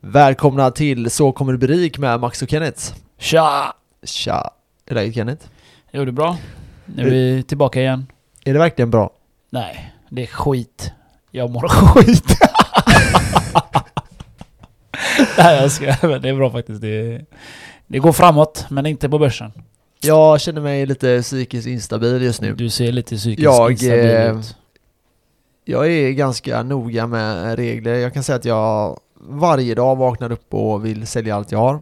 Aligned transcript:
Välkomna 0.00 0.70
till 0.70 1.10
Så 1.10 1.32
kommer 1.32 1.52
det 1.52 1.58
bli 1.58 1.68
rik 1.68 1.98
med 1.98 2.20
Max 2.20 2.42
och 2.42 2.50
Kenneth. 2.50 2.94
Tja! 3.18 3.74
Tja! 4.02 4.50
Är 4.86 4.94
läget 4.94 5.14
Kenneth? 5.14 5.46
Jo, 5.92 6.04
det 6.04 6.10
är 6.10 6.12
bra. 6.12 6.38
Nu 6.84 7.06
är 7.06 7.10
vi 7.10 7.42
tillbaka 7.42 7.80
igen. 7.80 8.06
Är 8.44 8.52
det 8.52 8.58
verkligen 8.58 8.90
bra? 8.90 9.10
Nej, 9.50 9.92
det 10.10 10.22
är 10.22 10.26
skit. 10.26 10.92
Jag 11.30 11.50
mår 11.50 11.68
skit. 11.68 12.24
Nej, 15.38 15.56
jag 15.62 15.72
ska, 15.72 15.94
men 16.08 16.22
det 16.22 16.28
är 16.28 16.34
bra 16.34 16.50
faktiskt. 16.50 16.80
Det, 16.80 17.24
det 17.86 17.98
går 17.98 18.12
framåt, 18.12 18.66
men 18.70 18.86
inte 18.86 19.08
på 19.08 19.18
börsen. 19.18 19.52
Jag 20.00 20.40
känner 20.40 20.60
mig 20.60 20.86
lite 20.86 21.22
psykiskt 21.22 21.66
instabil 21.66 22.22
just 22.22 22.40
nu. 22.40 22.54
Du 22.54 22.70
ser 22.70 22.92
lite 22.92 23.16
psykiskt 23.16 23.44
Jag, 23.44 23.70
instabil 23.70 24.10
eh, 24.10 24.38
ut. 24.38 24.56
Jag 25.64 25.92
är 25.92 26.10
ganska 26.10 26.62
noga 26.62 27.06
med 27.06 27.56
regler. 27.56 27.94
Jag 27.94 28.14
kan 28.14 28.22
säga 28.22 28.36
att 28.36 28.44
jag 28.44 29.00
varje 29.20 29.74
dag 29.74 29.96
vaknar 29.96 30.32
upp 30.32 30.54
och 30.54 30.84
vill 30.86 31.06
sälja 31.06 31.36
allt 31.36 31.52
jag 31.52 31.58
har. 31.58 31.80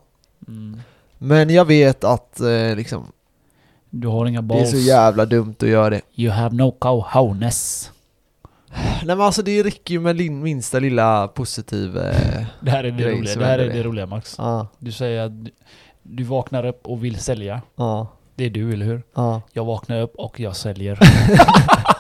Mm. 0.49 0.81
Men 1.19 1.51
jag 1.51 1.65
vet 1.65 2.05
att 2.05 2.41
eh, 2.41 2.77
liksom, 2.77 3.07
Du 3.91 4.09
har 4.09 4.27
inga 4.27 4.43
det 4.43 4.55
är 4.55 4.59
balls. 4.59 4.71
så 4.71 4.77
jävla 4.77 5.25
dumt 5.27 5.55
att 5.63 5.69
göra 5.69 5.91
det. 5.91 6.01
You 6.15 6.33
have 6.33 6.57
no 6.57 6.71
cojones. 6.71 7.91
Nej 9.05 9.17
men 9.17 9.21
alltså 9.21 9.43
det 9.43 9.63
räcker 9.63 9.95
ju 9.95 10.01
med 10.01 10.17
minsta 10.31 10.79
lilla 10.79 11.29
positiv... 11.29 11.97
Eh, 11.99 12.45
Det 12.61 12.71
här 12.71 12.85
är 12.85 12.91
det 12.91 13.11
roliga. 13.11 13.37
Det 13.39 13.45
här 13.47 13.59
är 13.59 13.69
det 13.73 13.83
roliga 13.83 14.07
Max. 14.07 14.35
Ja, 14.39 14.67
Du 14.79 14.93
säger 14.93 15.21
att 15.27 15.45
du, 15.45 15.51
du 16.03 16.25
vaknar 16.25 16.67
upp 16.67 16.87
och 16.87 17.05
vill 17.05 17.19
sälja. 17.19 17.63
ja, 17.77 18.07
Det 18.35 18.45
är 18.45 18.51
du, 18.51 18.73
eller 18.73 18.87
hur? 18.87 19.03
ja. 19.15 19.43
Jag 19.53 19.65
vaknar 19.65 20.01
upp 20.01 20.15
och 20.17 20.41
jag 20.41 20.57
säljer. 20.57 20.99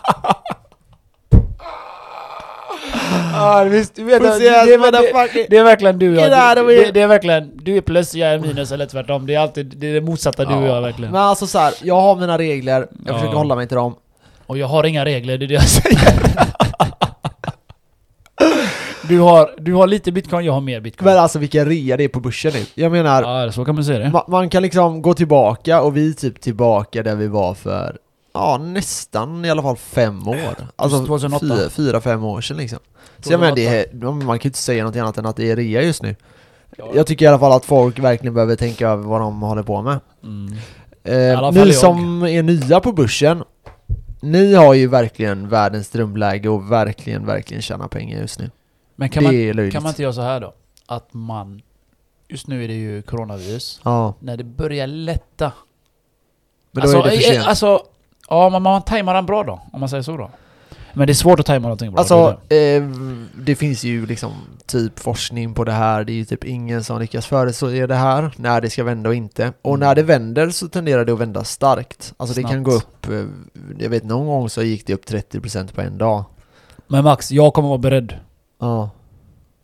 Ah, 3.36 3.64
visst, 3.64 3.98
vet, 3.98 4.22
det, 4.22 4.38
det. 4.38 4.66
Det 5.50 5.56
är 5.56 5.64
verkligen 5.64 5.98
du 5.98 6.08
och 6.10 6.22
jag. 6.22 6.30
Det, 6.56 6.90
det, 6.90 7.00
är 7.00 7.06
verkligen, 7.06 7.50
du 7.56 7.76
är 7.76 7.80
plus, 7.80 8.14
jag 8.14 8.30
är 8.32 8.38
minus 8.38 8.72
eller 8.72 8.86
tvärtom. 8.86 9.26
Det 9.26 9.34
är 9.34 9.38
alltid 9.40 9.66
det, 9.76 9.86
är 9.90 9.94
det 9.94 10.00
motsatta 10.00 10.44
du 10.44 10.54
och 10.54 10.66
jag 10.66 10.80
verkligen. 10.82 11.12
Men 11.12 11.20
alltså 11.22 11.46
så 11.46 11.58
här, 11.58 11.74
jag 11.82 12.00
har 12.00 12.16
mina 12.16 12.38
regler, 12.38 12.72
jag 12.80 12.88
Ja. 13.06 13.18
försöker 13.18 13.36
hålla 13.36 13.56
mig 13.56 13.68
till 13.68 13.76
dem. 13.76 13.94
Och 14.46 14.58
jag 14.58 14.66
har 14.66 14.84
inga 14.84 15.04
regler, 15.04 15.38
det 15.38 15.44
är 15.44 15.48
det 15.48 15.54
jag 15.54 15.62
säger. 15.68 15.98
du, 19.08 19.18
har, 19.20 19.50
du 19.58 19.74
har 19.74 19.86
lite 19.86 20.12
bitcoin, 20.12 20.46
jag 20.46 20.52
har 20.52 20.60
mer 20.60 20.80
bitcoin. 20.80 21.04
Men 21.10 21.18
alltså 21.18 21.38
vilken 21.38 21.66
rea 21.66 21.96
det 21.96 22.04
är 22.04 22.08
på 22.08 22.20
börsen 22.20 22.52
nu. 22.54 22.64
Jag 22.74 22.92
menar, 22.92 23.22
ja, 23.44 23.52
så 23.52 23.64
kan 23.64 23.74
man 23.74 23.84
säga 23.84 23.98
det. 23.98 24.04
ma- 24.06 24.30
man 24.30 24.50
kan 24.50 24.62
liksom 24.62 25.02
gå 25.02 25.14
tillbaka 25.14 25.80
och 25.82 25.96
vi 25.96 26.08
är 26.10 26.12
typ 26.12 26.40
tillbaka 26.40 27.02
där 27.02 27.14
vi 27.14 27.26
var 27.28 27.54
för, 27.54 27.96
ja 28.36 28.58
nästan 28.58 29.44
i 29.44 29.50
alla 29.50 29.62
fall 29.62 29.76
fem 29.76 30.28
år. 30.28 30.56
Alltså 30.76 31.06
2008. 31.06 31.46
fyra, 31.46 31.70
fyra, 31.70 32.00
fem 32.00 32.24
år 32.24 32.40
sedan 32.40 32.56
liksom. 32.56 32.78
Så 33.18 33.32
jag 33.32 33.40
menar, 33.40 33.56
det 33.56 33.66
är, 33.66 34.04
man 34.04 34.38
kan 34.38 34.44
ju 34.44 34.48
inte 34.48 34.58
säga 34.58 34.84
något 34.84 34.96
annat 34.96 35.18
än 35.18 35.26
att 35.26 35.36
det 35.36 35.50
är 35.50 35.56
rea 35.56 35.82
just 35.82 36.02
nu. 36.02 36.16
Ja. 36.76 36.90
Jag 36.94 37.06
tycker 37.06 37.24
i 37.24 37.28
alla 37.28 37.38
fall 37.38 37.52
att 37.52 37.64
folk 37.64 37.98
verkligen 37.98 38.34
behöver 38.34 38.56
tänka 38.56 38.88
över 38.88 39.04
vad 39.04 39.20
de 39.20 39.42
håller 39.42 39.62
på 39.62 39.82
med. 39.82 40.00
Mm. 40.22 40.52
Eh, 41.04 41.52
ni 41.52 41.58
jag. 41.58 41.74
som 41.74 42.22
är 42.22 42.42
nya 42.42 42.80
på 42.80 42.92
börsen, 42.92 43.44
ni 44.20 44.54
har 44.54 44.74
ju 44.74 44.88
verkligen 44.88 45.48
världens 45.48 45.90
drömläge 45.90 46.48
och 46.48 46.72
verkligen, 46.72 47.26
verkligen 47.26 47.62
tjäna 47.62 47.88
pengar 47.88 48.20
just 48.20 48.38
nu. 48.38 48.50
Men 48.96 49.08
kan 49.08 49.24
det 49.24 49.54
man, 49.54 49.70
kan 49.70 49.82
man 49.82 49.90
inte 49.90 50.02
göra 50.02 50.12
så 50.12 50.20
här 50.20 50.40
då? 50.40 50.54
Att 50.86 51.14
man... 51.14 51.62
Just 52.28 52.46
nu 52.46 52.64
är 52.64 52.68
det 52.68 52.74
ju 52.74 53.02
coronavirus. 53.02 53.80
Ja, 53.84 54.14
När 54.20 54.36
det 54.36 54.44
börjar 54.44 54.86
lätta. 54.86 55.52
men 56.70 56.82
då 56.82 56.96
alltså, 56.96 56.98
är 56.98 57.16
det 57.16 57.22
för 57.22 57.30
eh, 57.30 57.34
sent. 57.34 57.46
Alltså, 57.46 57.82
ja 58.28 58.48
man, 58.48 58.62
man 58.62 58.82
tajmar 58.82 59.14
den 59.14 59.26
bra 59.26 59.42
då, 59.44 59.60
om 59.72 59.80
man 59.80 59.88
säger 59.88 60.02
så 60.02 60.16
då. 60.16 60.30
Men 60.94 61.06
det 61.06 61.12
är 61.12 61.14
svårt 61.14 61.40
att 61.40 61.46
tajma 61.46 61.62
någonting 61.68 61.90
bra. 61.92 61.98
Alltså, 61.98 62.38
det. 62.48 62.76
eh, 62.76 62.82
det 63.44 63.54
finns 63.56 63.84
ju 63.84 64.06
liksom 64.06 64.32
typ 64.66 64.98
forskning 64.98 65.54
på 65.54 65.64
det 65.64 65.72
här, 65.72 66.04
det 66.04 66.12
är 66.12 66.14
ju 66.14 66.24
typ 66.24 66.44
ingen 66.44 66.84
som 66.84 66.98
lyckas 67.00 67.26
förutse 67.26 67.86
det 67.86 67.94
här, 67.94 68.30
när 68.36 68.60
det 68.60 68.70
ska 68.70 68.84
vända 68.84 69.08
och 69.08 69.14
inte. 69.14 69.52
Och 69.62 69.74
Mm. 69.74 69.88
när 69.88 69.94
det 69.94 70.02
vänder 70.02 70.50
så 70.50 70.68
tenderar 70.68 71.04
det 71.04 71.12
att 71.12 71.18
vända 71.20 71.44
starkt. 71.44 72.14
Alltså 72.16 72.34
det 72.36 72.42
kan 72.42 72.50
Snabbt. 72.50 72.64
gå 72.64 72.72
upp, 72.72 73.08
eh, 73.08 73.24
jag 73.78 73.90
vet 73.90 74.04
någon 74.04 74.26
gång 74.26 74.48
så 74.50 74.62
gick 74.62 74.86
det 74.86 74.94
upp 74.94 75.06
30% 75.06 75.74
på 75.74 75.80
en 75.80 75.98
dag. 75.98 76.24
Men 76.86 77.04
Max, 77.04 77.32
jag 77.32 77.54
kommer 77.54 77.68
vara 77.68 77.78
beredd. 77.78 78.14
Ja, 78.60 78.90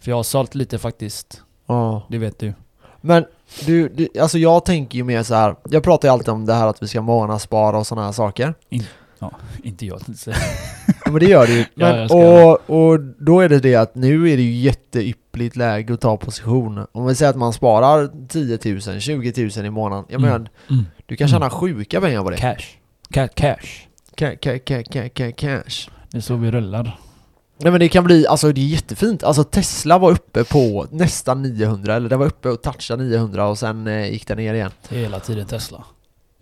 För 0.01 0.11
jag 0.11 0.17
har 0.17 0.23
sålt 0.23 0.55
lite 0.55 0.79
faktiskt. 0.79 1.43
ja. 1.67 2.03
Det 2.09 2.19
vet 2.19 2.39
du. 2.39 2.55
Men 3.01 3.25
du, 3.67 3.89
du, 3.89 4.09
alltså 4.21 4.39
jag 4.39 4.65
tänker 4.65 4.99
ju 4.99 5.05
mer 5.05 5.23
så 5.23 5.35
här. 5.35 5.57
jag 5.71 5.83
pratar 5.83 6.09
ju 6.09 6.13
alltid 6.13 6.29
om 6.29 6.47
det 6.47 6.55
här 6.55 6.67
att 6.67 6.83
vi 6.83 6.89
ska 6.89 7.03
månadsspara 7.03 7.79
och 7.79 7.87
sådana 7.87 8.07
här 8.07 8.13
saker. 8.13 8.55
Inte 9.63 9.87
jag. 9.87 10.01
tänkte 10.05 10.23
säga. 10.25 10.37
Ja, 11.05 11.11
men 11.11 11.21
det 11.21 11.27
gör 11.27 11.47
det 11.47 11.53
ju. 11.53 11.59
Ja, 11.61 11.67
Men, 11.93 11.99
jag 12.09 12.61
och, 12.69 12.91
och 12.93 13.01
då 13.01 13.41
är 13.41 13.49
det 13.49 13.59
det 13.61 13.75
att 13.77 13.95
nu 13.95 14.31
är 14.33 14.37
det 14.37 14.43
ju 14.43 14.53
jätteyppligt 14.53 15.57
läge 15.57 15.95
att 15.95 16.01
ta 16.01 16.17
position. 16.17 16.87
Om 16.93 17.07
vi 17.07 17.15
säger 17.15 17.31
att 17.31 17.37
man 17.37 17.53
sparar 17.53 18.11
10 18.29 18.59
000, 18.93 19.01
20 19.01 19.51
000 19.57 19.67
i 19.67 19.71
månaden. 19.71 20.05
Jag 20.09 20.19
Mm. 20.21 20.31
menar, 20.33 20.51
Mm. 20.71 20.85
du 21.07 21.17
kan 21.17 21.29
tjäna 21.29 21.51
sjuka 21.51 22.01
pengar 22.01 22.23
på 22.23 22.31
det. 22.31 22.37
Cash. 22.37 22.65
Ca 23.11 23.29
cash. 23.29 23.87
Ca- 24.17 24.37
ca- 24.37 24.59
ca- 24.65 24.83
ca- 24.93 25.09
ca- 25.15 25.33
cash. 25.33 25.91
Det 26.11 26.17
är 26.19 26.21
så 26.21 26.37
vi 26.37 26.51
rullar. 26.51 26.99
Nej 27.63 27.73
men 27.73 27.81
det 27.81 27.89
kan 27.89 28.05
bli, 28.05 28.27
alltså 28.27 28.53
det 28.53 28.61
är 28.61 28.67
jättefint. 28.67 29.25
Alltså 29.25 29.45
Tesla 29.45 29.99
var 29.99 30.11
uppe 30.11 30.45
på 30.45 30.87
nästan 30.91 31.43
900, 31.43 31.95
eller 31.95 32.09
det 32.09 32.17
var 32.17 32.27
uppe 32.27 32.49
och 32.49 32.63
touchade 32.63 33.05
900 33.05 33.47
och 33.47 33.59
sen 33.59 33.87
eh, 33.87 34.11
gick 34.11 34.27
den 34.27 34.37
ner 34.37 34.55
igen. 34.55 34.71
Hela 34.89 35.21
tiden 35.21 35.47
Tesla. 35.47 35.85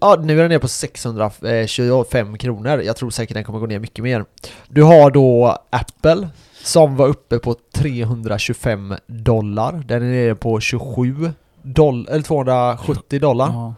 Ja, 0.01 0.19
nu 0.23 0.37
är 0.39 0.43
den 0.43 0.51
ner 0.51 0.59
på 0.59 0.69
625 0.69 2.39
kronor. 2.39 2.83
Jag 2.83 2.97
tror 2.97 3.11
säkert 3.11 3.35
den 3.35 3.45
kommer 3.45 3.59
gå 3.59 3.67
ner 3.67 3.79
mycket 3.79 4.03
mer. 4.03 4.25
Du 4.69 4.83
har 4.83 5.11
då 5.11 5.59
Apple 5.71 6.29
som 6.63 6.97
var 6.97 7.07
uppe 7.09 7.39
på 7.39 7.57
325 7.75 8.95
dollar. 9.07 9.83
Den 9.87 10.03
är 10.03 10.11
nere 10.11 10.35
på 10.35 10.61
27 10.61 11.31
dollar, 11.63 12.13
eller 12.13 12.23
270 12.23 13.21
dollar. 13.21 13.49
Ja. 13.53 13.75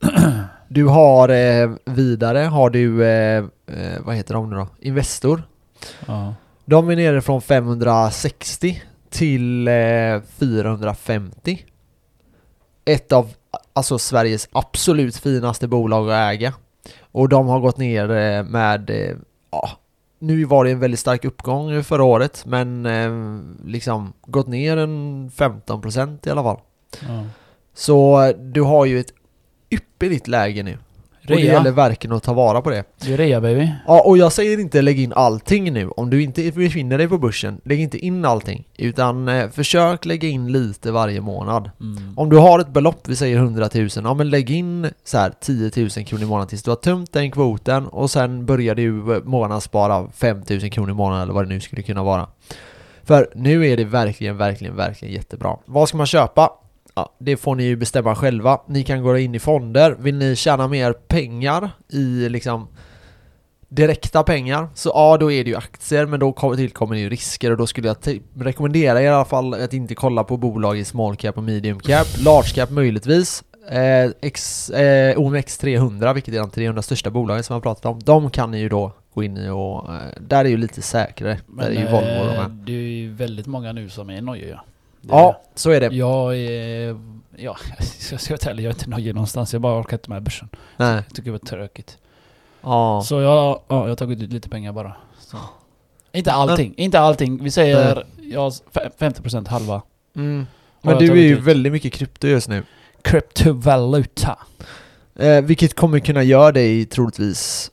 Du 0.72 0.86
har 0.86 1.28
eh, 1.28 1.70
vidare 1.84 2.38
har 2.38 2.70
du, 2.70 3.04
eh, 3.04 3.44
eh, 3.66 4.00
vad 4.00 4.14
heter 4.14 4.34
de 4.34 4.50
nu 4.50 4.56
då? 4.56 4.66
Investor. 4.80 5.42
Ja. 6.06 6.34
De 6.70 6.88
är 6.88 6.96
nere 6.96 7.22
från 7.22 7.42
560 7.42 8.82
till 9.08 9.68
eh, 9.68 10.20
450. 10.38 11.64
Ett 12.84 13.12
av 13.12 13.30
alltså 13.72 13.98
Sveriges 13.98 14.48
absolut 14.52 15.16
finaste 15.16 15.68
bolag 15.68 16.10
att 16.10 16.32
äga. 16.32 16.54
Och 17.00 17.28
de 17.28 17.46
har 17.46 17.60
gått 17.60 17.78
ner 17.78 18.10
eh, 18.10 18.44
med, 18.44 18.90
eh, 18.90 19.16
ja, 19.50 19.70
nu 20.18 20.44
var 20.44 20.64
det 20.64 20.70
en 20.70 20.80
väldigt 20.80 21.00
stark 21.00 21.24
uppgång 21.24 21.84
förra 21.84 22.04
året, 22.04 22.44
men 22.46 22.86
eh, 22.86 23.40
liksom 23.66 24.12
gått 24.22 24.48
ner 24.48 24.76
en 24.76 25.30
15% 25.30 26.28
i 26.28 26.30
alla 26.30 26.42
fall. 26.42 26.58
Ja. 27.08 27.24
Så 27.74 28.22
eh, 28.22 28.36
du 28.36 28.62
har 28.62 28.84
ju 28.84 29.00
ett 29.00 29.12
ypperligt 29.70 30.28
läge 30.28 30.62
nu. 30.62 30.78
Och 31.30 31.40
det 31.40 31.46
Rea. 31.46 31.52
gäller 31.52 31.70
verkligen 31.70 32.16
att 32.16 32.22
ta 32.22 32.32
vara 32.32 32.62
på 32.62 32.70
det. 32.70 32.84
Det 33.00 33.12
är 33.12 33.16
rea 33.16 33.40
baby. 33.40 33.68
Ja, 33.86 34.02
och 34.06 34.18
jag 34.18 34.32
säger 34.32 34.60
inte 34.60 34.82
lägg 34.82 35.00
in 35.00 35.12
allting 35.12 35.72
nu. 35.72 35.88
Om 35.88 36.10
du 36.10 36.22
inte 36.22 36.52
befinner 36.52 36.98
dig 36.98 37.08
på 37.08 37.18
börsen, 37.18 37.60
lägg 37.64 37.80
inte 37.80 37.98
in 37.98 38.24
allting. 38.24 38.64
Utan 38.76 39.28
eh, 39.28 39.50
försök 39.50 40.04
lägga 40.04 40.28
in 40.28 40.52
lite 40.52 40.92
varje 40.92 41.20
månad. 41.20 41.70
Mm. 41.80 42.14
Om 42.16 42.30
du 42.30 42.36
har 42.36 42.58
ett 42.58 42.72
belopp, 42.72 43.08
vi 43.08 43.16
säger 43.16 43.36
100 43.36 43.68
000, 43.74 43.88
ja 43.94 44.14
men 44.14 44.30
lägg 44.30 44.50
in 44.50 44.90
så 45.04 45.18
här 45.18 45.32
10 45.40 45.70
000 45.76 45.90
kronor 45.90 46.22
i 46.24 46.26
månaden 46.26 46.48
tills 46.48 46.62
du 46.62 46.70
har 46.70 46.76
tömt 46.76 47.12
den 47.12 47.30
kvoten 47.30 47.86
och 47.86 48.10
sen 48.10 48.46
börjar 48.46 48.74
du 48.74 49.14
eh, 49.16 49.22
månadsspara 49.22 50.08
5 50.14 50.42
000 50.50 50.70
kronor 50.70 50.90
i 50.90 50.94
månaden 50.94 51.22
eller 51.22 51.32
vad 51.34 51.44
det 51.44 51.48
nu 51.48 51.60
skulle 51.60 51.82
kunna 51.82 52.02
vara. 52.02 52.26
För 53.04 53.28
nu 53.34 53.66
är 53.66 53.76
det 53.76 53.84
verkligen, 53.84 54.36
verkligen, 54.36 54.76
verkligen 54.76 55.14
jättebra. 55.14 55.56
Vad 55.66 55.88
ska 55.88 55.96
man 55.96 56.06
köpa? 56.06 56.50
Ja, 56.94 57.14
det 57.18 57.36
får 57.36 57.54
ni 57.54 57.64
ju 57.64 57.76
bestämma 57.76 58.14
själva. 58.14 58.60
Ni 58.66 58.84
kan 58.84 59.02
gå 59.02 59.18
in 59.18 59.34
i 59.34 59.38
fonder. 59.38 59.96
Vill 59.98 60.14
ni 60.14 60.36
tjäna 60.36 60.68
mer 60.68 60.92
pengar 60.92 61.70
i 61.92 62.28
liksom 62.28 62.68
direkta 63.68 64.22
pengar, 64.22 64.68
så 64.74 64.88
ja 64.94 65.16
då 65.20 65.32
är 65.32 65.44
det 65.44 65.50
ju 65.50 65.56
aktier 65.56 66.06
men 66.06 66.20
då 66.20 66.32
kommer- 66.32 66.56
tillkommer 66.56 66.94
det 66.94 67.00
ju 67.00 67.08
risker 67.08 67.50
och 67.50 67.56
då 67.56 67.66
skulle 67.66 67.88
jag 67.88 67.96
rekommendera 68.38 69.00
er 69.00 69.04
i 69.04 69.08
alla 69.08 69.24
fall 69.24 69.54
att 69.54 69.72
inte 69.72 69.94
kolla 69.94 70.24
på 70.24 70.36
bolag 70.36 70.78
i 70.78 70.84
small 70.84 71.16
cap 71.16 71.36
och 71.36 71.42
medium 71.42 71.80
cap, 71.80 72.06
large 72.24 72.48
cap 72.54 72.70
möjligtvis. 72.70 73.44
Eh, 73.70 74.10
X, 74.20 74.70
eh, 74.70 75.16
OMX300, 75.18 76.14
vilket 76.14 76.34
är 76.34 76.38
de 76.38 76.50
300 76.50 76.82
största 76.82 77.10
bolagen 77.10 77.42
som 77.44 77.54
jag 77.54 77.56
har 77.56 77.62
pratat 77.62 77.86
om, 77.86 78.00
de 78.04 78.30
kan 78.30 78.50
ni 78.50 78.58
ju 78.58 78.68
då 78.68 78.92
gå 79.14 79.22
in 79.22 79.36
i 79.36 79.48
och 79.48 79.94
eh, 79.94 80.00
där 80.20 80.44
är 80.44 80.48
ju 80.48 80.56
lite 80.56 80.82
säkrare. 80.82 81.38
där 81.46 81.66
är 81.66 81.70
ju 81.70 81.84
eh, 81.86 81.92
Volvo 81.92 82.20
och 82.20 82.26
de 82.26 82.32
här. 82.32 82.48
det 82.48 82.72
är 82.72 82.76
ju 82.76 83.12
väldigt 83.12 83.46
många 83.46 83.72
nu 83.72 83.88
som 83.88 84.10
är 84.10 84.20
nojiga. 84.22 84.60
Ja, 85.00 85.42
så 85.54 85.70
är 85.70 85.80
det. 85.80 85.86
Jag 85.96 86.36
är... 86.38 87.00
Ja, 87.36 87.56
jag 88.10 88.20
ska 88.20 88.34
vara 88.34 88.50
ärlig, 88.50 88.64
jag 88.64 88.70
är 88.70 88.74
inte 88.74 88.90
nöjd 88.90 89.14
någonstans. 89.14 89.52
Jag 89.52 89.62
bara 89.62 89.80
orkar 89.80 89.96
inte 89.96 90.10
med 90.10 90.22
börsen. 90.22 90.48
Nej. 90.76 90.94
Jag 90.94 91.08
tycker 91.08 91.22
det 91.24 91.30
var 91.30 91.38
tråkigt. 91.38 91.98
Ja. 92.62 93.02
Så 93.06 93.14
jag, 93.20 93.32
ja, 93.32 93.62
jag 93.68 93.88
har 93.88 93.96
tagit 93.96 94.22
ut 94.22 94.32
lite 94.32 94.48
pengar 94.48 94.72
bara. 94.72 94.96
Så. 95.20 95.36
Inte 96.12 96.32
allting, 96.32 96.74
inte 96.76 97.00
allting. 97.00 97.44
Vi 97.44 97.50
säger 97.50 98.04
jag 98.22 98.40
har 98.40 98.50
fe- 98.50 98.90
50% 98.98 99.48
halva. 99.48 99.82
Mm. 100.16 100.46
Men 100.82 100.90
jag 100.92 101.00
du 101.00 101.10
är 101.12 101.16
ju 101.16 101.36
ut. 101.38 101.40
väldigt 101.42 101.72
mycket 101.72 101.92
krypto 101.92 102.26
just 102.28 102.48
nu. 102.48 102.62
Kryptovaluta. 103.02 104.38
Eh, 105.16 105.40
vilket 105.42 105.74
kommer 105.76 105.98
kunna 105.98 106.22
göra 106.22 106.52
dig 106.52 106.86
troligtvis 106.86 107.70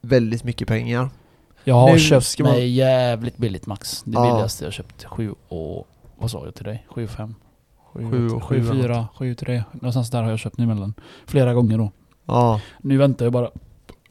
väldigt 0.00 0.44
mycket 0.44 0.68
pengar. 0.68 1.08
Jag 1.64 1.74
har 1.74 1.92
Nu 1.92 1.98
köpt 1.98 2.38
man- 2.38 2.52
mig 2.52 2.68
jävligt 2.68 3.36
billigt 3.36 3.66
max. 3.66 4.02
Det 4.02 4.10
Ja. 4.14 4.22
billigaste 4.30 4.64
jag 4.64 4.72
köpt 4.72 5.04
7 5.04 5.34
och 5.48 5.86
vad 6.20 6.30
sa 6.30 6.44
jag 6.44 6.54
till 6.54 6.64
dig? 6.64 6.86
7 6.88 7.06
5 7.06 7.34
Sju 7.92 8.28
och 8.28 8.44
7 8.44 8.62
sju 8.62 8.82
4 8.82 9.08
7 9.14 9.34
3 9.34 9.64
Någonstans 9.72 10.10
där 10.10 10.22
har 10.22 10.30
jag 10.30 10.38
köpt 10.38 10.58
nu 10.58 10.66
mellan 10.66 10.94
flera 11.26 11.54
gånger 11.54 11.78
då. 11.78 11.90
Ja, 12.26 12.60
Nu 12.80 12.96
väntar 12.96 13.26
jag 13.26 13.32
bara. 13.32 13.50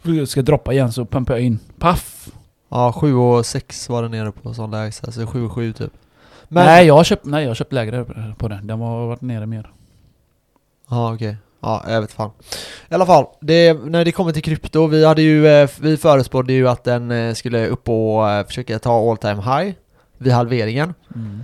Jag 0.02 0.28
ska 0.28 0.42
droppa 0.42 0.74
igen 0.74 0.92
så 0.92 1.06
pumpar 1.06 1.34
jag 1.34 1.44
in. 1.44 1.60
Paff! 1.80 2.30
ja 2.70 2.92
7 2.94 3.16
och 3.16 3.46
6 3.46 3.90
var 3.90 4.04
det 4.04 4.10
nere 4.10 4.32
på 4.32 4.54
sån 4.54 4.72
lägsta, 4.72 5.12
så 5.12 5.28
7 5.28 5.46
och 5.46 5.52
7 5.52 5.74
typ. 5.74 5.92
Men, 6.48 6.66
nej, 6.66 6.88
jag 6.88 6.94
har 6.94 7.04
köpt, 7.04 7.26
nej 7.26 7.44
jag 7.44 7.50
har 7.50 7.56
köpt 7.56 7.74
lägre 7.74 8.06
på 8.38 8.48
den. 8.48 8.68
Den 8.68 8.80
har 8.80 9.08
varit 9.08 9.22
nere 9.22 9.46
mer. 9.46 9.72
Ja 10.90 11.14
okej. 11.14 11.38
Ja, 11.62 11.84
jag 11.88 12.02
vet 12.02 12.12
fan. 12.12 12.32
I 12.90 12.94
alla 12.94 13.06
fall, 13.06 13.26
det, 13.40 13.74
när 13.74 14.06
det 14.06 14.12
kommer 14.12 14.32
till 14.32 14.44
krypto, 14.44 14.88
vi 14.88 15.06
hade 15.06 15.22
ju, 15.22 15.48
eh, 15.48 15.70
vi 15.82 15.98
förespådde 15.98 16.54
ju 16.54 16.68
att 16.68 16.84
den 16.84 17.12
eh, 17.12 17.34
skulle 17.34 17.68
upp 17.68 17.90
och 17.90 18.30
eh, 18.30 18.46
försöka 18.46 18.80
ta 18.80 19.12
all 19.12 19.18
time 19.18 19.42
high 19.42 19.76
vid 20.18 20.34
halveringen. 20.34 20.94
Mm. 21.16 21.44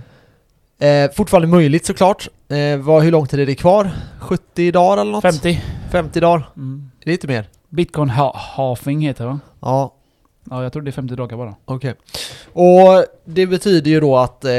Eh, 0.78 1.10
fortfarande 1.10 1.48
möjligt 1.48 1.86
såklart. 1.86 2.28
Eh, 2.48 2.78
vad, 2.78 3.02
hur 3.02 3.10
lång 3.12 3.26
tid 3.26 3.40
är 3.40 3.46
det 3.46 3.54
kvar? 3.54 3.90
70 4.20 4.72
dagar 4.72 5.00
eller 5.02 5.12
något? 5.12 5.22
50. 5.22 5.60
50 5.92 6.20
dagar? 6.20 6.48
Mm. 6.56 6.90
Inte 7.06 7.26
mer? 7.26 7.48
Bitcoin 7.68 8.10
ha 8.10 8.36
halving 8.36 9.00
heter 9.00 9.24
det 9.24 9.30
va? 9.30 9.40
Ja, 9.60 9.92
Ja, 10.50 10.62
jag 10.62 10.72
tror 10.72 10.82
det 10.82 10.90
är 10.90 10.92
50 10.92 11.16
dagar 11.16 11.36
bara. 11.36 11.54
okej. 11.64 11.94
Och 12.52 13.04
det 13.24 13.46
betyder 13.46 13.90
ju 13.90 14.00
då 14.00 14.16
att 14.16 14.44
eh, 14.44 14.52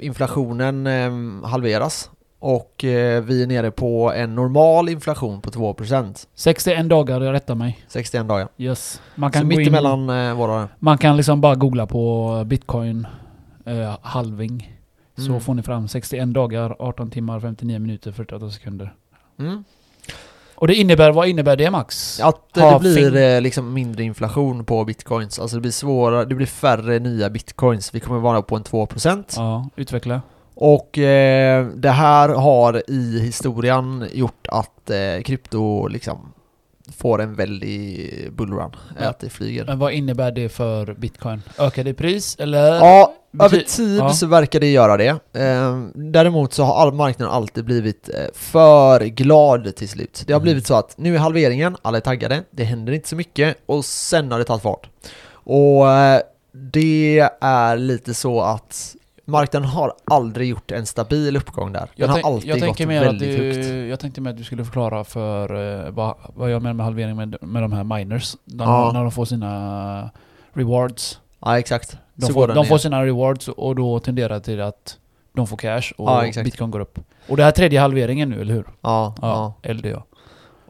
inflationen 0.00 0.86
eh, 0.86 1.48
halveras. 1.48 2.10
Och 2.38 2.84
eh, 2.84 3.22
vi 3.22 3.42
är 3.42 3.46
nere 3.46 3.70
på 3.70 4.12
en 4.12 4.34
normal 4.34 4.88
inflation 4.88 5.40
på 5.40 5.50
2%. 5.50 6.26
61 6.34 6.88
dagar, 6.88 7.20
jag 7.20 7.32
rättar 7.32 7.54
mig. 7.54 7.78
61 7.88 8.28
dagar. 8.28 8.48
Yes. 8.58 9.00
Man 9.14 9.32
Så 9.32 9.38
kan 9.38 9.52
in, 9.52 9.58
mittemellan 9.58 10.10
eh, 10.10 10.34
våra... 10.34 10.68
Man 10.78 10.98
kan 10.98 11.16
liksom 11.16 11.40
bara 11.40 11.54
googla 11.54 11.86
på 11.86 12.42
bitcoin 12.46 13.06
eh, 13.66 13.96
halving. 14.02 14.72
Så 15.26 15.28
Mm. 15.30 15.40
får 15.40 15.54
ni 15.54 15.62
fram 15.62 15.88
61 15.88 16.34
dagar, 16.34 16.76
18 16.78 17.10
timmar, 17.10 17.40
59 17.40 17.78
minuter, 17.78 18.12
48 18.12 18.50
sekunder. 18.50 18.94
Mm. 19.38 19.64
Och 20.54 20.68
det 20.68 20.74
innebär, 20.74 21.12
vad 21.12 21.28
innebär 21.28 21.56
det 21.56 21.70
Max? 21.70 22.20
Att 22.20 22.56
eh, 22.56 22.72
det 22.72 22.80
blir 22.80 23.16
eh, 23.16 23.40
liksom 23.40 23.72
mindre 23.74 24.02
inflation 24.04 24.64
på 24.64 24.84
bitcoins. 24.84 25.38
Alltså 25.38 25.56
det 25.56 25.60
blir 25.60 25.70
svårare, 25.72 26.24
det 26.24 26.34
blir 26.34 26.46
färre 26.46 26.98
nya 26.98 27.30
bitcoins. 27.30 27.94
Vi 27.94 28.00
kommer 28.00 28.20
vara 28.20 28.42
på 28.42 28.56
en 28.56 28.62
2%. 28.64 29.24
Ja, 29.36 29.68
utveckla. 29.76 30.22
Och 30.54 30.98
eh, 30.98 31.66
det 31.66 31.90
här 31.90 32.28
har 32.28 32.82
i 32.90 33.20
historien 33.20 34.08
gjort 34.12 34.46
att 34.48 34.90
eh, 34.90 35.22
krypto 35.24 35.86
liksom 35.88 36.32
får 36.96 37.20
en 37.22 37.34
väldig 37.34 38.08
bullrun. 38.32 38.70
Ja. 39.00 39.08
Att 39.08 39.18
det 39.20 39.28
flyger. 39.30 39.64
Men 39.64 39.78
vad 39.78 39.92
innebär 39.92 40.32
det 40.32 40.48
för 40.48 40.94
bitcoin? 40.94 41.42
Ökar 41.58 41.84
det 41.84 41.94
pris 41.94 42.36
eller? 42.38 42.74
Ja, 42.74 43.14
över 43.40 43.58
tid 43.60 43.98
ja. 43.98 44.12
så 44.12 44.26
verkar 44.26 44.60
det 44.60 44.70
göra 44.72 44.96
det. 44.96 45.08
Eh, 45.32 45.82
däremot 45.94 46.52
så 46.52 46.62
har 46.64 46.76
all 46.82 46.92
marknaden 46.92 47.34
alltid 47.34 47.64
blivit 47.64 48.08
eh, 48.08 48.14
för 48.34 49.00
glad 49.04 49.76
till 49.76 49.88
slut. 49.88 50.24
Det 50.26 50.32
har 50.32 50.40
Mm. 50.40 50.44
blivit 50.44 50.66
så 50.66 50.74
att 50.74 50.94
nu 50.98 51.14
är 51.14 51.18
halveringen, 51.18 51.76
alla 51.82 51.96
är 51.96 52.00
taggade, 52.00 52.42
det 52.50 52.64
händer 52.64 52.92
inte 52.92 53.08
så 53.08 53.16
mycket 53.16 53.56
och 53.66 53.84
sen 53.84 54.32
har 54.32 54.38
det 54.38 54.44
tagit 54.44 54.62
fart. 54.62 54.88
Och 55.44 55.90
eh, 55.90 56.20
det 56.52 57.28
är 57.40 57.76
lite 57.76 58.14
så 58.14 58.40
att 58.40 58.96
marknaden 59.24 59.68
har 59.68 59.92
aldrig 60.04 60.48
gjort 60.48 60.70
en 60.70 60.86
stabil 60.86 61.36
uppgång 61.36 61.72
där. 61.72 61.80
Den 61.80 61.88
Jag, 61.94 62.08
har 62.08 62.20
alltid 62.32 62.50
jag 62.50 62.60
gått 62.60 62.80
väldigt 62.80 63.36
du, 63.38 63.44
högt. 63.46 63.90
jag 63.90 64.00
tänkte 64.00 64.20
mer 64.20 64.30
att 64.30 64.36
du 64.36 64.44
skulle 64.44 64.64
förklara 64.64 65.04
för 65.04 65.54
eh, 65.86 65.90
vad, 65.90 66.14
vad 66.34 66.50
jag 66.50 66.62
menar 66.62 66.74
med 66.74 66.86
halvering 66.86 67.16
med, 67.16 67.36
med 67.40 67.62
de 67.62 67.72
här 67.72 67.84
miners. 67.84 68.36
De, 68.44 68.68
Ja. 68.68 68.90
När 68.92 69.00
de 69.02 69.12
får 69.12 69.24
sina 69.24 70.10
rewards. 70.52 71.18
Ja, 71.40 71.58
exakt. 71.58 71.96
De, 72.14 72.26
så 72.26 72.32
får, 72.32 72.48
de 72.48 72.54
ner. 72.54 72.64
får 72.64 72.78
sina 72.78 73.04
rewards 73.04 73.48
och 73.48 73.76
då 73.76 73.98
tenderar 73.98 74.40
till 74.40 74.60
att 74.60 74.98
de 75.32 75.46
får 75.46 75.56
cash 75.56 75.92
och 75.96 76.10
Ja, 76.10 76.42
bitcoin 76.44 76.70
går 76.70 76.80
upp. 76.80 76.98
Och 77.28 77.36
det 77.36 77.42
här 77.42 77.50
är 77.50 77.54
tredje 77.54 77.80
halveringen 77.80 78.30
nu, 78.30 78.40
eller 78.40 78.54
hur? 78.54 78.66
Ja, 78.80 79.14
ja. 79.22 79.54
Ja, 79.62 79.72
LD 79.72 79.86
ja. 79.86 80.04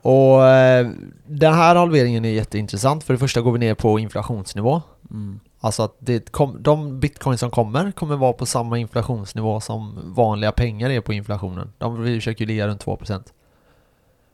Och 0.02 0.46
eh, 0.46 0.88
den 1.26 1.54
här 1.54 1.76
halveringen 1.76 2.24
är 2.24 2.30
jätteintressant. 2.30 3.04
För 3.04 3.14
det 3.14 3.18
första 3.18 3.40
går 3.40 3.52
vi 3.52 3.58
ner 3.58 3.74
på 3.74 3.98
inflationsnivå. 3.98 4.82
Mm. 5.10 5.40
Alltså 5.60 5.82
att 5.82 5.96
det 5.98 6.32
kom, 6.32 6.56
de 6.62 7.00
bitcoin 7.00 7.38
som 7.38 7.50
kommer 7.50 7.92
kommer 7.92 8.16
vara 8.16 8.32
på 8.32 8.46
samma 8.46 8.78
inflationsnivå 8.78 9.60
som 9.60 9.98
vanliga 10.04 10.52
pengar 10.52 10.90
är 10.90 11.00
på 11.00 11.12
inflationen. 11.12 11.72
De 11.78 12.04
försöker 12.04 12.40
ju 12.40 12.46
ligga 12.46 12.66
runt 12.66 12.84
2%. 12.84 13.22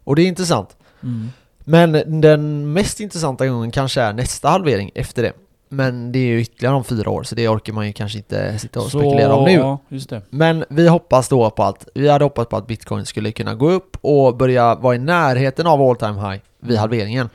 Och 0.05 0.17
det 0.17 0.23
är 0.23 0.27
intressant. 0.27 0.77
Mm. 1.03 1.29
Men 1.59 2.21
den 2.21 2.73
mest 2.73 3.01
intressanta 3.01 3.47
gången 3.47 3.71
kanske 3.71 4.01
är 4.01 4.13
nästa 4.13 4.49
halvering 4.49 4.91
efter 4.95 5.23
det. 5.23 5.33
Men 5.69 6.13
det 6.13 6.19
är 6.19 6.23
ju 6.27 6.41
ytterligare 6.41 6.75
om 6.75 6.85
fyra 6.85 7.11
år 7.11 7.23
så 7.23 7.35
det 7.35 7.49
orkar 7.49 7.73
man 7.73 7.87
ju 7.87 7.93
kanske 7.93 8.19
inte 8.19 8.59
sitta 8.59 8.81
och 8.81 8.87
spekulera 8.89 9.35
om 9.35 9.45
nu. 9.45 9.53
Ja, 9.53 9.79
just 9.89 10.11
det. 10.11 10.23
Men 10.31 10.65
vi 10.69 10.89
hoppas 10.89 11.29
då 11.29 11.51
på 11.51 11.63
att, 11.63 11.89
vi 11.95 12.09
hade 12.09 12.25
hoppats 12.25 12.49
på 12.51 12.57
att 12.57 12.67
bitcoin 12.67 13.07
skulle 13.07 13.33
kunna 13.33 13.55
gå 13.55 13.71
upp 13.71 13.97
och 14.01 14.37
börja 14.37 14.75
vara 14.75 14.95
i 14.95 14.99
närheten 14.99 15.67
av 15.67 15.83
all 15.83 15.97
time 15.97 16.21
high 16.31 16.41
vid 16.61 16.79
halveringen. 16.79 17.29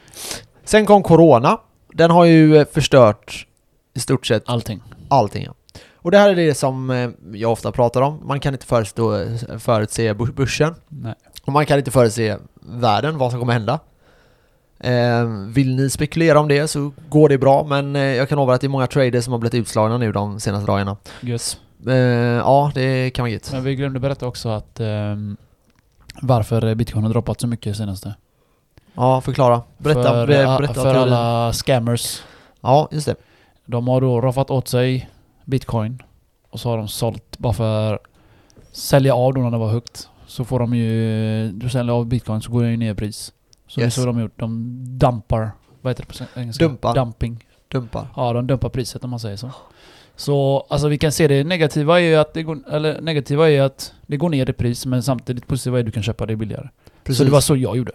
Sen 0.64 0.86
kom 0.86 1.04
corona. 1.04 1.58
Den 1.94 2.12
har 2.12 2.26
ju 2.26 2.66
förstört 2.66 3.48
i 3.94 4.00
stort 4.00 4.26
sett 4.26 4.44
Allting. 4.46 4.82
allting. 5.08 5.44
Ja. 5.44 5.54
Och 5.96 6.12
det 6.12 6.18
här 6.18 6.30
är 6.30 6.36
det 6.36 6.54
som 6.56 6.90
eh, 6.90 7.10
jag 7.34 7.52
ofta 7.52 7.72
pratar 7.72 8.02
om. 8.02 8.20
Man 8.24 8.40
kan 8.40 8.54
inte 8.54 8.66
förutstå, 8.66 9.26
förutse 9.60 10.14
bö- 10.14 10.34
börsen. 10.34 10.76
Nej. 10.90 11.14
Och 11.46 11.54
man 11.54 11.66
kan 11.66 11.78
inte 11.78 11.92
förutse 11.92 12.38
världen, 12.62 13.18
vad 13.18 13.32
som 13.32 13.40
kommer 13.40 13.54
hända. 13.54 13.80
Eh, 14.84 15.28
vill 15.48 15.76
ni 15.76 15.90
spekulera 15.90 16.40
om 16.40 16.48
det 16.48 16.68
så 16.68 16.92
går 17.10 17.30
det 17.30 17.38
bra, 17.38 17.64
men 17.64 17.96
eh, 17.96 18.02
jag 18.02 18.30
kan 18.30 18.36
lova 18.38 18.54
att 18.54 18.62
det 18.62 18.68
är 18.68 18.70
många 18.70 18.88
traders 18.88 19.24
som 19.24 19.32
har 19.34 19.40
blivit 19.40 19.54
utslagna 19.62 19.98
nu 19.98 20.12
de 20.12 20.40
senaste 20.40 20.68
dagarna. 20.68 20.98
Gött. 21.22 21.58
Eh, 21.88 21.94
ja, 21.96 22.72
det 22.76 23.10
kan 23.10 23.24
vara 23.24 23.32
gött. 23.32 23.50
Men 23.52 23.64
vi 23.64 23.76
glömde 23.76 24.00
berätta 24.00 24.28
också 24.28 24.50
att 24.50 24.80
ehm, 24.80 25.38
varför 26.22 26.76
bitcoin 26.76 27.04
har 27.04 27.12
droppat 27.12 27.42
så 27.42 27.48
mycket 27.48 27.78
senaste. 27.78 28.16
Ja, 28.94 29.22
förklara. 29.22 29.62
Berätta, 29.78 30.04
för, 30.04 30.22
a- 30.46 30.58
berätta 30.58 30.74
för 30.74 30.94
alla 30.94 31.54
scammers. 31.54 32.22
Ja, 32.62 32.88
just 32.92 33.06
det. 33.06 33.16
De 33.66 33.88
har 33.88 34.02
då 34.02 34.22
roffat 34.22 34.50
åt 34.50 34.68
sig 34.68 35.10
bitcoin 35.46 36.02
och 36.50 36.60
så 36.60 36.70
har 36.70 36.78
de 36.78 36.88
sålt 36.88 37.38
bara 37.38 37.54
för 37.54 38.00
sälja 38.72 39.16
av 39.16 39.34
då 39.34 39.42
när 39.42 39.52
det 39.52 39.58
var 39.58 39.70
högt. 39.72 40.10
Så 40.28 40.46
får 40.46 40.60
de 40.60 40.74
ju, 40.74 41.52
du 41.52 41.70
säljer 41.70 41.94
av 41.94 42.06
bitcoin 42.06 42.42
så 42.42 42.52
går 42.52 42.64
det 42.64 42.70
ju 42.70 42.78
ner 42.78 42.92
i 42.92 42.96
pris. 42.96 43.34
Så 43.74 43.82
Yes. 43.82 43.96
det 43.96 44.00
är 44.00 44.02
så 44.02 44.06
de 44.06 44.16
har 44.16 44.22
gjort. 44.22 44.40
De 44.40 44.76
dumpar, 44.98 45.52
vad 45.82 45.92
heter 45.92 46.06
det 46.10 46.26
på 46.34 46.40
engelska? 46.40 46.64
Dumpar. 46.68 46.96
Dumping. 46.96 47.46
Dumpar. 47.72 48.08
Ja, 48.16 48.34
de 48.34 48.48
dumpar 48.48 48.70
priset 48.70 49.04
om 49.04 49.10
man 49.10 49.20
säger 49.20 49.38
så. 49.38 49.52
Så 50.16 50.66
alltså 50.70 50.88
vi 50.88 50.98
kan 50.98 51.12
se 51.12 51.28
det 51.28 51.44
negativa 51.44 52.00
är 52.00 52.04
ju 52.04 52.16
att 52.16 52.34
det 52.34 52.44
går, 52.44 52.58
eller 52.72 53.02
negativa 53.02 53.50
är 53.52 53.62
att 53.62 53.94
det 54.08 54.18
går 54.18 54.30
ner 54.30 54.50
i 54.50 54.54
pris 54.54 54.86
men 54.86 55.04
samtidigt 55.04 55.48
positiva 55.48 55.78
är 55.78 55.80
att 55.80 55.86
du 55.86 55.92
kan 55.92 56.04
köpa 56.04 56.26
det 56.26 56.36
billigare. 56.36 56.70
Precis. 57.04 57.18
Så 57.18 57.24
det 57.24 57.32
var 57.32 57.42
så 57.42 57.56
jag 57.56 57.78
gjorde. 57.78 57.92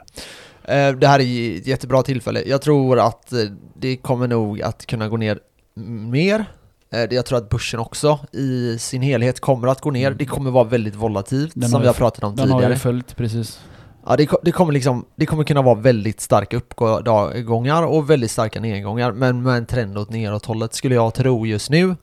Eh, 0.65 0.93
Det 0.93 1.07
här 1.07 1.21
är 1.21 1.57
ett 1.57 1.67
jättebra 1.67 2.03
tillfälle. 2.03 2.43
Jag 2.47 2.63
tror 2.63 2.99
att 2.99 3.33
eh, 3.33 3.39
det 3.75 3.97
kommer 3.97 4.29
nog 4.29 4.63
att 4.63 4.87
kunna 4.87 5.09
gå 5.09 5.17
ner 5.17 5.39
mer. 6.11 6.45
Eh, 6.93 7.01
Jag 7.11 7.27
tror 7.27 7.39
att 7.39 7.49
börsen 7.49 7.81
också 7.81 8.19
i 8.33 8.79
sin 8.79 9.03
helhet 9.03 9.41
kommer 9.41 9.69
att 9.69 9.81
gå 9.81 9.91
ner. 9.91 10.07
Mm. 10.07 10.19
Det 10.19 10.25
kommer 10.27 10.51
vara 10.51 10.65
väldigt 10.65 10.95
volatilt 10.95 11.53
Den 11.55 11.69
som 11.69 11.75
har 11.77 11.81
vi 11.81 11.87
har 11.87 11.95
pratat 11.95 12.25
om 12.25 12.37
Den 12.37 12.51
har 12.51 12.59
tidigare. 12.59 12.73
ju 12.75 12.79
följt 12.79 13.17
precis. 13.17 13.61
Ja, 14.09 14.17
det, 14.17 14.29
det, 14.43 14.53
kommer 14.53 14.73
liksom, 14.73 15.05
det 15.17 15.27
kommer 15.27 15.45
kunna 15.45 15.63
vara 15.63 15.75
väldigt 15.75 16.21
starka 16.21 16.57
uppgångar 16.57 17.83
och 17.83 18.11
väldigt 18.11 18.31
starka 18.31 18.61
nedgångar 18.61 19.13
men 19.13 19.43
med 19.43 19.57
en 19.57 19.67
trend 19.67 19.99
åt 19.99 20.11
neråt-hållet 20.11 20.75
skulle 20.75 20.95
jag 20.95 21.15
tro 21.15 21.47
just 21.47 21.71
nu. 21.71 21.97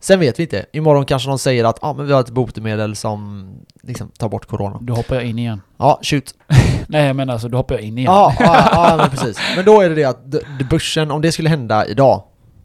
Sen 0.00 0.20
vet 0.20 0.38
vi 0.38 0.42
inte. 0.42 0.66
Imorgon 0.72 1.04
kanske 1.04 1.28
de 1.28 1.38
säger 1.38 1.64
att 1.64 1.78
ah, 1.82 1.92
men 1.92 2.06
vi 2.06 2.12
har 2.12 2.20
ett 2.20 2.30
botemedel 2.30 2.96
som 2.96 3.48
liksom 3.82 4.08
tar 4.08 4.28
bort 4.28 4.46
corona. 4.46 4.78
Då 4.80 4.94
hoppar 4.94 5.16
jag 5.16 5.24
in 5.24 5.38
igen. 5.38 5.60
Ja, 5.76 6.00
shoot. 6.02 6.34
Nej 6.86 7.14
men 7.14 7.30
alltså 7.30 7.48
då 7.48 7.56
hoppar 7.56 7.74
jag 7.74 7.84
in 7.84 7.98
igen. 7.98 8.12
Ja, 8.12 8.36
ja, 8.38 8.68
ja 8.72 8.96
men 8.96 9.10
precis. 9.10 9.38
Men 9.56 9.64
då 9.64 9.80
är 9.80 9.88
det 9.88 9.94
det 9.94 10.04
att 10.04 10.24
börsen, 10.70 11.10
om 11.10 11.22
det 11.22 11.32
skulle 11.32 11.48
hända 11.48 11.86
idag, 11.86 12.22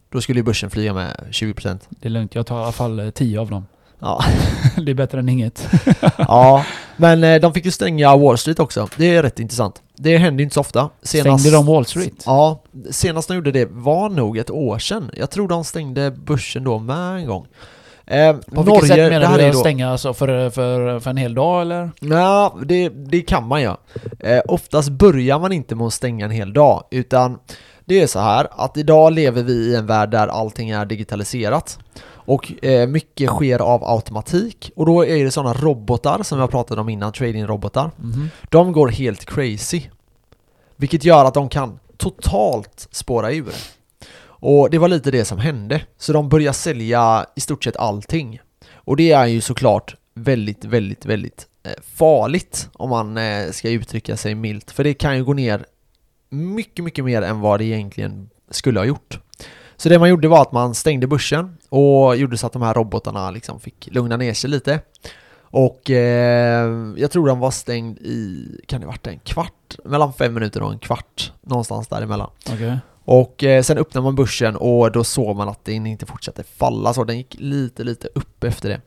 då 0.09 0.21
skulle 0.21 0.39
ju 0.39 0.43
börsen 0.43 0.69
flyga 0.69 0.93
med 0.93 1.13
20%. 1.31 1.79
Det 1.89 2.07
är 2.07 2.09
lugnt, 2.09 2.35
jag 2.35 2.45
tar 2.47 2.59
i 2.59 2.63
alla 2.63 2.71
fall 2.71 2.99
eh, 2.99 3.09
10 3.09 3.39
av 3.39 3.49
dem. 3.49 3.65
Ja, 3.99 4.23
det 4.77 4.91
är 4.91 4.95
bättre 4.95 5.19
än 5.19 5.29
inget. 5.29 5.69
ja. 6.17 6.65
men 6.97 7.23
eh, 7.23 7.41
de 7.41 7.53
fick 7.53 7.65
ju 7.65 7.71
stänga 7.71 8.17
Wall 8.17 8.37
Street 8.37 8.59
också. 8.59 8.87
Det 8.97 9.15
är 9.15 9.23
rätt 9.23 9.39
intressant. 9.39 9.81
Det 9.95 10.17
händer 10.17 10.39
ju 10.41 10.43
inte 10.43 10.53
så 10.53 10.61
ofta. 10.61 10.89
Stängde 11.01 11.51
de 11.51 11.65
Wall 11.65 11.85
Street? 11.85 12.23
Ja, 12.25 12.63
senast 12.91 13.27
de 13.27 13.35
gjorde 13.35 13.51
det 13.51 13.67
var 13.71 14.09
nog 14.09 14.37
ett 14.37 14.49
år 14.49 14.79
sedan. 14.79 15.11
Jag 15.13 15.31
tror 15.31 15.47
de 15.47 15.63
stängde 15.63 16.11
börsen 16.11 16.63
då 16.63 16.79
med 16.79 17.15
en 17.17 17.25
gång. 17.27 17.47
Eh, 18.05 18.35
På 18.35 18.61
vilket 18.63 18.87
sätt 18.87 18.97
det 18.97 19.09
menar 19.09 19.37
du 19.37 19.45
att 19.45 19.53
då... 19.53 19.59
stänga 19.59 19.89
alltså 19.91 20.13
för, 20.13 20.49
för, 20.49 20.99
för 20.99 21.09
en 21.09 21.17
hel 21.17 21.33
dag 21.33 21.61
eller? 21.61 21.91
Ja, 21.99 22.57
det, 22.65 22.89
det 22.89 23.21
kan 23.21 23.47
man 23.47 23.61
göra. 23.61 23.77
Eh, 24.19 24.41
oftast 24.47 24.89
börjar 24.89 25.39
man 25.39 25.51
inte 25.51 25.75
med 25.75 25.87
att 25.87 25.93
stänga 25.93 26.25
en 26.25 26.31
hel 26.31 26.53
dag, 26.53 26.83
utan 26.91 27.39
det 27.85 28.01
är 28.01 28.07
så 28.07 28.19
här 28.19 28.47
att 28.51 28.77
idag 28.77 29.13
lever 29.13 29.43
vi 29.43 29.53
i 29.53 29.75
en 29.75 29.85
värld 29.85 30.09
där 30.11 30.27
allting 30.27 30.69
är 30.69 30.85
digitaliserat. 30.85 31.79
Och 32.27 32.63
eh, 32.63 32.87
mycket 32.87 33.29
sker 33.29 33.59
av 33.59 33.83
automatik. 33.83 34.71
Och 34.75 34.85
då 34.85 35.05
är 35.05 35.23
det 35.23 35.31
sådana 35.31 35.53
robotar 35.53 36.23
som 36.23 36.39
jag 36.39 36.51
pratade 36.51 36.81
om 36.81 36.89
innan, 36.89 37.11
trading-robotar. 37.13 37.91
Mhm. 37.97 38.29
De 38.49 38.71
går 38.71 38.87
helt 38.87 39.25
crazy. 39.25 39.81
Vilket 40.75 41.03
gör 41.03 41.25
att 41.25 41.33
de 41.33 41.49
kan 41.49 41.79
totalt 41.97 42.87
spåra 42.91 43.31
ur. 43.31 43.53
Och 44.19 44.69
det 44.69 44.77
var 44.77 44.87
lite 44.87 45.11
det 45.11 45.25
som 45.25 45.39
hände. 45.39 45.81
Så 45.97 46.13
de 46.13 46.29
började 46.29 46.53
sälja 46.53 47.25
i 47.35 47.41
stort 47.41 47.63
sett 47.63 47.77
allting. 47.77 48.39
Och 48.73 48.95
det 48.95 49.11
är 49.11 49.25
ju 49.25 49.41
såklart 49.41 49.95
väldigt, 50.13 50.65
väldigt, 50.65 51.05
väldigt 51.05 51.47
eh, 51.63 51.71
farligt 51.95 52.69
om 52.73 52.89
man 52.89 53.17
eh, 53.17 53.51
ska 53.51 53.69
uttrycka 53.69 54.17
sig 54.17 54.35
milt. 54.35 54.71
För 54.71 54.83
det 54.83 54.93
kan 54.93 55.17
ju 55.17 55.23
gå 55.23 55.33
ner 55.33 55.65
mycket, 56.29 56.85
mycket 56.85 57.05
mer 57.05 57.21
än 57.21 57.39
vad 57.39 57.59
det 57.59 57.65
egentligen 57.65 58.29
skulle 58.51 58.79
ha 58.79 58.85
gjort. 58.85 59.19
Så 59.77 59.89
det 59.89 59.99
man 59.99 60.09
gjorde 60.09 60.27
var 60.27 60.41
att 60.41 60.51
man 60.51 60.75
stängde 60.75 61.07
börsen 61.07 61.57
och 61.69 62.17
gjorde 62.17 62.37
så 62.37 62.47
att 62.47 62.53
de 62.53 62.61
här 62.61 62.73
robotarna 62.73 63.31
liksom 63.31 63.59
fick 63.59 63.87
lugna 63.91 64.17
ner 64.17 64.33
sig 64.33 64.49
lite. 64.49 64.79
Och 65.41 65.89
eh, 65.91 66.69
jag 66.95 67.11
tror 67.11 67.27
den 67.27 67.39
var 67.39 67.51
stängd 67.51 67.97
i, 67.97 68.45
kan 68.67 68.81
det 68.81 68.87
varit 68.87 69.07
en 69.07 69.19
kvart? 69.19 69.77
Mellan 69.83 70.13
fem 70.13 70.33
minuter 70.33 70.63
och 70.63 70.71
en 70.71 70.79
kvart. 70.79 71.31
Någonstans 71.41 71.87
däremellan. 71.87 72.29
Okej. 72.53 72.77
Och 73.05 73.43
eh, 73.43 73.63
sen 73.63 73.77
öppnade 73.77 74.03
man 74.03 74.15
börsen 74.15 74.55
och 74.55 74.91
då 74.91 75.03
såg 75.03 75.35
man 75.35 75.49
att 75.49 75.65
den 75.65 75.87
inte 75.87 76.05
fortsatte 76.05 76.43
falla 76.43 76.93
så 76.93 77.03
den 77.03 77.17
gick 77.17 77.35
lite, 77.39 77.83
lite 77.83 78.07
upp 78.15 78.43
efter 78.43 78.69
det. 78.69 78.81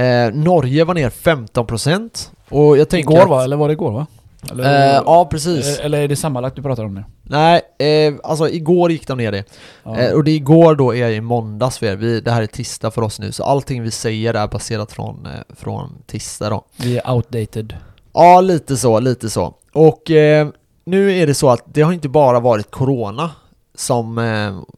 Eh, 0.00 0.34
Norge 0.34 0.84
var 0.84 0.94
ner 0.94 1.10
15% 1.10 2.30
och 2.48 2.78
jag 2.78 2.88
tänker 2.88 3.10
Igår 3.12 3.22
att, 3.22 3.28
va? 3.28 3.44
Eller 3.44 3.56
var 3.56 3.68
det 3.68 3.72
igår 3.72 3.92
va? 3.92 4.06
Eller, 4.50 4.94
Eh, 4.96 5.02
ja, 5.06 5.28
precis. 5.30 5.78
Eh, 5.78 5.84
Eller 5.84 5.98
är 6.00 6.08
det 6.08 6.16
sammanlagt 6.16 6.56
du 6.56 6.62
pratar 6.62 6.84
om 6.84 6.94
nu? 6.94 7.04
Nej, 7.22 7.62
eh, 7.78 8.14
alltså 8.22 8.48
igår 8.48 8.92
gick 8.92 9.06
de 9.06 9.18
ner 9.18 9.32
det. 9.32 9.44
Ja. 9.84 9.96
Eh, 9.98 10.12
och 10.12 10.24
det 10.24 10.30
igår 10.30 10.74
då 10.74 10.94
är 10.94 11.10
i 11.10 11.20
måndags 11.20 11.78
för 11.78 11.86
er. 11.86 11.96
Vi, 11.96 12.20
det 12.20 12.30
här 12.30 12.42
är 12.42 12.46
tisdag 12.46 12.90
för 12.90 13.02
oss 13.02 13.20
nu, 13.20 13.32
så 13.32 13.44
allting 13.44 13.82
vi 13.82 13.90
säger 13.90 14.34
är 14.34 14.46
baserat 14.48 14.92
från, 14.92 15.26
eh, 15.26 15.54
från 15.56 16.02
tisdag 16.06 16.50
då. 16.50 16.64
Vi 16.76 16.98
är 16.98 17.10
outdated. 17.10 17.76
Ja, 18.12 18.40
lite 18.40 18.76
så, 18.76 19.00
lite 19.00 19.30
så. 19.30 19.54
Och 19.72 20.10
eh, 20.10 20.48
nu 20.84 21.12
är 21.12 21.26
det 21.26 21.34
så 21.34 21.50
att 21.50 21.62
det 21.66 21.82
har 21.82 21.92
inte 21.92 22.08
bara 22.08 22.40
varit 22.40 22.70
Corona 22.70 23.30
som, 23.74 24.14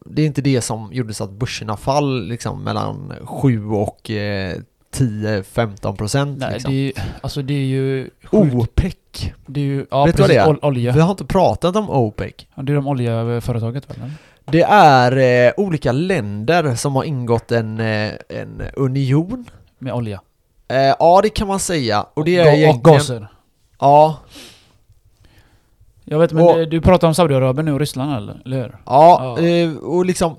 det 0.05 0.21
är 0.21 0.25
inte 0.25 0.41
det 0.41 0.61
som 0.61 0.93
gjorde 0.93 1.13
så 1.13 1.23
att 1.23 1.31
börserna 1.31 1.77
fall 1.77 2.27
liksom 2.27 2.63
mellan 2.63 3.13
7 3.25 3.67
och 3.69 4.11
10-15 4.99 5.95
procent 5.95 6.37
Nej, 6.39 6.53
liksom. 6.53 6.71
det 6.71 6.77
är 6.77 6.83
ju, 6.85 6.93
alltså 7.21 7.41
det 7.41 7.53
är 7.53 7.65
ju 7.65 8.09
sjukt. 8.23 8.55
OPEC. 8.55 8.95
Det 9.45 9.59
är 9.59 9.63
ju, 9.65 9.85
ja 9.91 10.05
Vet 10.05 10.15
du 10.15 10.21
vad 10.21 10.29
det 10.29 10.35
är? 10.37 10.47
ol- 10.49 10.59
olja. 10.61 10.91
Vi 10.91 10.99
har 10.99 11.11
inte 11.11 11.25
pratat 11.25 11.75
om 11.75 11.89
OPEC. 11.89 12.33
Ja, 12.55 12.63
det 12.63 12.71
är 12.71 12.75
de 12.75 12.87
oljeföretaget 12.87 13.89
väl? 13.89 14.11
Det 14.45 14.61
är 14.61 15.47
eh, 15.47 15.53
olika 15.57 15.91
länder 15.91 16.75
som 16.75 16.95
har 16.95 17.03
ingått 17.03 17.51
en, 17.51 17.79
eh, 17.79 18.11
en 18.29 18.61
union. 18.75 19.45
Med 19.79 19.93
olja. 19.93 20.21
Eh, 20.67 20.77
ja, 20.77 21.19
det 21.23 21.29
kan 21.29 21.47
man 21.47 21.59
säga. 21.59 22.05
Och 22.13 22.25
det 22.25 22.37
är 22.37 22.45
Ga- 22.45 22.69
och 22.69 22.83
gaser. 22.83 23.27
Ja, 23.79 24.17
Jag 26.03 26.19
vet 26.19 26.31
men 26.33 26.43
Och- 26.43 26.55
du, 26.55 26.65
du 26.65 26.81
pratar 26.81 27.07
om 27.07 27.15
Saudiarabien 27.15 27.65
nu 27.65 27.73
och 27.73 27.79
Ryssland 27.79 28.15
eller? 28.17 28.41
eller 28.45 28.57
hur? 28.57 28.77
Ja, 28.85 29.35
Ja. 29.39 29.47
eh, 29.47 29.75
och 29.75 30.05
liksom 30.05 30.35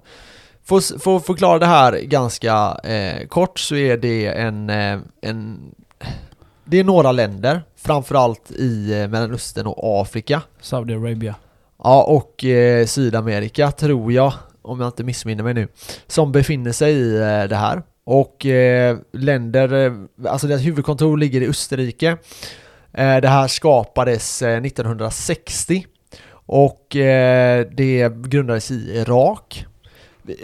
för, 0.69 0.77
att- 0.77 1.03
för 1.03 1.17
att 1.17 1.27
förklara 1.27 1.59
det 1.59 1.67
här 1.67 1.93
ganska 2.01 2.81
eh, 2.85 3.27
kort 3.27 3.59
så 3.59 3.77
är 3.77 3.97
det 3.97 4.27
en, 4.27 4.71
eh, 4.71 4.99
en 5.23 5.59
Det 6.65 6.81
är 6.81 6.85
några 6.85 7.13
länder, 7.13 7.63
framförallt 7.77 8.51
i 8.51 8.93
eh, 9.01 9.09
Mellanöstern 9.09 9.67
och 9.67 10.01
Afrika. 10.03 10.43
Saudiarabien. 10.61 11.35
Ja, 11.83 12.03
och 12.03 12.45
eh, 12.45 12.87
Sydamerika 12.87 13.71
tror 13.71 14.13
jag, 14.13 14.33
om 14.63 14.81
jag 14.81 14.89
inte 14.89 15.05
missminner 15.05 15.43
mig 15.45 15.55
nu 15.55 15.69
Som 16.07 16.33
befinner 16.33 16.73
sig 16.73 16.93
i 16.93 17.17
eh, 17.17 17.45
det 17.49 17.57
här. 17.57 17.83
Och 18.05 18.47
eh, 18.47 18.97
länder, 19.13 19.73
eh, 19.87 19.93
alltså 20.31 20.47
deras 20.47 20.63
huvudkontor 20.63 21.17
ligger 21.17 21.41
i 21.41 21.49
Österrike. 21.49 22.17
Det 22.93 23.29
här 23.29 23.49
skapades 23.49 24.43
eh, 24.43 24.57
1960 24.65 25.87
Och 26.47 26.87
det 27.77 28.13
grundades 28.27 28.71
i 28.71 28.75
Irak 28.99 29.67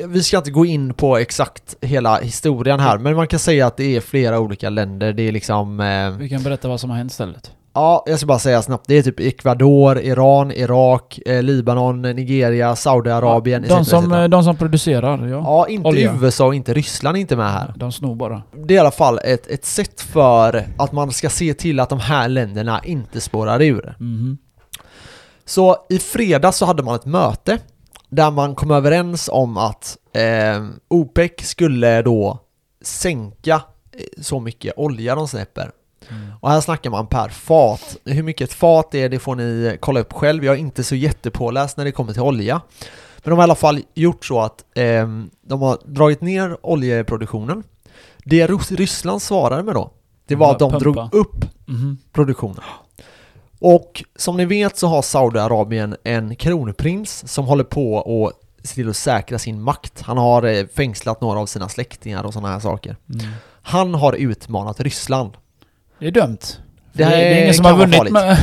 Vi- 0.09 0.23
ska 0.23 0.37
inte 0.39 0.51
gå 0.51 0.67
in 0.67 0.95
på 0.95 1.17
exakt 1.17 1.77
hela 1.81 2.19
historien 2.19 2.81
här 2.81 2.99
Men 2.99 3.17
man 3.17 3.27
kan 3.29 3.39
säga 3.39 3.67
att 3.67 3.77
det 3.77 3.97
är 3.97 4.01
flera 4.01 4.41
olika 4.41 4.71
länder 4.71 5.13
Det 5.13 5.23
är 5.23 5.33
liksom 5.33 5.81
eh, 5.81 6.11
Vi 6.11 6.29
kan 6.29 6.43
berätta 6.43 6.69
vad 6.69 6.81
som 6.81 6.91
har 6.91 6.97
hänt 6.97 7.11
istället. 7.11 7.51
Ja, 7.75 8.05
jag 8.07 8.19
ska 8.19 8.27
bara 8.27 8.39
säga 8.39 8.63
snabbt. 8.63 8.85
Det 8.89 8.95
är 8.99 9.03
typ 9.03 9.21
Ecuador, 9.21 9.99
Iran, 9.99 10.53
Irak, 10.53 11.19
eh, 11.27 11.43
Libanon, 11.43 12.03
Nigeria, 12.03 12.77
Saudiarabien 12.77 13.63
de, 13.69 13.75
etc, 13.81 13.89
som, 13.89 14.13
eh, 14.13 14.25
de 14.25 14.45
som 14.45 14.57
producerar, 14.57 15.27
ja. 15.27 15.43
Ja, 15.45 15.69
inte 15.69 15.89
olja. 15.89 16.15
USA 16.23 16.47
och 16.47 16.55
inte 16.55 16.75
Ryssland 16.75 17.17
är 17.17 17.21
inte 17.21 17.37
med 17.37 17.53
här. 17.53 17.73
De 17.77 17.93
snor 17.93 18.15
bara. 18.15 18.43
Det 18.67 18.75
är 18.75 18.77
i 18.77 18.81
alla 18.81 18.91
fall 18.91 19.19
ett, 19.25 19.47
ett 19.47 19.65
sätt 19.65 20.01
för 20.01 20.67
att 20.79 20.93
man 20.93 21.13
ska 21.13 21.29
se 21.29 21.55
till 21.55 21.81
att 21.81 21.89
de 21.89 22.01
här 22.01 22.29
länderna 22.29 22.81
inte 22.85 23.21
spårar 23.21 23.63
ur. 23.63 23.97
Mhm. 23.99 24.39
Så 25.45 25.77
i 25.89 25.99
fredags 25.99 26.57
så 26.57 26.67
hade 26.67 26.83
man 26.83 26.95
ett 26.95 27.07
möte 27.07 27.59
där 28.13 28.31
man 28.31 28.55
kom 28.55 28.71
överens 28.71 29.29
om 29.33 29.57
att 29.57 29.99
eh, 30.13 30.65
OPEC 30.89 31.33
skulle 31.39 32.03
då 32.03 32.39
sänka 32.83 33.55
eh, 33.93 34.23
så 34.23 34.41
mycket 34.41 34.73
olja 34.77 35.15
de 35.15 35.29
släpper. 35.29 35.71
Mm. 36.11 36.33
Och 36.41 36.51
här 36.51 36.61
snackar 36.61 36.91
man 36.91 37.07
per 37.07 37.29
fat. 37.29 37.97
Hur 38.05 38.23
mycket 38.23 38.49
ett 38.51 38.55
fat 38.57 38.95
är 38.95 39.09
det 39.09 39.19
får 39.19 39.35
ni 39.37 39.77
kolla 39.81 40.01
upp 40.01 40.13
själv. 40.13 40.45
Jag 40.45 40.55
är 40.55 40.59
inte 40.59 40.85
så 40.85 40.95
jättepåläst 40.95 41.77
när 41.77 41.85
det 41.85 41.93
kommer 41.93 42.13
till 42.13 42.23
olja. 42.23 42.61
Men 43.25 43.31
de 43.31 43.33
har 43.39 43.43
i 43.43 43.45
alla 43.45 43.55
fall 43.55 43.81
gjort 43.95 44.25
så 44.25 44.41
att 44.41 44.65
eh, 44.75 45.09
de 45.47 45.63
har 45.63 45.79
dragit 45.85 46.21
ner 46.21 46.57
oljeproduktionen. 46.63 47.63
Det 48.25 48.47
Ryssland 48.71 49.23
svarade 49.23 49.63
med 49.63 49.75
då, 49.75 49.91
det 50.27 50.35
var 50.37 50.51
att 50.51 50.59
de 50.59 50.71
Pumpa. 50.71 50.79
drog 50.85 51.15
upp 51.15 51.45
Mhm. 51.67 51.99
produktionen. 52.13 52.61
Och 53.63 54.05
som 54.17 54.37
ni 54.37 54.45
vet 54.45 54.77
så 54.77 54.87
har 54.87 55.03
Saudiarabien 55.03 55.97
en 56.05 56.37
kronprins 56.37 57.33
som 57.33 57.45
håller 57.45 57.65
på 57.65 57.99
att 57.99 58.69
se 58.69 58.75
till 58.75 58.89
att 58.89 58.97
säkra 58.97 59.39
sin 59.39 59.63
makt. 59.63 60.01
Han 60.01 60.19
har 60.19 60.43
eh, 60.43 60.67
fängslat 60.75 61.21
några 61.21 61.39
av 61.39 61.47
sina 61.47 61.69
släktingar 61.69 62.25
och 62.25 62.33
sådana 62.33 62.53
här 62.53 62.61
saker. 62.61 62.97
Mm. 63.15 63.27
Han 63.63 63.95
har 63.95 64.13
utmanat 64.13 64.81
Ryssland. 64.81 65.33
Det 65.99 66.07
är 66.07 66.11
dömt. 66.11 66.61
Det 66.93 66.99
Det, 66.99 67.05
här 67.05 67.17
det 67.17 67.25
är 67.25 67.43
ingen 67.43 67.55
som 67.55 67.65
har 67.65 67.77
vunnit 67.77 68.11
med 68.13 68.39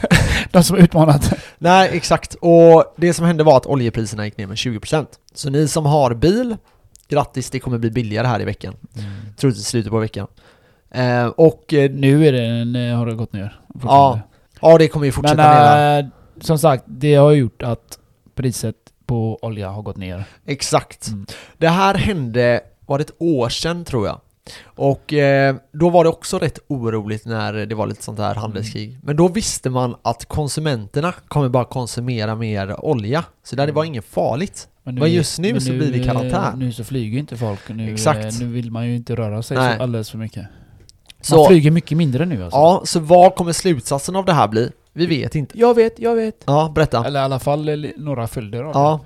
de 0.50 0.64
som 0.64 0.76
har 0.76 0.84
utmanat. 0.84 1.32
Nej, 1.58 1.90
exakt. 1.92 2.34
Och 2.34 2.94
det 2.96 3.14
som 3.14 3.26
hände 3.26 3.44
var 3.44 3.56
att 3.56 3.66
oljepriserna 3.66 4.24
gick 4.24 4.38
ner 4.38 4.46
med 4.46 4.56
20%. 4.56 5.06
Så 5.34 5.50
ni 5.50 5.68
som 5.68 5.86
har 5.86 6.14
bil, 6.14 6.56
grattis, 7.08 7.50
det 7.50 7.58
kommer 7.58 7.78
bli 7.78 7.90
billigare 7.90 8.26
här 8.26 8.40
i 8.40 8.44
veckan. 8.44 8.74
Troligtvis 9.36 9.66
i 9.66 9.70
slutet 9.70 9.90
på 9.90 9.98
veckan. 9.98 10.26
Eh, 10.90 11.26
och 11.26 11.74
eh, 11.74 11.90
Nu 11.90 12.26
är 12.26 12.32
det, 12.32 12.80
eh, 12.88 12.96
har 12.96 13.06
det 13.06 13.14
gått 13.14 13.32
ner. 13.32 13.60
Ja, 13.82 14.20
ja, 14.64 14.78
det 14.78 14.88
kommer 14.88 15.06
ju 15.06 15.12
fortsätta 15.12 15.36
Men 15.36 16.04
äh, 16.04 16.10
som 16.40 16.58
sagt, 16.58 16.84
det 16.86 17.14
har 17.14 17.32
gjort 17.32 17.62
att 17.62 17.98
priset 18.34 18.76
på 19.06 19.38
olja 19.42 19.70
har 19.70 19.82
gått 19.82 19.96
ner. 19.96 20.24
Exakt. 20.46 21.08
Mm. 21.08 21.26
Det 21.58 21.68
här 21.68 21.94
hände, 21.94 22.60
var 22.86 22.98
det 22.98 23.04
ett 23.04 23.14
år 23.18 23.48
sedan 23.48 23.84
tror 23.84 24.06
jag. 24.06 24.20
Och 24.64 25.12
eh, 25.12 25.56
då 25.72 25.90
var 25.90 26.04
det 26.04 26.10
också 26.10 26.38
rätt 26.38 26.58
oroligt 26.66 27.26
när 27.26 27.52
det 27.52 27.74
var 27.74 27.86
lite 27.86 28.02
sånt 28.02 28.18
här 28.18 28.34
handelskrig. 28.34 28.98
Men 29.02 29.16
då 29.16 29.28
visste 29.28 29.70
man 29.70 29.96
att 30.02 30.24
konsumenterna 30.24 31.12
kommer 31.28 31.48
bara 31.48 31.64
konsumera 31.64 32.34
mer 32.34 32.84
olja. 32.84 33.24
Så 33.42 33.56
där 33.56 33.66
det 33.66 33.72
var 33.72 33.84
inget 33.84 34.04
farligt. 34.04 34.68
Men 34.82 34.94
Men 34.94 35.12
just 35.12 35.38
nu 35.38 35.52
men 35.52 35.60
så 35.60 35.72
blir 35.72 35.92
det 35.92 36.04
karantän. 36.04 36.58
Nu 36.58 36.72
så 36.72 36.84
flyger 36.84 37.18
inte 37.18 37.36
folk. 37.36 37.68
Nu, 37.68 37.92
Exakt. 37.92 38.24
eh, 38.24 38.30
nu 38.40 38.46
vill 38.46 38.70
man 38.70 38.86
ju 38.86 38.96
inte 38.96 39.16
röra 39.16 39.42
sig 39.42 39.56
Nej. 39.56 39.76
så 39.76 39.82
alldeles 39.82 40.10
för 40.10 40.18
mycket. 40.18 40.46
Man 41.30 41.38
Så, 41.38 41.46
flyger 41.46 41.70
mycket 41.70 41.98
mindre 41.98 42.24
nu 42.26 42.44
alltså. 42.44 42.58
ja, 42.58 42.82
så 42.84 43.00
vad 43.00 43.34
kommer 43.34 43.52
slutsatsen 43.52 44.16
av 44.16 44.24
det 44.24 44.32
här 44.32 44.48
bli? 44.48 44.70
Vi 44.92 45.06
vet 45.06 45.34
inte. 45.34 45.58
Jag 45.58 45.74
vet, 45.74 45.98
jag 45.98 46.14
vet. 46.14 46.42
Ja, 46.46 46.72
berätta. 46.74 47.04
Eller 47.06 47.20
i 47.20 47.22
alla 47.22 47.38
fall 47.38 47.86
några 47.96 48.26
följder 48.26 48.62
av 48.62 48.70
Ja, 48.74 49.00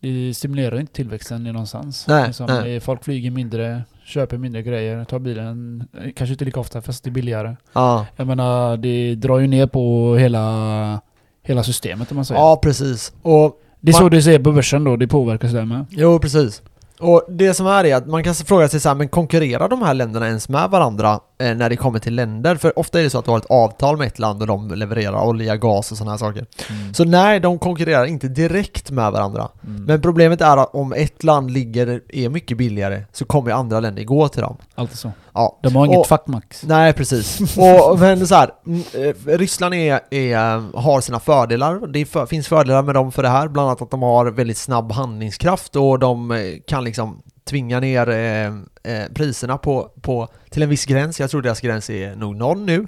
det. 0.00 0.28
Det 0.28 0.34
stimulerar 0.34 0.80
inte 0.80 0.92
tillväxten 0.92 1.44
någonstans. 1.44 2.04
Nej, 2.08 2.26
Liksom, 2.26 2.46
nej. 2.46 2.80
Folk 2.80 3.04
flyger 3.04 3.30
mindre, 3.30 3.82
köper 4.04 4.38
mindre 4.38 4.62
grejer, 4.62 5.04
tar 5.04 5.18
bilen, 5.18 5.84
eh, 5.98 6.10
kanske 6.16 6.32
inte 6.32 6.44
lika 6.44 6.60
ofta 6.60 6.80
fast 6.82 7.04
det 7.04 7.10
är 7.10 7.12
billigare. 7.12 7.56
ja. 7.72 8.06
Jag 8.16 8.26
menar, 8.26 8.76
det 8.76 9.14
drar 9.14 9.38
ju 9.38 9.46
ner 9.46 9.66
på 9.66 10.16
hela, 10.16 11.00
hela 11.42 11.62
systemet 11.62 12.10
om 12.10 12.14
man 12.16 12.24
säger. 12.24 12.40
Ja, 12.40 12.56
precis. 12.62 13.12
Och 13.22 13.60
det 13.80 13.90
är 13.90 13.92
man- 13.92 14.00
så 14.02 14.08
det 14.08 14.22
ser 14.22 14.38
på 14.38 14.52
börsen 14.52 14.84
då, 14.84 14.96
det 14.96 15.08
påverkas 15.08 15.52
där 15.52 15.64
med. 15.64 15.86
Jo, 15.90 16.18
precis. 16.18 16.62
Och 17.00 17.24
det 17.28 17.54
som 17.54 17.66
är 17.66 17.84
är 17.84 17.96
att 17.96 18.06
man 18.06 18.24
kan 18.24 18.34
fråga 18.34 18.68
sig 18.68 18.80
så 18.80 18.88
här, 18.88 18.96
men 18.96 19.08
konkurrerar 19.08 19.68
de 19.68 19.82
här 19.82 19.94
länderna 19.94 20.26
ens 20.26 20.48
med 20.48 20.70
varandra 20.70 21.20
när 21.38 21.70
det 21.70 21.76
kommer 21.76 21.98
till 21.98 22.14
länder? 22.14 22.56
För 22.56 22.78
ofta 22.78 22.98
är 22.98 23.02
det 23.02 23.10
så 23.10 23.18
att 23.18 23.24
du 23.24 23.30
har 23.30 23.38
ett 23.38 23.50
avtal 23.50 23.96
med 23.96 24.06
ett 24.06 24.18
land 24.18 24.40
och 24.40 24.46
de 24.46 24.68
levererar 24.74 25.26
olja, 25.26 25.56
gas 25.56 25.92
och 25.92 25.98
sådana 25.98 26.10
här 26.10 26.18
saker. 26.18 26.46
Så 26.94 27.04
nej, 27.04 27.40
de 27.40 27.58
konkurrerar 27.58 28.04
inte 28.04 28.28
direkt 28.28 28.90
med 28.90 29.12
varandra. 29.12 29.48
Mm. 29.66 29.84
Men 29.84 30.00
problemet 30.02 30.40
är 30.40 30.56
att 30.56 30.74
om 30.74 30.92
ett 30.92 31.24
land 31.24 31.50
ligger, 31.50 32.00
är 32.08 32.28
mycket 32.28 32.58
billigare 32.58 33.04
så 33.12 33.24
kommer 33.24 33.50
andra 33.50 33.80
länder 33.80 34.04
gå 34.04 34.28
till 34.28 34.42
dem. 34.42 34.56
Alltid 34.74 34.98
så. 34.98 35.12
Ja. 35.32 35.58
De 35.62 35.76
har 35.76 35.86
inget 35.86 35.98
Och- 35.98 36.06
fackmax. 36.06 36.62
Nej, 36.66 36.92
precis. 36.92 37.40
Och 37.90 37.98
men 37.98 38.26
så 38.26 38.34
här, 38.34 38.50
mm, 38.66 38.82
eh, 39.26 39.38
Ryssland 39.38 39.74
är, 39.74 40.00
är, 40.14 40.76
har 40.78 41.00
sina 41.00 41.20
fördelar. 41.20 41.86
Det 41.86 42.04
för, 42.04 42.26
finns 42.26 42.48
fördelar 42.48 42.82
med 42.82 42.94
dem 42.94 43.12
för 43.12 43.22
det 43.22 43.28
här, 43.28 43.48
bland 43.48 43.68
annat 43.68 43.82
att 43.82 43.90
de 43.90 44.02
har 44.02 44.26
väldigt 44.26 44.58
snabb 44.58 44.92
handlingskraft 44.92 45.76
och 45.76 45.98
de 45.98 46.30
eh, 46.30 46.38
kan 46.66 46.84
liksom 46.84 47.22
tvinga 47.48 47.80
ner 47.80 48.08
eh, 48.08 48.46
eh, 48.94 49.08
priserna 49.14 49.58
på, 49.58 49.90
på, 50.00 50.28
till 50.50 50.62
en 50.62 50.68
viss 50.68 50.84
gräns. 50.86 51.20
Jag 51.20 51.30
tror 51.30 51.42
deras 51.42 51.60
gräns 51.60 51.90
är 51.90 52.16
nog 52.16 52.36
noll 52.36 52.60
nu. 52.60 52.86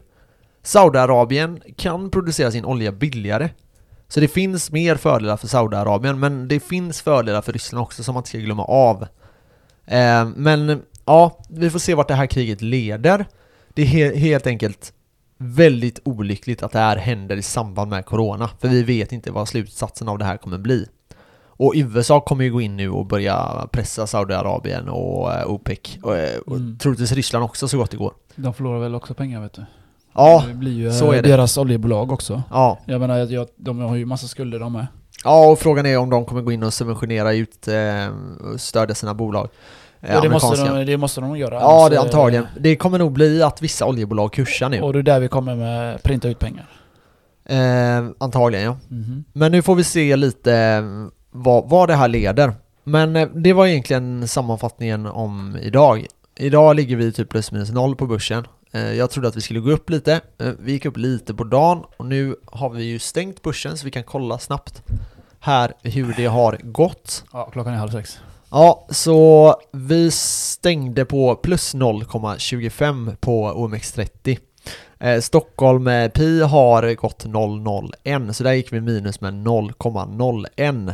Saudiarabien 0.63 1.61
kan 1.77 2.11
producera 2.11 2.51
sin 2.51 2.65
olja 2.65 2.93
billigare. 2.93 3.51
Så 4.09 4.21
det 4.21 4.29
finns 4.29 4.73
mer 4.73 4.97
fördelar 4.97 5.37
för 5.37 5.47
Saudiarabien, 5.49 6.21
men 6.21 6.49
det 6.49 6.61
finns 6.61 7.03
fördelar 7.03 7.43
för 7.43 7.53
Ryssland 7.53 7.83
också 7.83 8.03
som 8.03 8.15
man 8.15 8.21
inte 8.21 8.29
ska 8.29 8.39
glömma 8.39 8.65
av. 8.65 9.03
Eh, 9.87 10.29
men 10.37 10.83
ja, 11.05 11.39
vi 11.51 11.71
får 11.71 11.79
se 11.79 11.95
vart 11.95 12.09
det 12.09 12.15
här 12.15 12.27
kriget 12.27 12.61
leder. 12.61 13.27
Det 13.75 13.83
är 13.83 13.87
he- 13.87 14.17
helt 14.17 14.47
enkelt 14.47 14.93
väldigt 15.39 16.01
olyckligt 16.05 16.63
att 16.63 16.73
det 16.73 16.79
här 16.79 16.97
händer 16.97 17.37
i 17.37 17.43
samband 17.43 17.91
med 17.91 18.07
Corona, 18.07 18.51
för 18.61 18.69
vi 18.69 18.83
vet 18.83 19.13
inte 19.13 19.31
vad 19.31 19.49
slutsatsen 19.49 20.09
av 20.09 20.19
det 20.19 20.25
här 20.25 20.37
kommer 20.37 20.59
bli. 20.59 20.87
Och 21.63 21.73
USA 21.77 22.21
kommer 22.21 22.45
ju 22.45 22.53
gå 22.53 22.61
in 22.61 22.77
nu 22.77 22.91
och 22.91 23.07
börja 23.07 23.67
pressa 23.73 24.07
Saudiarabien 24.07 24.89
och 24.89 25.33
eh, 25.33 25.47
OPEC, 25.51 25.79
och, 26.03 26.17
eh, 26.17 26.39
och 26.47 26.57
Mm. 26.57 26.79
troligtvis 26.79 27.13
Ryssland 27.13 27.45
också 27.45 27.69
så 27.69 27.79
gott 27.79 27.91
det 27.91 27.97
går. 27.97 28.13
De 28.37 28.55
förlorar 28.55 28.79
väl 28.79 28.95
också 28.95 29.15
pengar 29.15 29.41
vet 29.41 29.53
du. 29.53 29.65
Ja, 30.15 30.45
det 30.49 30.55
blir 30.55 30.73
ju 30.73 30.93
så 30.93 31.13
är 31.13 31.23
det. 31.23 31.29
deras 31.29 31.59
oljebolag 31.59 32.13
också. 32.13 32.43
ja. 32.51 32.79
Jag 32.85 33.01
menar, 33.01 33.17
jag, 33.19 33.47
de 33.57 33.79
har 33.79 33.97
ju 33.97 34.05
massa 34.07 34.27
skulder 34.27 34.59
de 34.59 34.73
med. 34.73 34.87
Ja, 35.25 35.51
och 35.51 35.59
frågan 35.59 35.87
är 35.87 35.99
om 35.99 36.11
de 36.11 36.25
kommer 36.25 36.43
gå 36.43 36.53
in 36.53 36.63
och 36.63 36.75
subventionera 36.75 37.33
ut 37.33 37.69
eh, 37.69 37.75
och 38.53 38.61
stödja 38.61 38.95
sina 38.95 39.15
bolag. 39.15 39.49
Eh, 40.01 40.15
Ja, 40.15 40.21
det, 40.21 40.29
måste 40.29 40.65
de, 40.65 40.85
det 40.85 40.97
måste 40.97 41.21
de 41.21 41.37
göra. 41.39 41.55
Ja, 41.55 41.89
det 41.89 41.97
eh, 41.97 42.03
antagligen. 42.03 42.47
Det 42.61 42.77
kommer 42.77 42.99
nog 42.99 43.13
bli 43.13 43.43
att 43.43 43.63
vissa 43.63 43.87
oljebolag 43.87 44.33
kursar 44.33 44.69
nu. 44.69 44.81
Och 44.81 44.93
det 44.93 44.99
är 44.99 45.03
där 45.03 45.21
vi 45.21 45.29
kommer 45.29 45.57
med 45.57 46.03
printa 46.03 46.29
ut 46.29 46.39
pengar. 46.39 46.67
Eh, 47.45 48.11
antagligen 48.19 48.65
ja. 48.65 48.77
Mhm. 48.89 49.25
Men 49.33 49.53
nu 49.53 49.63
får 49.63 49.75
vi 49.75 49.85
se 49.85 50.17
lite 50.17 50.55
eh, 50.55 50.83
vad, 51.31 51.69
vad 51.69 51.89
det 51.89 51.95
här 51.95 52.09
leder. 52.09 52.55
Men 52.85 53.17
eh, 53.17 53.29
det 53.35 53.53
var 53.53 53.67
egentligen 53.67 54.29
sammanfattningen 54.29 55.07
om 55.07 55.57
idag. 55.63 56.07
Idag 56.37 56.77
ligger 56.77 56.97
vi 56.97 57.13
typ 57.13 57.29
plus 57.29 57.53
minus 57.53 57.71
noll 57.71 57.97
på 57.97 58.07
börsen. 58.07 58.47
Eh, 58.73 58.93
Jag 58.93 59.11
trodde 59.11 59.29
att 59.29 59.37
vi 59.37 59.41
skulle 59.41 59.61
gå 59.61 59.71
upp 59.71 59.91
lite. 59.91 60.21
Eh, 60.39 60.49
Vi 60.59 60.73
gick 60.73 60.85
upp 60.85 60.97
lite 60.97 61.35
på 61.35 61.45
dagen 61.45 61.83
och 61.97 62.07
nu 62.07 62.37
har 62.47 62.71
vi 62.71 62.85
ju 62.85 62.99
stängt 62.99 63.43
börsen 63.43 63.77
så 63.79 63.85
vi 63.85 63.91
kan 63.91 64.03
kolla 64.05 64.39
snabbt 64.39 64.83
här 65.41 65.73
hur 65.83 66.15
det 66.17 66.27
har 66.27 66.59
gått. 66.63 67.25
Ja, 67.33 67.51
klockan 67.53 67.73
är 67.75 67.79
halv 67.79 67.91
sex. 67.91 68.19
Ja, 68.51 68.87
så 68.91 69.55
vi 69.73 70.11
stängde 70.11 71.05
på 71.05 71.35
plus 71.37 71.75
0,25 71.75 73.17
på 73.21 73.53
OMX30. 73.53 74.39
Eh, 75.01 75.21
Stockholm 75.21 75.85
Pi 76.15 76.43
har 76.43 76.95
gått 76.95 77.25
001, 78.05 78.37
så 78.37 78.45
där 78.45 78.53
gick 78.53 78.73
vi 78.73 78.81
minus 78.81 79.21
med 79.21 79.35
0,01. 79.35 80.93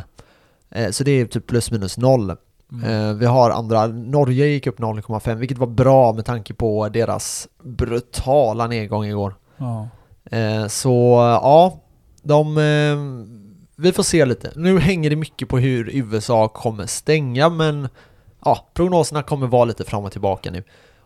Eh, 0.71 0.91
så 0.91 1.05
det 1.05 1.11
är 1.11 1.27
typ 1.27 1.47
plus 1.47 1.71
minus 1.71 1.99
0. 1.99 2.37
Mm. 2.73 2.85
Eh, 2.85 3.15
vi 3.15 3.27
har 3.27 3.51
andra, 3.51 3.87
Norge 3.87 4.47
gick 4.47 4.67
upp 4.67 4.79
0,5 4.79 5.35
vilket 5.35 5.59
var 5.59 5.67
bra 5.67 6.13
med 6.13 6.25
tanke 6.25 6.55
på 6.55 6.89
deras 6.89 7.49
brutala 7.63 8.67
nedgång 8.67 9.05
igår. 9.05 9.35
Ja. 9.57 9.89
Eh, 10.31 10.67
så 10.67 11.19
ja, 11.43 11.81
de... 12.23 12.57
Vi 13.79 13.93
får 13.93 14.03
se 14.03 14.25
lite. 14.25 14.53
Nu 14.57 14.79
hänger 14.79 15.11
det 15.11 15.17
mycket 15.17 15.49
på 15.49 15.59
hur 15.59 15.91
USA 15.93 16.49
kommer 16.49 16.87
stänga 16.87 17.49
men 17.49 17.89
ja, 18.45 18.69
prognoserna 18.75 19.23
kommer 19.23 19.47
vara 19.47 19.65
lite 19.65 19.85
fram 19.85 20.05
och 20.05 20.13
tillbaka 20.13 20.51
nu. 20.51 20.63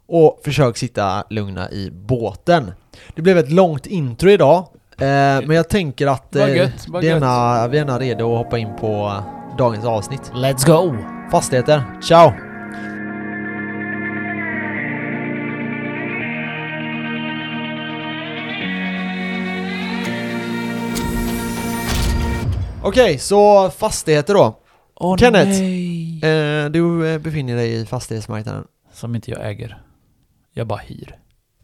Och 0.06 0.40
försök 0.44 0.76
sitta 0.76 1.24
lugna 1.30 1.70
i 1.70 1.90
båten. 1.90 2.72
Det 3.14 3.22
blev 3.22 3.38
ett 3.38 3.50
långt 3.50 3.86
intro 3.86 4.30
idag, 4.30 4.66
men 4.96 5.50
jag 5.50 5.68
tänker 5.68 6.06
att 6.06 6.28
gött, 6.30 6.46
vi, 6.48 6.52
är 6.52 6.56
gött. 6.56 7.02
gärna, 7.02 7.68
vi 7.68 7.78
är 7.78 7.98
redo 7.98 8.32
att 8.32 8.44
hoppa 8.44 8.58
in 8.58 8.76
på 8.80 9.22
dagens 9.60 9.84
avsnitt. 9.84 10.32
Let's 10.34 10.66
go! 10.66 10.96
Fastigheter, 11.30 11.82
ciao! 12.02 12.32
Okej, 22.82 23.18
så 23.18 23.70
fastigheter 23.70 24.34
då. 24.34 24.58
Åh 24.94 25.16
Kenneth. 25.16 25.50
Eh, 26.24 26.70
du 26.70 27.12
eh, 27.12 27.18
befinner 27.18 27.56
dig 27.56 27.80
i 27.80 27.86
fastighetsmarknaden. 27.86 28.64
Som 28.92 29.14
inte 29.14 29.30
jag 29.30 29.50
äger. 29.50 29.82
Jag 30.52 30.66
bara 30.66 30.78
hyr. 30.78 31.18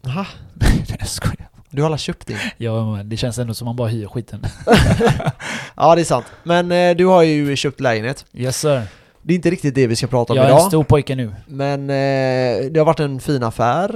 Aha, 0.07 0.25
Nej 0.53 0.85
jag 0.99 1.07
skojar. 1.07 1.49
Du 1.77 1.81
har 1.83 1.89
alla 1.89 1.97
köpt 1.97 2.27
din? 2.27 2.37
Ja, 2.57 2.99
det 3.05 3.17
känns 3.17 3.37
ändå 3.37 3.53
som 3.53 3.65
man 3.65 3.75
bara 3.75 3.87
hyr 3.87 4.07
skiten. 4.07 4.43
ja, 5.75 5.95
det 5.95 6.01
är 6.01 6.05
sant. 6.05 6.25
Men 6.43 6.71
eh, 6.71 6.95
du 6.95 7.05
har 7.05 7.23
ju 7.23 7.55
köpt 7.55 7.79
lägenhet. 7.79 8.25
Yes 8.33 8.59
sir. 8.59 8.81
Det 9.21 9.33
är 9.33 9.35
inte 9.35 9.49
riktigt 9.49 9.75
det 9.75 9.87
vi 9.87 9.95
ska 9.95 10.07
prata 10.07 10.33
om 10.33 10.37
Jag 10.37 10.45
är 10.45 10.49
en 10.49 10.57
idag. 10.57 10.67
stor 10.67 10.83
pojke 10.83 11.15
nu. 11.15 11.35
Men 11.47 11.81
eh, 11.89 12.71
det 12.71 12.79
har 12.79 12.85
varit 12.85 12.99
en 12.99 13.19
fin 13.19 13.43
affär. 13.43 13.89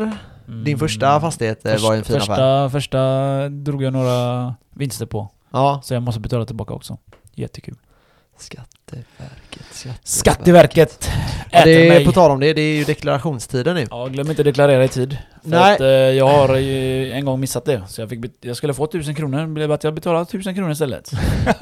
Mm. 0.47 0.63
Din 0.63 0.79
första 0.79 1.19
fastighet 1.21 1.65
eh, 1.65 1.83
var 1.83 1.95
en 1.95 2.03
fin 2.03 2.19
första, 2.19 2.33
affär. 2.33 2.69
Första 2.69 3.49
drog 3.49 3.83
jag 3.83 3.93
några 3.93 4.55
vinster 4.69 5.05
på. 5.05 5.29
Ja. 5.51 5.81
Så 5.83 5.93
jag 5.93 6.03
måste 6.03 6.19
betala 6.19 6.45
tillbaka 6.45 6.73
också. 6.73 6.97
Jättekul. 7.35 7.75
Skatteverket, 8.91 9.99
Skatteverket. 10.03 10.91
Skatteverket 11.03 11.51
Ja, 11.51 11.65
det 11.65 11.87
är 11.87 12.05
på 12.05 12.11
tal 12.11 12.31
om 12.31 12.39
det, 12.39 12.53
det 12.53 12.61
är 12.61 12.75
ju 12.75 12.83
deklarationstider 12.83 13.73
nu. 13.73 13.87
Ja, 13.89 14.05
glöm 14.07 14.29
inte 14.29 14.41
att 14.41 14.45
deklarera 14.45 14.83
i 14.83 14.87
tid. 14.87 15.17
För 15.41 15.49
Nej. 15.49 15.73
att 15.73 15.81
eh, 15.81 15.87
jag 15.87 16.27
har 16.27 16.55
ju 16.55 17.11
en 17.11 17.25
gång 17.25 17.39
missat 17.39 17.65
det. 17.65 17.81
Så 17.87 18.01
jag, 18.01 18.09
fick 18.09 18.19
jag 18.41 18.57
skulle 18.57 18.73
få 18.73 18.83
1000 18.83 19.15
kronor, 19.15 19.47
blev 19.47 19.71
att 19.71 19.83
jag 19.83 19.93
betalade 19.93 20.23
1000 20.23 20.55
kronor 20.55 20.71
istället. 20.71 21.11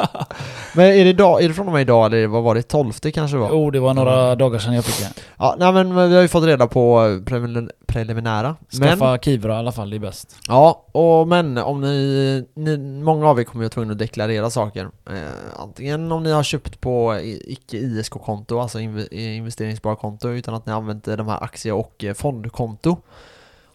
Men 0.73 0.85
är 0.85 1.03
det, 1.03 1.09
idag, 1.09 1.43
är 1.43 1.47
det 1.47 1.53
från 1.53 1.67
och 1.67 1.73
med 1.73 1.81
idag 1.81 2.05
eller 2.05 2.27
vad 2.27 2.43
var 2.43 2.55
det? 2.55 2.61
12 2.61 2.91
kanske 2.93 3.37
var? 3.37 3.49
Jo, 3.51 3.71
det 3.71 3.79
var 3.79 3.93
några 3.93 4.35
dagar 4.35 4.59
sedan 4.59 4.73
jag 4.73 4.85
fick 4.85 4.99
det. 4.99 5.21
Ja, 5.37 5.55
nej 5.59 5.71
men 5.73 6.09
vi 6.09 6.15
har 6.15 6.21
ju 6.21 6.27
fått 6.27 6.43
reda 6.43 6.67
på 6.67 6.99
prelim- 7.25 7.69
preliminära. 7.87 8.55
Men, 8.79 8.89
Skaffa 8.89 9.17
Kivra 9.17 9.53
i 9.53 9.57
alla 9.57 9.71
fall, 9.71 9.89
det 9.89 9.97
är 9.97 9.99
bäst. 9.99 10.35
ja, 10.47 10.85
och 10.91 11.27
men 11.27 11.57
om 11.57 11.81
ni, 11.81 12.45
ni, 12.55 12.77
många 13.03 13.27
av 13.27 13.39
er 13.39 13.43
kommer 13.43 13.63
ju 13.63 13.65
vara 13.65 13.73
tvungna 13.73 13.91
att 13.91 13.99
deklarera 13.99 14.49
saker. 14.49 14.87
Eh, 15.09 15.13
antingen 15.57 16.11
om 16.11 16.23
ni 16.23 16.31
har 16.31 16.43
köpt 16.43 16.81
på 16.81 17.18
icke 17.23 17.77
ISK-konto, 17.77 18.59
alltså 18.59 18.79
inv- 18.79 19.13
investeringssparkonto, 19.13 20.29
utan 20.29 20.53
att 20.53 20.65
ni 20.65 20.71
använt 20.71 21.05
de 21.05 21.27
här 21.27 21.43
aktie 21.43 21.71
och 21.71 22.03
eh, 22.03 22.13
fondkonto. 22.13 22.97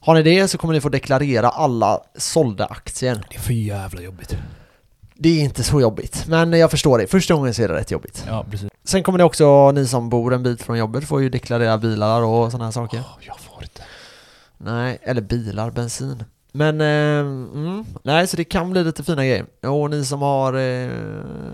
Har 0.01 0.15
ni 0.15 0.23
det 0.23 0.49
så 0.49 0.59
kommer 0.59 0.75
ni 0.75 0.81
få 0.81 0.89
deklarera 0.89 1.49
alla 1.49 2.01
sålda 2.17 2.67
aktier. 2.67 3.27
Det 3.31 3.37
är 3.37 3.41
för 3.41 3.53
jävla 3.53 4.03
jobbigt. 4.03 4.37
Det 5.15 5.29
är 5.41 5.45
inte 5.45 5.63
så 5.63 5.81
jobbigt, 5.81 6.25
men 6.29 6.53
jag 6.53 6.71
förstår 6.71 6.99
det. 6.99 7.07
Första 7.07 7.35
gången 7.35 7.55
så 7.55 7.63
är 7.63 7.69
det 7.69 7.75
rätt 7.75 7.91
jobbigt. 7.91 8.25
Ja, 8.27 8.47
precis. 8.51 8.69
Sen 8.85 9.03
kommer 9.03 9.19
det 9.19 9.25
också, 9.25 9.71
ni 9.73 9.87
som 9.87 10.09
bor 10.09 10.35
en 10.35 10.43
bit 10.43 10.63
från 10.63 10.79
jobbet 10.79 11.05
får 11.05 11.23
ju 11.23 11.29
deklarera 11.29 11.79
bilar 11.79 12.23
och 12.23 12.51
sådana 12.51 12.65
här 12.65 12.73
saker. 12.73 12.99
Åh, 12.99 13.19
jag 13.21 13.39
får 13.41 13.63
inte. 13.63 13.83
Nej, 14.59 14.99
eller 15.03 15.21
bilar, 15.23 15.71
bensin. 15.71 16.25
Men, 16.57 16.81
eh, 16.81 17.21
mm, 17.21 17.85
nej 18.03 18.27
så 18.27 18.37
det 18.37 18.45
kan 18.45 18.71
bli 18.71 18.85
lite 18.85 19.03
fina 19.05 19.25
grejer. 19.27 19.47
Och 19.67 19.91
ni 19.91 20.05
som 20.05 20.23
har, 20.23 20.55
eh, 20.55 20.91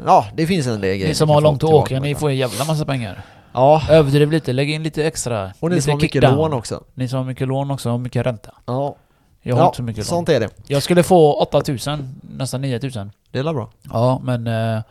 ja 0.06 0.26
det 0.34 0.46
finns 0.46 0.66
en 0.66 0.72
del 0.72 0.80
grejer. 0.80 1.08
Ni 1.08 1.14
som 1.14 1.28
har 1.28 1.40
långt 1.40 1.64
att 1.64 1.70
åka, 1.70 2.00
ni 2.00 2.14
får 2.14 2.28
en 2.30 2.36
jävla 2.36 2.64
massa 2.64 2.84
pengar. 2.84 3.22
Ja, 3.52 3.82
Överdriv 3.90 4.30
lite, 4.30 4.52
lägg 4.52 4.70
in 4.70 4.82
lite 4.82 5.04
extra. 5.06 5.52
och 5.60 5.68
ni 5.68 5.74
lite 5.74 5.84
som 5.84 5.90
har 5.90 5.96
mycket 5.96 6.12
kickdown. 6.12 6.36
lån 6.36 6.52
också. 6.52 6.84
Ni 6.94 7.08
som 7.08 7.16
har 7.18 7.24
mycket 7.24 7.48
lån 7.48 7.70
också, 7.70 7.90
och 7.90 8.00
mycket 8.00 8.26
ränta. 8.26 8.50
Ja, 8.66 8.96
Jag 9.42 9.54
har 9.56 9.62
ja 9.62 9.66
inte 9.66 9.76
så 9.76 9.82
mycket 9.82 9.98
lån. 9.98 10.04
sånt 10.04 10.28
är 10.28 10.40
det. 10.40 10.48
Jag 10.66 10.82
skulle 10.82 11.02
få 11.02 11.32
8000, 11.34 12.20
nästan 12.22 12.60
9000. 12.60 13.12
Det 13.30 13.38
är 13.38 13.42
bra. 13.42 13.70
Ja, 13.92 14.20
men 14.24 14.46
eh, 14.46 14.82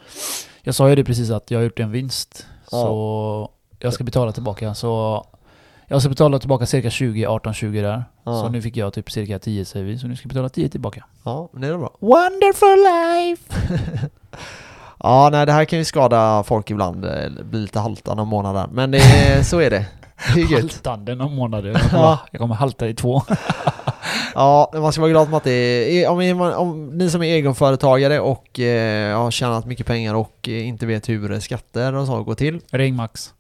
jag 0.62 0.76
sa 0.76 0.90
ju 0.90 0.96
det 0.96 1.04
precis 1.04 1.30
att 1.32 1.52
jag 1.52 1.60
har 1.60 1.64
gjort 1.64 1.80
en 1.80 1.92
vinst. 1.92 2.46
Ja. 2.72 2.78
Så 2.82 3.50
jag 3.80 3.94
ska 3.94 4.04
betala 4.04 4.32
tillbaka. 4.32 4.74
Så 4.74 5.26
jag 5.92 6.02
ska 6.02 6.10
betala 6.10 6.40
tillbaka 6.40 6.66
cirka 6.66 6.90
20, 6.90 7.26
18, 7.26 7.54
20 7.54 7.82
där. 7.82 8.04
Ja. 8.24 8.32
Så 8.42 8.50
nu 8.50 8.62
fick 8.62 8.78
jag 8.78 8.94
typ 8.94 9.12
cirka 9.12 9.40
10 9.40 9.66
säger 9.66 9.86
vi. 9.86 9.98
Så 9.98 10.08
nu 10.08 10.16
ska 10.16 10.24
jag 10.26 10.30
betala 10.30 10.50
10 10.50 10.70
tillbaka. 10.70 11.06
Ja, 11.24 11.50
men 11.52 11.62
det 11.62 11.68
är 11.68 11.78
bra. 11.78 11.98
Wonderful 12.00 12.78
life! 12.78 14.10
Ja, 15.04 15.30
nej 15.32 15.46
det 15.46 15.52
här 15.52 15.66
kan 15.66 15.80
ju 15.80 15.86
skada 15.86 16.44
folk 16.44 16.70
ibland, 16.72 17.06
eh, 17.06 17.12
bli 17.44 17.60
lite 17.60 17.80
halta 17.80 18.14
någon 18.14 18.28
månad 18.28 18.56
där. 18.56 18.68
Men 18.72 18.94
är, 18.94 19.44
så 19.44 19.60
är 19.60 19.70
det. 19.70 19.86
Det 20.36 20.42
är. 20.42 20.62
Haltande 20.62 21.16
någon 21.16 21.36
månad. 21.36 21.66
Jag 21.66 21.82
kommer, 21.82 22.04
Ja. 22.04 22.20
jag 22.32 22.42
kommer 22.42 22.56
halta 22.56 22.88
i 22.88 22.94
två. 22.94 23.22
Ja, 24.36 24.72
man 24.74 24.92
ska 24.92 25.02
vara 25.02 25.12
glad 25.12 25.34
att 25.34 25.44
det 25.44 25.52
är, 25.52 26.10
om, 26.10 26.42
om 26.42 26.98
ni 26.98 27.10
som 27.10 27.24
är 27.24 27.26
egenföretagare 27.26 28.20
och 28.20 28.60
eh, 28.60 29.18
har 29.18 29.32
tjänat 29.32 29.66
mycket 29.66 29.86
pengar 29.86 30.16
och 30.16 30.50
eh, 30.50 30.68
inte 30.68 30.86
vet 30.86 31.10
hur 31.10 31.40
skatter 31.40 31.96
och 31.96 32.08
så 32.08 32.24
går 32.24 32.36
till. 32.36 32.60
Ring 32.72 32.96
Max. 32.96 33.34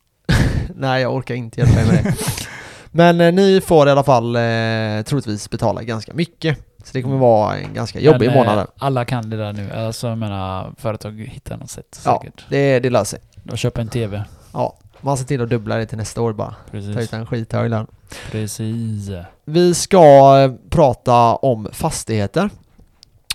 Nej, 0.75 1.01
jag 1.01 1.15
orkar 1.15 1.36
inte 1.36 1.60
hjälpa 1.60 1.82
er 1.82 1.86
med 1.86 2.03
det. 2.03 2.13
Men 2.91 3.21
eh, 3.21 3.32
ni 3.34 3.62
får 3.62 3.88
i 3.88 3.91
alla 3.91 4.03
fall 4.03 4.36
eh, 4.36 4.41
troligtvis 5.05 5.49
betala 5.49 5.84
ganska 5.84 6.13
mycket. 6.13 6.58
Så 6.84 6.89
det 6.93 7.01
kommer 7.01 7.17
vara 7.17 7.58
en 7.58 7.73
ganska 7.73 7.99
jobbig 7.99 8.27
Men, 8.27 8.38
eh, 8.38 8.45
månad. 8.45 8.67
Alla 8.77 9.05
kan 9.05 9.29
det 9.29 9.38
där 9.38 9.53
nu. 9.53 9.71
Alltså 9.71 10.08
jag 10.08 10.17
menar, 10.17 10.73
företag 10.77 11.29
hittar 11.32 11.58
något 11.58 11.69
sätt 11.69 12.01
Ja, 12.05 12.19
säkert. 12.21 12.45
det, 12.49 12.79
det 12.79 12.89
löser 12.89 13.17
sig. 13.17 13.19
De 13.43 13.58
köper 13.58 13.82
en 13.82 13.88
TV. 13.88 14.23
Ja, 14.53 14.77
man 15.01 15.17
ser 15.17 15.25
till 15.25 15.41
att 15.41 15.49
dubbla 15.49 15.75
det 15.75 15.86
till 15.86 15.97
nästa 15.97 16.21
år 16.21 16.34
bara. 16.34 16.55
Ta 16.71 16.77
ut 16.77 16.95
Precis. 16.95 17.13
en 17.13 17.25
skithög 17.25 17.71
där. 17.71 17.86
Precis. 18.32 19.10
Vi 19.45 19.73
ska 19.73 20.38
eh, 20.43 20.51
prata 20.69 21.36
om 21.36 21.67
fastigheter. 21.71 22.49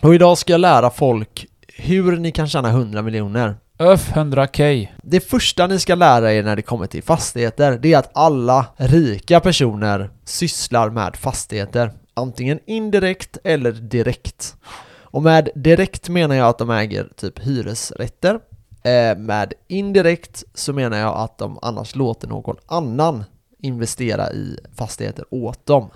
Och 0.03 0.15
idag 0.15 0.39
ska 0.39 0.53
jag 0.53 0.61
lära 0.61 0.91
folk 0.91 1.47
hur 1.77 2.17
ni 2.17 2.33
kan 2.33 2.49
tjäna 2.49 2.69
100 2.69 3.03
miljoner. 3.03 3.57
Öf 3.85 4.13
100k. 4.15 4.89
Det 5.03 5.21
första 5.21 5.67
ni 5.67 5.79
ska 5.79 5.95
lära 5.95 6.33
er 6.33 6.43
när 6.43 6.57
det 6.57 6.63
kommer 6.63 6.87
till 6.87 7.03
fastigheter, 7.03 7.79
det 7.83 7.93
är 7.93 7.99
att 7.99 8.11
alla 8.15 8.67
rika 8.77 9.41
personer 9.41 10.11
sysslar 10.25 10.91
med 10.91 11.17
fastigheter. 11.17 11.93
Antingen 12.15 12.61
indirekt 12.67 13.39
eller 13.45 13.73
direkt. 13.73 14.57
Och 15.01 15.23
med 15.23 15.49
direkt 15.55 16.09
menar 16.09 16.35
jag 16.35 16.49
att 16.49 16.59
de 16.59 16.71
äger 16.71 17.09
typ 17.17 17.39
hyresrätter. 17.39 18.41
Eh, 18.83 19.19
med 19.19 19.53
indirekt 19.69 20.45
så 20.55 20.73
menar 20.73 20.99
jag 20.99 21.17
att 21.17 21.39
de 21.39 21.59
annars 21.63 21.95
låter 21.95 22.29
någon 22.29 22.57
annan 22.67 23.25
investera 23.59 24.33
i 24.33 24.59
fastigheter 24.77 25.25
åt 25.31 25.67
dem. 25.67 25.91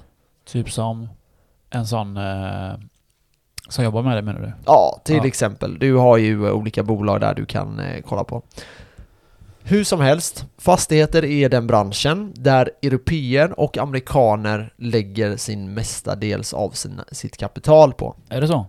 Typ 0.44 0.70
som 0.70 1.08
en 1.70 1.86
sån 1.86 2.16
eh, 2.16 2.74
som 3.68 3.84
jobbar 3.84 4.02
med 4.02 4.16
det 4.16 4.22
menar 4.22 4.40
du? 4.40 4.52
Ja, 4.66 5.00
till 5.04 5.16
Ja. 5.16 5.26
exempel. 5.26 5.78
Du 5.78 5.94
har 5.94 6.16
ju 6.16 6.46
eh, 6.46 6.52
olika 6.52 6.82
bolag 6.82 7.20
där 7.20 7.34
du 7.34 7.46
kan 7.46 7.80
eh, 7.80 8.02
kolla 8.08 8.24
på. 8.24 8.42
Hur 9.62 9.84
som 9.84 10.00
helst, 10.00 10.44
fastigheter 10.58 11.24
är 11.24 11.48
den 11.48 11.66
branschen 11.66 12.32
där 12.36 12.70
europeer 12.82 13.60
och 13.60 13.78
amerikaner 13.78 14.72
lägger 14.76 15.36
sin 15.36 15.74
mestadels 15.74 16.54
av 16.54 16.70
sin, 16.70 17.00
sitt 17.12 17.36
kapital 17.36 17.92
på. 17.92 18.16
Är 18.28 18.40
det 18.40 18.46
så? 18.48 18.66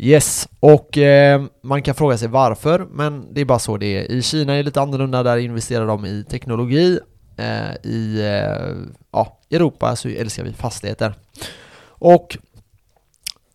Yes, 0.00 0.48
och 0.60 0.98
eh, 0.98 1.42
man 1.62 1.82
kan 1.82 1.94
fråga 1.94 2.18
sig 2.18 2.28
varför, 2.28 2.86
men 2.90 3.34
det 3.34 3.40
är 3.40 3.44
bara 3.44 3.58
så 3.58 3.76
det 3.76 3.86
är. 3.98 4.10
I 4.10 4.22
Kina 4.22 4.52
är 4.52 4.56
det 4.56 4.62
lite 4.62 4.80
annorlunda, 4.80 5.22
där 5.22 5.36
investerar 5.36 5.86
de 5.86 6.04
i 6.06 6.24
teknologi. 6.30 6.98
Eh, 7.36 7.74
I 7.90 8.20
eh, 8.20 8.92
ja, 9.12 9.38
Europa 9.50 9.96
så 9.96 10.08
älskar 10.08 10.44
vi 10.44 10.52
fastigheter. 10.52 11.14
Och 11.84 12.38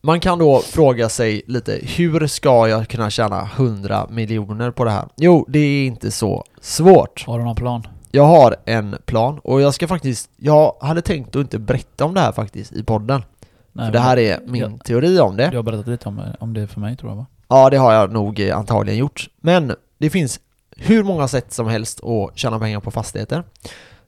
man 0.07 0.19
kan 0.19 0.39
då 0.39 0.59
fråga 0.59 1.09
sig 1.09 1.41
lite, 1.47 1.79
hur 1.83 2.27
ska 2.27 2.67
jag 2.67 2.87
kunna 2.87 3.09
tjäna 3.09 3.49
100 3.55 4.07
miljoner 4.09 4.71
på 4.71 4.83
det 4.83 4.91
här? 4.91 5.05
Jo, 5.15 5.45
det 5.49 5.59
är 5.59 5.85
inte 5.87 6.11
så 6.11 6.43
svårt. 6.61 7.23
Har 7.27 7.39
du 7.39 7.45
någon 7.45 7.55
plan? 7.55 7.87
Jag 8.11 8.23
har 8.23 8.55
en 8.65 8.95
plan 9.05 9.39
och 9.43 9.61
jag 9.61 9.73
ska 9.73 9.87
faktiskt, 9.87 10.29
jag 10.37 10.75
hade 10.81 11.01
tänkt 11.01 11.35
att 11.35 11.41
inte 11.41 11.59
berätta 11.59 12.05
om 12.05 12.13
det 12.13 12.19
här 12.21 12.31
faktiskt 12.31 12.71
i 12.73 12.83
podden. 12.83 13.23
Nej, 13.71 13.85
för 13.85 13.93
det 13.93 13.99
här 13.99 14.17
är 14.17 14.39
min 14.45 14.61
Ja. 14.61 14.77
teori 14.85 15.19
om 15.19 15.37
det. 15.37 15.49
Du 15.49 15.55
har 15.57 15.63
berättat 15.63 15.87
lite 15.87 16.09
om, 16.09 16.21
om 16.39 16.53
det 16.53 16.67
för 16.67 16.79
mig 16.79 16.97
tror 16.97 17.11
jag 17.11 17.15
va? 17.17 17.25
Ja, 17.47 17.69
det 17.69 17.77
har 17.77 17.93
jag 17.93 18.11
nog 18.11 18.41
antagligen 18.41 18.99
gjort. 18.99 19.29
Men 19.41 19.75
det 19.97 20.09
finns 20.09 20.39
hur 20.77 21.03
många 21.03 21.27
sätt 21.27 21.53
som 21.53 21.67
helst 21.67 22.03
att 22.03 22.37
tjäna 22.37 22.59
pengar 22.59 22.79
på 22.79 22.91
fastigheter. 22.91 23.43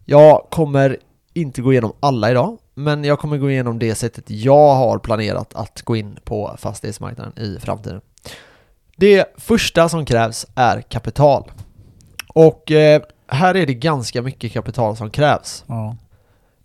Jag 0.05 0.47
kommer 0.51 0.97
inte 1.33 1.61
gå 1.61 1.71
igenom 1.71 1.93
alla 1.99 2.31
idag, 2.31 2.57
men 2.79 3.03
jag 3.03 3.19
kommer 3.19 3.37
gå 3.37 3.51
igenom 3.51 3.79
det 3.79 3.95
sättet 3.95 4.23
jag 4.27 4.75
har 4.75 4.99
planerat 4.99 5.55
att 5.55 5.81
gå 5.81 5.95
in 5.95 6.19
på 6.23 6.55
fastighetsmarknaden 6.57 7.39
i 7.39 7.59
framtiden. 7.59 8.01
Det 8.95 9.33
första 9.37 9.89
som 9.89 10.05
krävs 10.05 10.45
är 10.55 10.81
kapital. 10.81 11.51
Och 12.27 12.71
eh, 12.71 13.01
här 13.27 13.55
är 13.55 13.65
det 13.65 13.73
ganska 13.73 14.21
mycket 14.21 14.51
kapital 14.51 14.97
som 14.97 15.09
krävs. 15.09 15.63
Ja. 15.67 15.95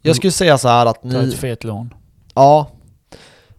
Jag 0.03 0.17
skulle 0.17 0.33
säga 0.33 0.59
så 0.59 0.69
här 0.69 0.87
att 0.87 1.03
Ta 1.03 1.09
ni... 1.09 1.29
ett 1.29 1.35
fet 1.35 1.65
lån. 1.65 1.95
Ja. 2.35 2.71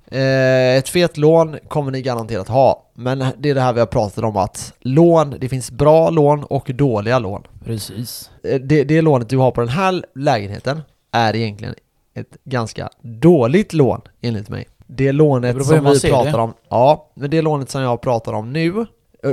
Eh, 0.07 0.77
ett 0.77 0.89
fet 0.89 1.17
lån 1.17 1.57
kommer 1.67 1.91
ni 1.91 2.01
garanterat 2.01 2.47
ha. 2.47 2.91
Men 2.93 3.25
det 3.37 3.49
är 3.49 3.55
det 3.55 3.61
här 3.61 3.73
vi 3.73 3.79
har 3.79 3.87
pratat 3.87 4.23
om 4.23 4.37
att 4.37 4.73
lån, 4.79 5.35
det 5.39 5.49
finns 5.49 5.71
bra 5.71 6.09
lån 6.09 6.43
och 6.43 6.71
dåliga 6.73 7.19
lån. 7.19 7.43
Precis. 7.65 8.31
Eh, 8.43 8.61
Det, 8.61 8.83
det 8.83 9.01
lånet 9.01 9.29
du 9.29 9.37
har 9.37 9.51
på 9.51 9.61
den 9.61 9.69
här 9.69 10.05
lägenheten 10.15 10.81
är 11.11 11.35
egentligen 11.35 11.75
ett 12.15 12.37
ganska 12.43 12.89
dåligt 13.01 13.73
lån 13.73 14.01
enligt 14.21 14.49
mig. 14.49 14.67
Det 14.87 15.05
Det 15.05 15.11
lånet 15.11 15.55
hur 15.55 15.61
som 15.61 15.85
vi 15.85 15.99
pratar 16.09 16.31
det. 16.31 16.37
om, 16.37 16.53
ja, 16.69 17.11
men 17.15 17.29
det 17.29 17.41
lånet 17.41 17.69
som 17.69 17.81
jag 17.81 18.01
pratar 18.01 18.33
om 18.33 18.53
nu, 18.53 18.85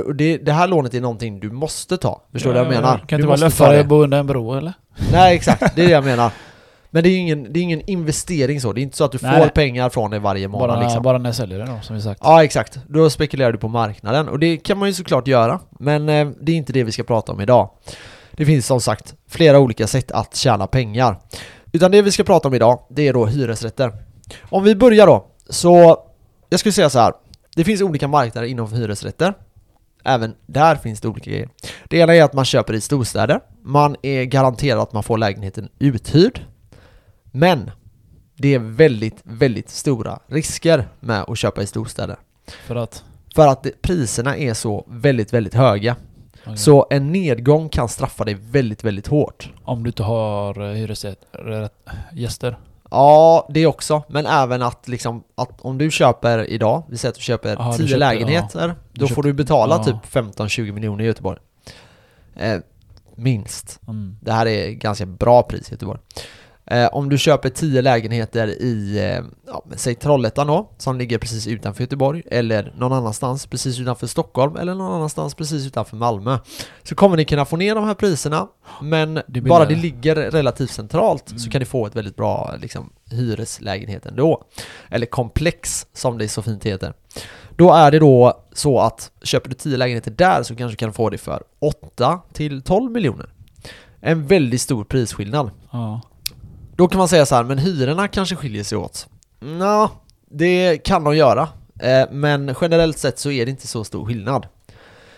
och 0.05 0.15
det, 0.15 0.37
det 0.37 0.51
här 0.51 0.67
lånet 0.67 0.93
är 0.93 1.01
någonting 1.01 1.39
du 1.39 1.51
måste 1.51 1.97
ta. 1.97 2.21
Förstår 2.31 2.49
du 2.53 2.59
vad 2.59 2.65
jag 2.65 2.73
menar? 2.73 2.97
Kan 2.97 3.07
du 3.07 3.15
inte 3.15 3.27
bara 3.27 3.35
löffa 3.37 3.69
det. 3.69 3.75
dig 3.75 3.83
bo 3.83 4.03
under 4.03 4.19
en 4.19 4.27
bro 4.27 4.53
eller? 4.53 4.73
Nej 5.11 5.35
exakt, 5.35 5.75
det 5.75 5.81
är 5.81 5.85
det 5.85 5.91
jag 5.91 6.03
menar. 6.03 6.31
Men 6.89 7.03
det 7.03 7.09
är 7.09 7.11
ju 7.11 7.17
ingen, 7.17 7.53
det 7.53 7.59
är 7.59 7.61
ingen 7.61 7.81
investering 7.89 8.61
så, 8.61 8.73
det 8.73 8.81
är 8.81 8.83
inte 8.83 8.97
så 8.97 9.03
att 9.03 9.11
du 9.11 9.17
Nej. 9.21 9.41
får 9.41 9.47
pengar 9.47 9.89
från 9.89 10.11
det 10.11 10.19
varje 10.19 10.47
månad 10.47 10.69
Bara, 10.69 10.81
liksom. 10.83 11.03
bara 11.03 11.17
när 11.17 11.25
jag 11.29 11.35
säljer 11.35 11.59
det 11.59 11.65
då, 11.65 11.79
som 11.81 11.95
vi 11.95 12.01
sagt. 12.01 12.21
Ja 12.23 12.43
exakt, 12.43 12.79
då 12.87 13.09
spekulerar 13.09 13.51
du 13.51 13.57
på 13.57 13.67
marknaden 13.67 14.29
och 14.29 14.39
det 14.39 14.57
kan 14.57 14.77
man 14.77 14.87
ju 14.87 14.93
såklart 14.93 15.27
göra 15.27 15.59
Men 15.79 16.09
eh, 16.09 16.27
det 16.41 16.51
är 16.51 16.55
inte 16.55 16.73
det 16.73 16.83
vi 16.83 16.91
ska 16.91 17.03
prata 17.03 17.31
om 17.31 17.41
idag 17.41 17.69
Det 18.31 18.45
finns 18.45 18.65
som 18.67 18.81
sagt 18.81 19.13
flera 19.29 19.59
olika 19.59 19.87
sätt 19.87 20.11
att 20.11 20.35
tjäna 20.35 20.67
pengar 20.67 21.15
Utan 21.75 21.91
det 21.91 22.01
vi 22.01 22.11
ska 22.11 22.23
prata 22.23 22.47
om 22.47 22.53
idag, 22.53 22.79
det 22.89 23.07
är 23.07 23.13
då 23.13 23.25
hyresrätter. 23.25 23.91
Om 24.41 24.63
vi 24.63 24.75
börjar 24.75 25.07
då, 25.07 25.27
så 25.49 26.03
jag 26.49 26.59
skulle 26.59 26.73
säga 26.73 26.89
så 26.89 26.99
här. 26.99 27.13
Det 27.55 27.63
finns 27.63 27.81
olika 27.81 28.07
marknader 28.07 28.47
inom 28.47 28.73
hyresrätter. 28.73 29.33
Även 30.03 30.35
där 30.45 30.75
finns 30.75 31.01
det 31.01 31.07
olika 31.07 31.31
grejer. 31.31 31.49
Det 31.89 31.97
ena 31.97 32.15
är 32.15 32.23
att 32.23 32.33
man 32.33 32.45
köper 32.45 32.73
i 32.73 32.81
storstäder. 32.81 33.39
Man 33.61 33.95
är 34.01 34.23
garanterad 34.23 34.79
att 34.79 34.93
man 34.93 35.03
får 35.03 35.17
lägenheten 35.17 35.69
uthyrd. 35.79 36.39
Men 37.31 37.71
det 38.35 38.53
är 38.53 38.59
väldigt, 38.59 39.21
väldigt 39.23 39.69
stora 39.69 40.19
risker 40.27 40.87
med 40.99 41.25
att 41.27 41.37
köpa 41.37 41.61
i 41.61 41.67
storstäder. 41.67 42.17
För 42.67 42.75
att... 42.75 43.03
för 43.35 43.47
att 43.47 43.63
det, 43.63 43.81
priserna 43.81 44.37
är 44.37 44.53
så 44.53 44.85
väldigt, 44.87 45.33
väldigt 45.33 45.53
höga. 45.53 45.95
Så 46.55 46.87
en 46.89 47.11
nedgång 47.11 47.69
kan 47.69 47.89
straffa 47.89 48.23
dig 48.23 48.33
väldigt, 48.33 48.83
väldigt 48.83 49.07
hårt. 49.07 49.49
Om 49.63 49.83
du 49.83 49.89
inte 49.89 50.03
har 50.03 50.61
eh, 50.61 50.75
hyresgäster. 50.75 52.57
Ja, 52.91 53.47
det 53.53 53.65
också. 53.67 54.03
Men 54.07 54.25
även 54.25 54.61
att 54.61 54.87
liksom, 54.87 55.23
att 55.35 55.61
om 55.61 55.77
du 55.77 55.91
köper 55.91 56.49
idag, 56.49 56.83
vi 56.89 56.97
säger 56.97 57.09
att 57.11 57.15
du 57.15 57.21
köper 57.21 57.55
Ja, 57.59 57.71
du 57.71 57.77
10 57.77 57.87
köper- 57.87 57.99
lägenheter, 57.99 58.67
Du 58.67 58.99
då 58.99 59.07
köper- 59.07 59.15
får 59.15 59.23
du 59.23 59.33
betala 59.33 59.75
ja. 59.75 59.83
typ 59.83 60.13
15-20 60.13 60.71
miljoner 60.71 61.03
i 61.03 61.07
Göteborg. 61.07 61.39
Eh, 62.35 62.57
minst. 63.15 63.79
Mm. 63.87 64.17
Det 64.21 64.31
här 64.31 64.45
är 64.45 64.71
ganska 64.71 65.05
bra 65.05 65.43
pris 65.43 65.69
i 65.69 65.71
Göteborg. 65.73 65.99
Eh, 66.65 66.87
om 66.91 67.09
du 67.09 67.17
köper 67.17 67.49
10 67.49 67.81
lägenheter 67.81 68.47
i, 68.47 68.97
eh, 68.99 69.25
ja, 69.47 69.63
säg 69.75 69.95
Trollhättan 69.95 70.47
då, 70.47 70.69
som 70.77 70.97
ligger 70.97 71.17
precis 71.17 71.47
utanför 71.47 71.83
Göteborg, 71.83 72.23
eller 72.31 72.73
någon 72.77 72.93
annanstans 72.93 73.45
precis 73.45 73.79
utanför 73.79 74.07
Stockholm, 74.07 74.55
eller 74.55 74.75
någon 74.75 74.93
annanstans 74.93 75.35
precis 75.35 75.67
utanför 75.67 75.97
Malmö, 75.97 76.37
så 76.83 76.95
kommer 76.95 77.17
ni 77.17 77.25
kunna 77.25 77.45
få 77.45 77.57
ner 77.57 77.75
de 77.75 77.83
här 77.83 77.93
priserna, 77.93 78.47
men 78.81 79.21
Det 79.27 79.41
bara 79.41 79.65
det 79.65 79.75
ligger 79.75 80.15
relativt 80.15 80.69
centralt 80.71 81.29
så 81.29 81.35
Mm. 81.35 81.49
kan 81.51 81.59
ni 81.59 81.65
få 81.65 81.85
ett 81.87 81.95
väldigt 81.95 82.15
bra 82.15 82.53
liksom, 82.61 82.89
hyreslägenhet 83.11 84.05
ändå. 84.05 84.43
Eller 84.89 85.05
komplex, 85.05 85.87
som 85.93 86.17
det 86.17 86.27
så 86.27 86.41
fint 86.41 86.63
heter. 86.65 86.93
Då 87.55 87.73
är 87.73 87.91
det 87.91 87.99
då 87.99 88.43
så 88.53 88.79
att 88.79 89.11
köper 89.23 89.49
du 89.49 89.55
10 89.55 89.77
lägenheter 89.77 90.11
där 90.11 90.43
så 90.43 90.55
kanske 90.55 90.73
du 90.73 90.77
kan 90.77 90.93
få 90.93 91.09
det 91.09 91.17
för 91.17 91.43
8 91.59 92.19
till 92.33 92.61
12 92.61 92.91
miljoner. 92.91 93.29
En 93.99 94.27
väldigt 94.27 94.61
stor 94.61 94.83
prisskillnad. 94.83 95.51
Ja. 95.71 96.01
Då 96.75 96.87
kan 96.87 96.97
man 96.97 97.07
säga 97.07 97.25
så 97.25 97.35
här, 97.35 97.43
men 97.43 97.57
hyrorna 97.57 98.07
kanske 98.07 98.35
skiljer 98.35 98.63
sig 98.63 98.77
åt. 98.77 99.07
Nå, 99.39 99.91
det 100.29 100.77
kan 100.77 101.03
de 101.03 101.15
göra. 101.15 101.49
Eh, 101.79 102.11
men 102.11 102.55
generellt 102.61 102.97
sett 102.97 103.19
så 103.19 103.31
är 103.31 103.45
det 103.45 103.51
inte 103.51 103.67
så 103.67 103.83
stor 103.83 104.05
skillnad. 104.05 104.47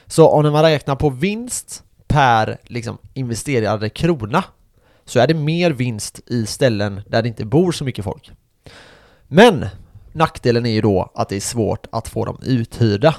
Så 0.07 0.29
om 0.29 0.51
man 0.51 0.63
räknar 0.63 0.95
på 0.95 1.09
vinst 1.09 1.83
per 2.07 2.57
liksom, 2.63 2.97
investerade 3.13 3.89
krona 3.89 4.43
så 5.05 5.19
är 5.19 5.27
det 5.27 5.33
mer 5.33 5.71
vinst 5.71 6.19
i 6.25 6.45
ställen 6.45 7.01
där 7.07 7.21
det 7.21 7.27
inte 7.27 7.45
bor 7.45 7.71
så 7.71 7.83
mycket 7.83 8.05
folk. 8.05 8.31
Men 9.27 9.65
nackdelen 10.13 10.65
är 10.65 10.71
ju 10.71 10.81
då 10.81 11.11
att 11.15 11.29
det 11.29 11.35
är 11.35 11.41
svårt 11.41 11.87
att 11.91 12.07
få 12.07 12.25
dem 12.25 12.39
uthyrda. 12.43 13.15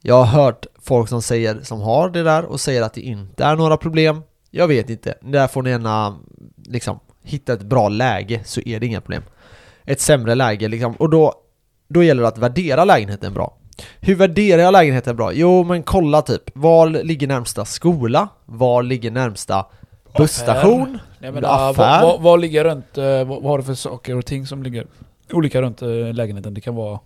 Jag 0.00 0.24
har 0.24 0.42
hört 0.42 0.66
folk 0.78 1.08
som 1.08 1.22
säger 1.22 1.60
som 1.62 1.80
har 1.80 2.10
det 2.10 2.22
där 2.22 2.44
och 2.44 2.60
säger 2.60 2.82
att 2.82 2.94
det 2.94 3.00
inte 3.00 3.44
är 3.44 3.56
några 3.56 3.76
problem. 3.76 4.22
Jag 4.50 4.68
vet 4.68 4.90
inte. 4.90 5.14
Där 5.22 5.46
får 5.46 5.62
ni 5.62 5.70
gärna 5.70 6.18
liksom 6.64 7.00
hitta 7.24 7.52
ett 7.52 7.62
bra 7.62 7.88
läge 7.88 8.40
så 8.44 8.60
är 8.66 8.80
det 8.80 8.86
inga 8.86 9.00
problem. 9.00 9.22
Ett 9.84 10.00
sämre 10.00 10.34
läge 10.34 10.68
liksom, 10.68 10.92
och 10.92 11.10
då, 11.10 11.34
då 11.88 12.02
gäller 12.02 12.22
det 12.22 12.28
att 12.28 12.38
värdera 12.38 12.84
lägenheten 12.84 13.34
bra. 13.34 13.56
Hur 14.00 14.14
värderar 14.14 14.62
jag 14.62 14.72
lägenheten 14.72 15.16
bra? 15.16 15.32
Jo 15.32 15.64
men 15.64 15.82
kolla 15.82 16.22
typ, 16.22 16.42
var 16.54 16.88
ligger 16.88 17.26
närmsta 17.26 17.64
skola? 17.64 18.28
Var 18.44 18.82
ligger 18.82 19.10
närmsta 19.10 19.66
busstation? 20.18 20.98
Jag 21.18 21.44
Affär. 21.44 22.18
vad, 22.20 22.40
ligger 22.40 22.64
runt, 22.64 22.98
eh, 22.98 23.04
vad, 23.04 23.26
vad 23.26 23.44
har 23.44 23.58
du 23.58 23.64
för 23.64 23.74
saker 23.74 24.16
och 24.16 24.26
ting 24.26 24.46
som 24.46 24.62
ligger 24.62 24.86
olika 25.32 25.62
runt 25.62 25.82
eh, 25.82 25.88
lägenheten? 25.88 26.54
Det 26.54 26.60
kan 26.60 26.74
vara 26.74 27.00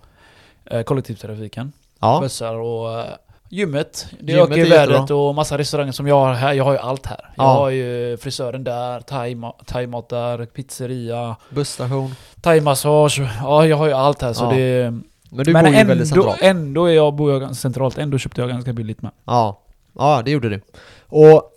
eh, 0.64 0.82
kollektivtrafiken, 0.82 1.72
Ja, 2.00 2.20
bussar 2.22 2.54
och 2.54 3.04
gymmet. 3.48 4.06
Det 4.20 4.32
Gymmet 4.32 4.50
ökar 4.50 4.56
ju 4.64 4.70
värdet 4.70 5.10
och 5.10 5.34
massa 5.34 5.58
restauranger 5.58 5.92
som 5.92 6.06
jag 6.06 6.18
har 6.18 6.32
här. 6.34 6.52
Jag 6.52 6.64
har 6.64 6.72
ju 6.72 6.78
allt 6.78 7.06
här. 7.06 7.30
Jag 7.36 7.44
Ja. 7.46 7.52
har 7.52 7.70
ju 7.70 8.16
frisören 8.16 8.64
där, 8.64 9.00
thai- 9.00 9.52
thaimat 9.66 10.08
där, 10.08 10.46
pizzeria, 10.46 11.36
busstation. 11.50 12.14
thaimassage. 12.40 13.20
Ja, 13.42 13.66
jag 13.66 13.76
har 13.76 13.86
ju 13.86 13.92
allt 13.92 14.22
här 14.22 14.32
så 14.32 14.44
Ja. 14.44 14.50
det... 14.50 14.92
Men 15.30 15.44
du 15.44 15.52
men 15.52 15.64
bor 15.64 15.72
ju 15.72 15.78
ändå, 15.78 15.88
väldigt 15.88 16.08
centralt. 16.08 16.38
ändå 16.42 16.84
är 16.86 16.92
jag, 16.92 17.14
bor 17.14 17.32
jag 17.32 17.40
ganska 17.40 17.54
centralt. 17.62 17.98
Ändå 17.98 18.18
köpte 18.18 18.40
jag 18.40 18.50
ganska 18.50 18.72
billigt 18.72 19.02
med. 19.02 19.10
Ja, 19.24 19.60
ja 19.98 20.22
det 20.24 20.30
gjorde 20.30 20.48
du. 20.48 20.60
Och 21.06 21.52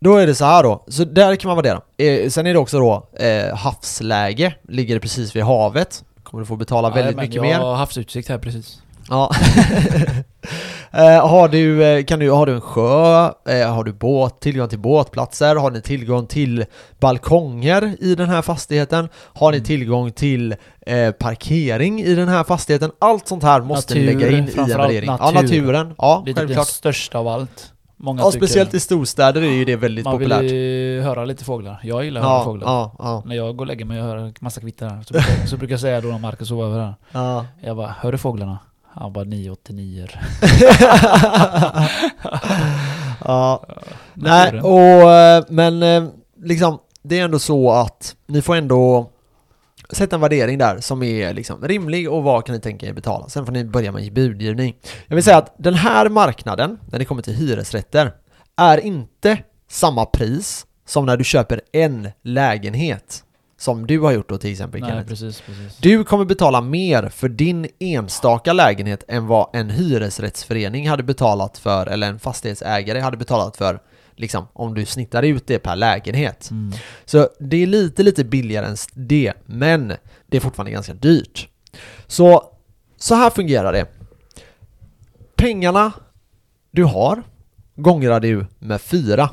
då 0.00 0.16
är 0.16 0.26
det 0.26 0.34
så 0.34 0.44
här 0.44 0.62
då, 0.62 0.84
så 0.88 1.04
där 1.04 1.36
kan 1.36 1.48
man 1.48 1.56
värdera. 1.56 1.80
Eh, 1.96 2.28
sen 2.30 2.46
är 2.46 2.52
det 2.52 2.58
också 2.58 2.78
då 2.78 3.08
eh, 3.24 3.56
havsläge, 3.56 4.54
ligger 4.68 4.94
det 4.94 5.00
precis 5.00 5.36
vid 5.36 5.42
havet. 5.42 6.04
Kommer 6.22 6.42
du 6.42 6.46
få 6.46 6.56
betala 6.56 6.88
väldigt 6.88 7.04
Jajamän, 7.04 7.22
mycket 7.24 7.34
jag 7.34 7.42
mer. 7.42 7.58
har 7.58 7.74
havsutsikt 7.74 8.28
här 8.28 8.38
precis. 8.38 8.82
Ja. 9.10 9.30
eh, 10.92 11.28
har, 11.28 11.48
du, 11.48 11.84
eh, 11.84 12.04
kan 12.04 12.18
du, 12.18 12.30
har 12.30 12.46
du 12.46 12.52
en 12.54 12.60
sjö? 12.60 13.24
Eh, 13.48 13.74
har 13.74 13.84
du 13.84 13.92
båt, 13.92 14.40
tillgång 14.40 14.68
till 14.68 14.78
båtplatser? 14.78 15.56
Har 15.56 15.70
ni 15.70 15.80
tillgång 15.80 16.26
till 16.26 16.64
balkonger 17.00 17.96
i 18.00 18.14
den 18.14 18.28
här 18.28 18.42
fastigheten? 18.42 19.08
Har 19.14 19.50
ni 19.50 19.56
Mm. 19.56 19.64
tillgång 19.66 20.10
till 20.12 20.54
eh, 20.86 21.10
parkering 21.10 22.00
i 22.00 22.14
den 22.14 22.28
här 22.28 22.44
fastigheten? 22.44 22.90
Allt 22.98 23.28
sånt 23.28 23.42
här 23.42 23.60
måste 23.60 23.94
ni 23.94 24.06
Natur, 24.06 24.18
lägga 24.18 24.38
in 24.38 24.48
i 24.48 24.58
en 24.58 24.68
värdering. 24.68 25.10
Ja, 25.20 25.30
natur. 25.30 25.42
naturen. 25.42 25.94
Ja, 25.98 26.22
Det 26.24 26.30
är 26.30 26.32
typ 26.34 26.40
det 26.40 26.40
självklart. 26.46 26.66
största 26.68 27.18
av 27.18 27.28
allt. 27.28 27.68
Många 27.96 28.22
Ja, 28.22 28.30
tycker- 28.30 28.46
speciellt 28.46 28.74
i 28.74 28.80
storstäder 28.80 29.42
är 29.42 29.50
ju 29.50 29.64
det 29.64 29.76
väldigt 29.76 30.04
Man 30.04 30.14
populärt. 30.14 30.42
vill 30.42 30.52
ju 30.54 31.00
höra 31.00 31.24
lite 31.24 31.44
fåglar. 31.44 31.80
Jag 31.82 32.04
gillar 32.04 32.20
att 32.20 32.26
höra 32.26 32.38
Ja, 32.38 32.44
fåglar. 32.44 32.66
ja, 32.68 32.94
ja, 32.98 33.22
När 33.26 33.36
jag 33.36 33.56
går 33.56 33.64
och 33.64 33.66
lägger 33.66 33.84
mig 33.84 34.00
och 34.02 34.06
hör 34.06 34.32
massa 34.40 34.60
kvitter 34.60 34.88
så 35.06 35.12
brukar, 35.12 35.46
så 35.46 35.56
brukar 35.56 35.72
jag 35.72 35.80
säga 35.80 36.00
då 36.00 36.08
när 36.08 36.18
Marcus 36.18 36.48
sover 36.48 36.64
över 36.66 36.80
här. 36.80 36.94
ja. 37.12 37.46
Jag 37.60 37.76
bara, 37.76 37.94
hör 38.00 38.12
du 38.12 38.18
fåglarna? 38.18 38.58
Han 38.94 39.12
bara 39.12 39.24
989 39.28 40.08
ja. 43.24 43.64
Nej, 44.14 44.60
och, 44.60 45.12
eh, 45.12 45.44
men 45.48 45.82
eh, 45.82 46.04
liksom, 46.42 46.78
det 47.02 47.18
är 47.18 47.24
ändå 47.24 47.38
så 47.38 47.70
att 47.70 48.16
ni 48.26 48.42
får 48.42 48.56
ändå 48.56 49.10
sätta 49.90 50.16
en 50.16 50.20
värdering 50.20 50.58
där 50.58 50.80
som 50.80 51.02
är 51.02 51.34
liksom 51.34 51.62
rimlig 51.62 52.10
och 52.10 52.22
vad 52.22 52.46
kan 52.46 52.54
ni 52.54 52.60
tänka 52.60 52.86
er 52.86 52.92
betala? 52.92 53.28
Sen 53.28 53.46
får 53.46 53.52
ni 53.52 53.64
börja 53.64 53.92
med 53.92 54.12
budgivning. 54.12 54.76
Jag 55.06 55.14
vill 55.14 55.24
säga 55.24 55.36
att 55.36 55.54
den 55.58 55.74
här 55.74 56.08
marknaden, 56.08 56.78
när 56.90 56.98
det 56.98 57.04
kommer 57.04 57.22
till 57.22 57.34
hyresrätter, 57.34 58.12
är 58.56 58.78
inte 58.78 59.38
samma 59.70 60.06
pris 60.06 60.66
som 60.86 61.06
när 61.06 61.16
du 61.16 61.24
köper 61.24 61.60
en 61.72 62.08
lägenhet. 62.22 63.24
Som 63.62 63.86
du 63.86 64.00
har 64.00 64.12
gjort 64.12 64.28
då 64.28 64.38
till 64.38 64.50
exempel 64.52 64.80
Nej, 64.80 65.04
precis, 65.04 65.40
precis. 65.40 65.76
Du 65.76 66.04
kommer 66.04 66.24
betala 66.24 66.60
mer 66.60 67.08
för 67.08 67.28
din 67.28 67.66
enstaka 67.78 68.52
lägenhet 68.52 69.04
än 69.08 69.26
vad 69.26 69.50
en 69.52 69.70
hyresrättsförening 69.70 70.88
hade 70.88 71.02
betalat 71.02 71.58
för, 71.58 71.86
eller 71.86 72.08
en 72.08 72.18
fastighetsägare 72.18 73.00
hade 73.00 73.16
betalat 73.16 73.56
för, 73.56 73.80
liksom, 74.16 74.46
om 74.52 74.74
du 74.74 74.86
snittar 74.86 75.22
ut 75.22 75.46
det 75.46 75.58
per 75.58 75.76
lägenhet. 75.76 76.50
Mm. 76.50 76.72
Så 77.04 77.28
det 77.40 77.56
är 77.56 77.66
lite, 77.66 78.02
lite 78.02 78.24
billigare 78.24 78.66
än 78.66 78.76
det, 78.94 79.32
men 79.46 79.92
det 80.26 80.36
är 80.36 80.40
fortfarande 80.40 80.72
ganska 80.72 80.94
dyrt. 80.94 81.48
Så, 82.06 82.44
så 82.96 83.14
här 83.14 83.30
fungerar 83.30 83.72
det. 83.72 83.86
Pengarna 85.36 85.92
du 86.70 86.84
har 86.84 87.22
gångrar 87.76 88.20
du 88.20 88.46
med 88.58 88.80
4. 88.80 89.30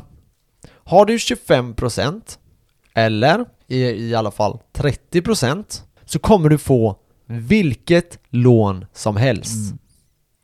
Har 0.68 1.06
du 1.06 1.18
25% 1.18 2.22
eller 2.94 3.46
i, 3.68 3.78
i 3.84 4.16
alla 4.16 4.32
fall 4.32 4.60
30% 4.74 5.82
så 6.06 6.20
kommer 6.20 6.50
du 6.50 6.58
få 6.58 6.96
vilket 7.26 8.20
lån 8.30 8.86
som 8.94 9.18
helst. 9.18 9.72
Mm. 9.72 9.80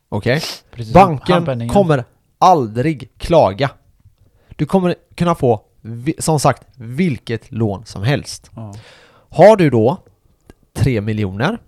Okej? 0.08 0.40
Precis. 0.70 0.92
Banken 0.94 1.44
kommer 1.68 2.04
aldrig 2.38 3.10
klaga. 3.18 3.70
Du 4.56 4.66
kommer 4.66 4.94
kunna 5.14 5.34
få, 5.34 5.60
som 6.18 6.40
sagt, 6.40 6.62
vilket 6.76 7.50
lån 7.52 7.84
som 7.84 8.02
helst. 8.02 8.50
Ja. 8.56 8.74
Har 9.30 9.56
du 9.56 9.70
då 9.70 9.96
3 10.72 11.00
miljoner, 11.00 11.58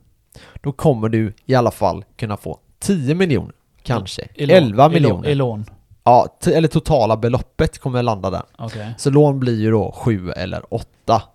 då 0.61 0.73
kommer 0.73 1.09
du 1.09 1.33
i 1.47 1.55
alla 1.55 1.71
fall 1.71 2.05
kunna 2.17 2.37
få 2.37 2.59
10 2.79 3.15
miljoner, 3.15 3.55
kanske 3.83 4.29
I 4.35 4.47
lån- 4.47 4.57
11 4.57 4.67
i 4.85 4.89
lån- 4.89 4.93
miljoner. 4.93 5.29
I 5.29 5.35
lån. 5.35 5.65
Ja, 6.09 6.27
eller 6.53 6.69
totala 6.69 7.17
beloppet 7.17 7.79
kommer 7.79 8.03
landa 8.03 8.31
där. 8.31 8.43
Okej. 8.59 8.95
Så 8.99 9.11
lån 9.11 9.41
blir 9.41 9.61
ju 9.61 9.71
då 9.71 9.93
7 9.99 10.31
eller 10.31 10.63
8 10.75 10.87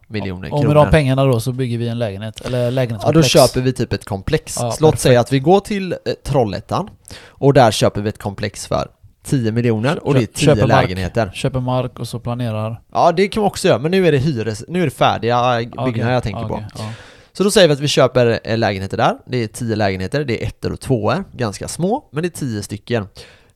miljoner 0.07 0.53
Och 0.53 0.59
med 0.59 0.61
kronor. 0.61 0.75
de 0.85 0.91
pengarna 0.91 1.25
då 1.25 1.39
så 1.39 1.51
bygger 1.51 1.77
vi 1.77 1.87
en 1.87 1.99
lägenhet, 1.99 2.41
eller 2.41 2.57
Ja, 2.59 2.65
då 2.65 2.69
lägenhetskomplex. 2.71 3.27
köper 3.29 3.61
vi 3.61 3.73
typ 3.73 3.93
ett 3.93 4.05
komplex. 4.05 4.57
Ja, 4.61 4.71
så 4.71 4.83
låt 4.83 4.99
säga 4.99 5.19
att 5.19 5.33
vi 5.33 5.39
går 5.39 5.59
till 5.59 5.91
eh, 5.91 5.97
Trollhättan 6.25 6.89
och 7.27 7.53
där 7.53 7.71
köper 7.71 8.01
vi 8.01 8.09
ett 8.09 8.19
komplex 8.21 8.67
för 8.67 8.87
10 9.25 9.51
miljoner 9.51 10.07
och 10.07 10.13
det 10.13 10.19
är 10.19 10.21
Köp- 10.21 10.33
10 10.35 10.45
köper 10.45 10.67
mark. 10.67 10.81
lägenheter. 10.83 11.31
Köper 11.33 11.59
mark 11.59 11.99
och 11.99 12.07
så 12.07 12.19
planerar. 12.19 12.81
Ja, 12.93 13.11
det 13.11 13.27
kan 13.27 13.41
man 13.41 13.47
också 13.47 13.67
göra, 13.67 13.79
men 13.79 13.91
nu 13.91 14.07
är 14.07 14.11
det 14.11 14.17
hyres, 14.17 14.63
nu 14.67 14.81
är 14.81 14.85
det 14.85 14.91
färdiga 14.91 15.53
eh, 15.53 15.57
byggnader 15.59 15.89
Okej, 15.91 16.13
jag 16.13 16.23
tänker 16.23 16.43
på. 16.47 16.53
okej, 16.53 16.65
ja. 16.77 16.89
Så 17.33 17.43
då 17.43 17.51
säger 17.51 17.67
vi 17.67 17.73
att 17.73 17.79
vi 17.79 17.87
köper 17.87 18.39
eh, 18.43 18.57
lägenheter 18.57 18.97
där. 18.97 19.15
Det 19.25 19.37
är 19.43 19.47
10 19.47 19.75
lägenheter, 19.75 20.23
det 20.23 20.43
är 20.43 20.47
ettor 20.47 20.71
och 20.73 20.79
tvåor, 20.79 21.23
ganska 21.33 21.67
små, 21.67 22.09
men 22.11 22.21
det 22.23 22.27
är 22.27 22.39
10 22.39 22.63
stycken. 22.63 23.07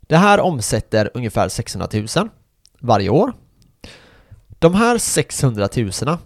Det 0.08 0.18
här 0.18 0.40
omsätter 0.40 1.10
ungefär 1.14 1.50
600 1.50 1.88
000 1.94 2.30
varje 2.80 3.10
år. 3.10 3.34
De 4.60 4.74
här 4.76 4.98
600 4.98 5.70
000 5.76 6.18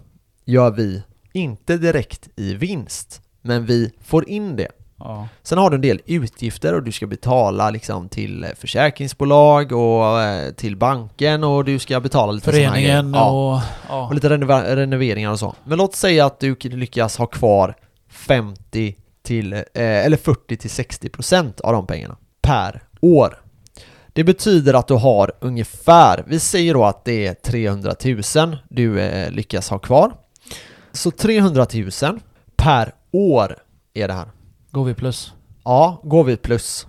gör 0.44 0.70
vi 0.70 1.02
inte 1.32 1.76
direkt 1.76 2.28
i 2.36 2.54
vinst, 2.54 3.22
men 3.42 3.66
vi 3.66 3.92
får 4.00 4.28
in 4.28 4.56
det. 4.56 4.68
Ja. 4.98 5.28
Sen 5.42 5.58
har 5.58 5.70
du 5.70 5.74
en 5.74 5.80
del 5.80 6.00
utgifter 6.06 6.74
och 6.74 6.82
du 6.82 6.92
ska 6.92 7.06
betala 7.06 7.70
liksom 7.70 8.08
till 8.08 8.46
försäkringsbolag 8.56 9.72
och 9.72 10.20
eh, 10.20 10.52
till 10.52 10.76
banken 10.76 11.44
och 11.44 11.64
du 11.64 11.78
ska 11.78 12.00
betala 12.00 12.32
lite 12.32 12.50
här 12.50 12.58
Föreningen. 12.58 13.14
Ja. 13.14 13.30
och... 13.54 13.60
Ja. 13.88 14.06
Och 14.06 14.14
lite 14.14 14.28
renova- 14.28 14.76
renoveringar 14.76 15.30
och 15.30 15.38
så. 15.38 15.54
Men 15.64 15.78
låt 15.78 15.94
säga 15.94 16.26
att 16.26 16.40
du 16.40 16.56
lyckas 16.62 17.16
ha 17.16 17.26
kvar 17.26 17.74
50 18.08 18.96
till, 19.22 19.52
eh, 19.52 19.62
eller 19.74 20.16
40 20.16 20.56
till 20.56 20.70
60% 20.70 21.60
av 21.60 21.72
de 21.72 21.86
pengarna 21.86 22.16
per 22.42 22.82
år. 23.00 23.41
Det 24.12 24.24
betyder 24.24 24.74
att 24.74 24.88
du 24.88 24.94
har 24.94 25.32
ungefär, 25.40 26.24
vi 26.26 26.40
säger 26.40 26.74
då 26.74 26.84
att 26.84 27.04
det 27.04 27.26
är 27.26 27.34
300 27.34 27.94
000 28.36 28.58
du 28.68 29.00
eh, 29.00 29.30
lyckas 29.30 29.70
ha 29.70 29.78
kvar. 29.78 30.12
Så 30.92 31.10
300 31.10 31.66
000 32.02 32.20
per 32.56 32.94
år 33.12 33.56
är 33.94 34.08
det 34.08 34.14
här. 34.14 34.26
Går 34.70 34.84
vi 34.84 34.94
plus? 34.94 35.32
Ja, 35.64 36.00
går 36.04 36.24
vi 36.24 36.36
plus. 36.36 36.86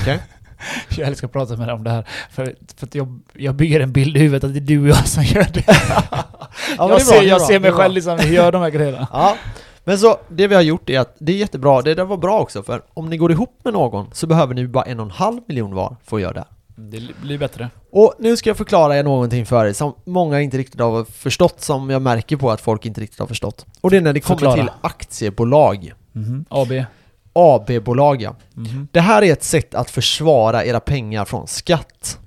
Okej? 0.00 0.22
Jag 0.96 1.08
älskar 1.08 1.26
att 1.28 1.32
prata 1.32 1.56
med 1.56 1.68
dig 1.68 1.74
om 1.74 1.84
det 1.84 1.90
här. 1.90 2.08
För, 2.30 2.54
för 2.76 2.86
att 2.86 2.94
jag, 2.94 3.20
jag 3.32 3.54
bygger 3.54 3.80
en 3.80 3.92
bild 3.92 4.16
i 4.16 4.20
huvudet 4.20 4.44
att 4.44 4.52
det 4.54 4.58
är 4.58 4.60
du 4.60 4.82
och 4.82 4.88
jag 4.88 5.08
som 5.08 5.22
gör 5.22 5.46
det. 5.52 5.64
Ja, 5.66 6.24
det 6.68 6.76
jag 6.78 6.88
bra, 6.88 6.98
ser, 6.98 7.12
det 7.12 7.18
är 7.18 7.28
jag 7.28 7.38
bra, 7.38 7.46
ser 7.46 7.54
det 7.54 7.60
mig 7.60 7.70
bra. 7.70 7.80
själv 7.80 7.94
liksom, 7.94 8.18
gör 8.18 8.52
de 8.52 8.62
här 8.62 8.70
grejerna. 8.70 9.08
Ja, 9.12 9.36
men 9.84 9.98
så 9.98 10.16
det 10.28 10.46
vi 10.46 10.54
har 10.54 10.62
gjort 10.62 10.90
är 10.90 11.00
att 11.00 11.16
det 11.18 11.32
är 11.32 11.36
jättebra, 11.36 11.82
det 11.82 11.94
där 11.94 12.04
var 12.04 12.16
bra 12.16 12.40
också 12.40 12.62
för 12.62 12.82
om 12.94 13.10
ni 13.10 13.16
går 13.16 13.32
ihop 13.32 13.60
med 13.64 13.72
någon 13.72 14.10
så 14.12 14.26
behöver 14.26 14.54
ni 14.54 14.66
bara 14.68 14.84
en 14.84 15.00
och 15.00 15.06
en 15.06 15.10
halv 15.10 15.40
miljon 15.46 15.74
var 15.74 15.96
för 16.04 16.16
att 16.16 16.22
göra 16.22 16.32
det. 16.32 16.44
Det 16.76 17.00
blir 17.22 17.38
bättre. 17.38 17.70
Och 17.92 18.14
nu 18.18 18.36
ska 18.36 18.50
jag 18.50 18.56
förklara 18.56 18.98
er 18.98 19.02
någonting 19.02 19.46
för 19.46 19.66
er 19.66 19.72
som 19.72 19.94
många 20.04 20.40
inte 20.40 20.58
riktigt 20.58 20.80
har 20.80 21.04
förstått, 21.04 21.60
som 21.60 21.90
jag 21.90 22.02
märker 22.02 22.36
på 22.36 22.50
att 22.50 22.60
folk 22.60 22.86
inte 22.86 23.00
riktigt 23.00 23.18
har 23.20 23.26
förstått. 23.26 23.66
Och 23.80 23.90
det 23.90 23.96
är 23.96 24.00
när 24.00 24.12
det 24.12 24.20
kommer 24.20 24.38
Förklara. 24.38 24.56
till 24.56 24.70
aktiebolag. 24.80 25.92
Mhm. 26.12 26.44
AB. 26.48 26.84
AB-bolag 27.32 28.22
ja. 28.22 28.36
Mhm. 28.54 28.88
Det 28.92 29.00
här 29.00 29.22
är 29.22 29.32
ett 29.32 29.44
sätt 29.44 29.74
att 29.74 29.90
försvara 29.90 30.64
era 30.64 30.80
pengar 30.80 31.24
från 31.24 31.46
skatt. 31.46 32.18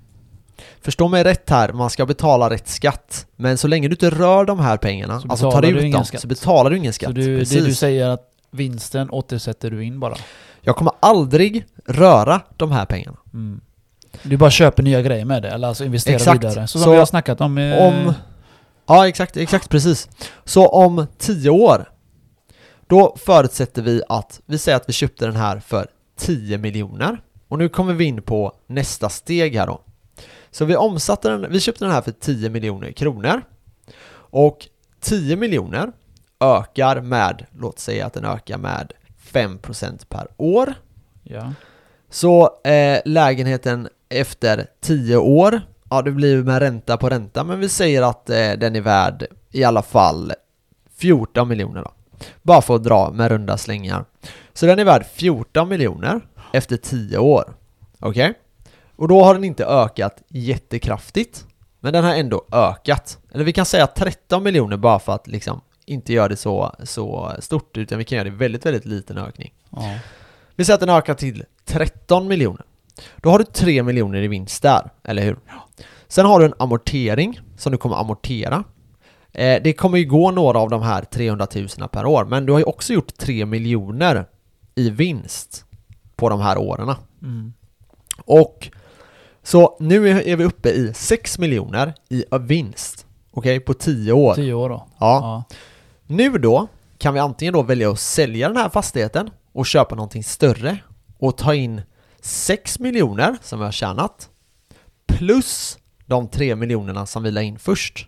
Förstå 0.81 1.07
mig 1.07 1.23
rätt 1.23 1.49
här, 1.49 1.73
man 1.73 1.89
ska 1.89 2.05
betala 2.05 2.49
rätt 2.49 2.67
skatt. 2.67 3.25
Men 3.36 3.57
så 3.57 3.67
länge 3.67 3.88
du 3.88 3.93
inte 3.93 4.10
rör 4.10 4.45
de 4.45 4.60
här 4.60 4.77
pengarna, 4.77 5.19
Så 5.21 5.27
alltså 5.29 5.51
tar 5.51 5.63
ut 5.63 5.93
dem, 5.93 6.05
skatt. 6.05 6.21
så 6.21 6.27
betalar 6.27 6.69
du 6.71 6.77
ingen 6.77 6.93
skatt. 6.93 7.07
Så 7.10 7.13
du, 7.13 7.39
Precis. 7.39 7.57
det 7.60 7.65
du 7.65 7.73
säger 7.73 8.10
att 8.10 8.31
vinsten 8.51 9.10
återsätter 9.12 9.71
du 9.71 9.83
in 9.83 9.99
bara? 9.99 10.15
Jag 10.62 10.75
kommer 10.75 10.93
aldrig 10.99 11.65
röra 11.86 12.41
de 12.57 12.71
här 12.71 12.86
pengarna. 12.86 13.17
Mm. 13.33 13.62
Du 14.23 14.38
bara 14.38 14.49
köper 14.51 14.84
nya 14.84 15.01
grejer 15.01 15.25
med 15.25 15.41
det, 15.43 15.49
eller 15.49 15.67
alltså 15.67 15.86
investerar 15.86 16.15
Exakt. 16.15 16.43
vidare. 16.43 16.67
Så 16.67 16.80
som 16.80 16.82
Så 16.82 16.91
vi 16.91 16.97
har 16.97 17.06
snackat 17.06 17.41
om. 17.41 17.58
eh, 17.58 17.77
Om... 17.82 18.13
Ja, 18.88 19.08
exakt, 19.08 19.38
exakt 19.38 19.69
precis. 19.69 20.10
Så 20.45 20.67
om 20.67 21.08
10 21.17 21.49
år, 21.49 21.89
då 22.88 23.15
förutsätter 23.25 23.82
vi 23.82 24.01
att, 24.10 24.41
vi 24.45 24.58
säger 24.58 24.75
att 24.75 24.89
vi 24.89 24.93
köpte 24.93 25.25
den 25.25 25.36
här 25.36 25.60
för 25.60 25.88
10 26.17 26.58
miljoner. 26.58 27.21
Och 27.47 27.58
nu 27.58 27.69
kommer 27.69 27.93
vi 27.93 28.06
in 28.06 28.21
på 28.21 28.53
nästa 28.67 29.10
steg 29.10 29.56
här 29.56 29.67
då. 29.67 29.82
Så 30.51 30.65
vi 30.65 30.75
omsatte 30.75 31.30
den, 31.30 31.51
vi 31.51 31.60
köpte 31.60 31.86
den 31.86 31.93
här 31.93 32.01
för 32.01 32.12
10 32.12 32.49
miljoner 32.49 32.91
kronor. 32.91 33.41
Och 34.10 34.67
10 35.01 35.36
miljoner 35.36 35.91
ökar 36.39 37.01
med, 37.01 37.45
låt 37.60 37.80
säga 37.80 38.06
att 38.06 38.13
den 38.13 38.25
ökar 38.25 38.58
med 38.58 38.93
5% 39.32 40.06
per 40.10 40.27
år. 40.38 40.73
Ja. 41.23 41.53
Så 42.10 42.60
eh, 42.63 42.99
lägenheten 43.06 43.89
efter 44.10 44.67
10 44.82 45.17
år, 45.17 45.62
ja 45.89 46.02
det 46.02 46.12
blir 46.12 46.43
med 46.43 46.60
ränta 46.60 46.98
på 46.98 47.10
ränta, 47.10 47.43
men 47.43 47.60
vi 47.60 47.70
säger 47.70 48.02
att 48.02 48.30
eh, 48.30 48.52
den 48.52 48.76
är 48.76 48.82
värd 48.82 49.26
i 49.52 49.63
alla 49.63 49.82
fall 49.82 50.34
14 50.98 51.48
miljoner 51.48 51.84
då. 51.84 51.91
Bara 52.41 52.62
för 52.62 52.76
att 52.76 52.84
dra 52.84 53.12
med 53.12 53.32
runda 53.32 53.58
slängar. 53.58 54.06
Så 54.54 54.65
den 54.65 54.80
är 54.80 54.86
värd 54.86 55.06
14 55.13 55.70
miljoner 55.70 56.22
efter 56.54 56.78
10 56.78 57.17
år. 57.17 57.54
Okej? 58.00 58.34
Och 58.96 59.08
då 59.08 59.24
har 59.24 59.34
den 59.34 59.43
inte 59.43 59.65
ökat 59.65 60.24
jättekraftigt, 60.28 61.46
men 61.80 61.93
den 61.93 62.04
har 62.04 62.15
ändå 62.15 62.46
ökat. 62.52 63.17
Eller 63.34 63.43
vi 63.43 63.54
kan 63.54 63.65
säga 63.65 63.88
13 63.88 64.43
miljoner 64.43 64.78
bara 64.78 65.00
för 65.00 65.13
att 65.13 65.28
liksom 65.28 65.62
inte 65.86 66.13
göra 66.13 66.28
det 66.28 66.36
så, 66.36 66.76
så 66.84 67.34
stort, 67.39 67.78
utan 67.78 67.98
vi 67.98 68.04
kan 68.04 68.15
göra 68.15 68.30
det 68.30 68.36
väldigt, 68.36 68.65
väldigt 68.65 68.86
liten 68.86 69.17
ökning. 69.17 69.54
ja. 69.70 70.00
Vi 70.56 70.65
säger 70.65 70.76
att 70.76 70.80
den 70.80 70.89
ökar 70.89 71.13
till 71.13 71.43
13 71.65 72.28
miljoner. 72.28 72.65
Då 73.17 73.29
har 73.29 73.39
du 73.39 73.45
3 73.45 73.83
miljoner 73.83 74.21
i 74.21 74.27
vinst 74.27 74.62
där, 74.62 74.89
eller 75.03 75.23
hur? 75.23 75.38
Sen 76.07 76.25
har 76.25 76.39
du 76.39 76.45
en 76.45 76.53
amortering 76.60 77.39
som 77.57 77.71
du 77.71 77.77
kommer 77.77 77.95
amortera. 77.95 78.63
Eh, 79.31 79.63
det 79.63 79.73
kommer 79.73 79.97
ju 79.97 80.05
gå 80.05 80.31
några 80.31 80.60
av 80.60 80.69
de 80.69 80.81
här 80.81 81.01
300 81.01 81.47
000 81.55 81.67
per 81.91 82.05
år, 82.05 82.25
men 82.25 82.45
du 82.45 82.51
har 82.51 82.60
ju 82.60 82.65
också 82.65 82.93
gjort 82.93 83.17
3 83.17 83.45
miljoner 83.45 84.25
i 84.75 84.89
vinst 84.89 85.65
på 86.15 86.29
de 86.29 86.41
här 86.41 86.57
åren. 86.57 86.95
Mm. 87.21 87.53
Och 88.25 88.69
så 89.43 89.77
nu 89.79 90.10
är 90.10 90.36
vi 90.36 90.43
uppe 90.43 90.69
i 90.69 90.93
6 90.93 91.39
miljoner 91.39 91.93
i 92.10 92.25
vinst, 92.41 93.05
okej, 93.31 93.60
på 93.60 93.73
10 93.73 94.13
år. 94.13 94.33
Tio 94.33 94.53
år 94.53 94.69
då. 94.69 94.88
Ja. 94.99 95.43
Nu 96.07 96.29
då 96.29 96.67
kan 96.97 97.13
vi 97.13 97.19
antingen 97.19 97.53
då 97.53 97.62
välja 97.62 97.91
att 97.91 97.99
sälja 97.99 98.47
den 98.47 98.57
här 98.57 98.69
fastigheten 98.69 99.29
och 99.53 99.65
köpa 99.65 99.95
någonting 99.95 100.23
större 100.23 100.77
och 101.17 101.38
ta 101.38 101.53
in 101.53 101.81
6 102.28 102.80
miljoner 102.80 103.38
som 103.42 103.60
vi 103.60 103.66
har 103.66 103.72
tjänat 103.72 104.30
plus 105.08 105.78
de 106.06 106.28
3 106.28 106.56
miljonerna 106.56 107.06
som 107.06 107.24
vi 107.24 107.32
la 107.32 107.42
in 107.42 107.60
först. 107.60 108.08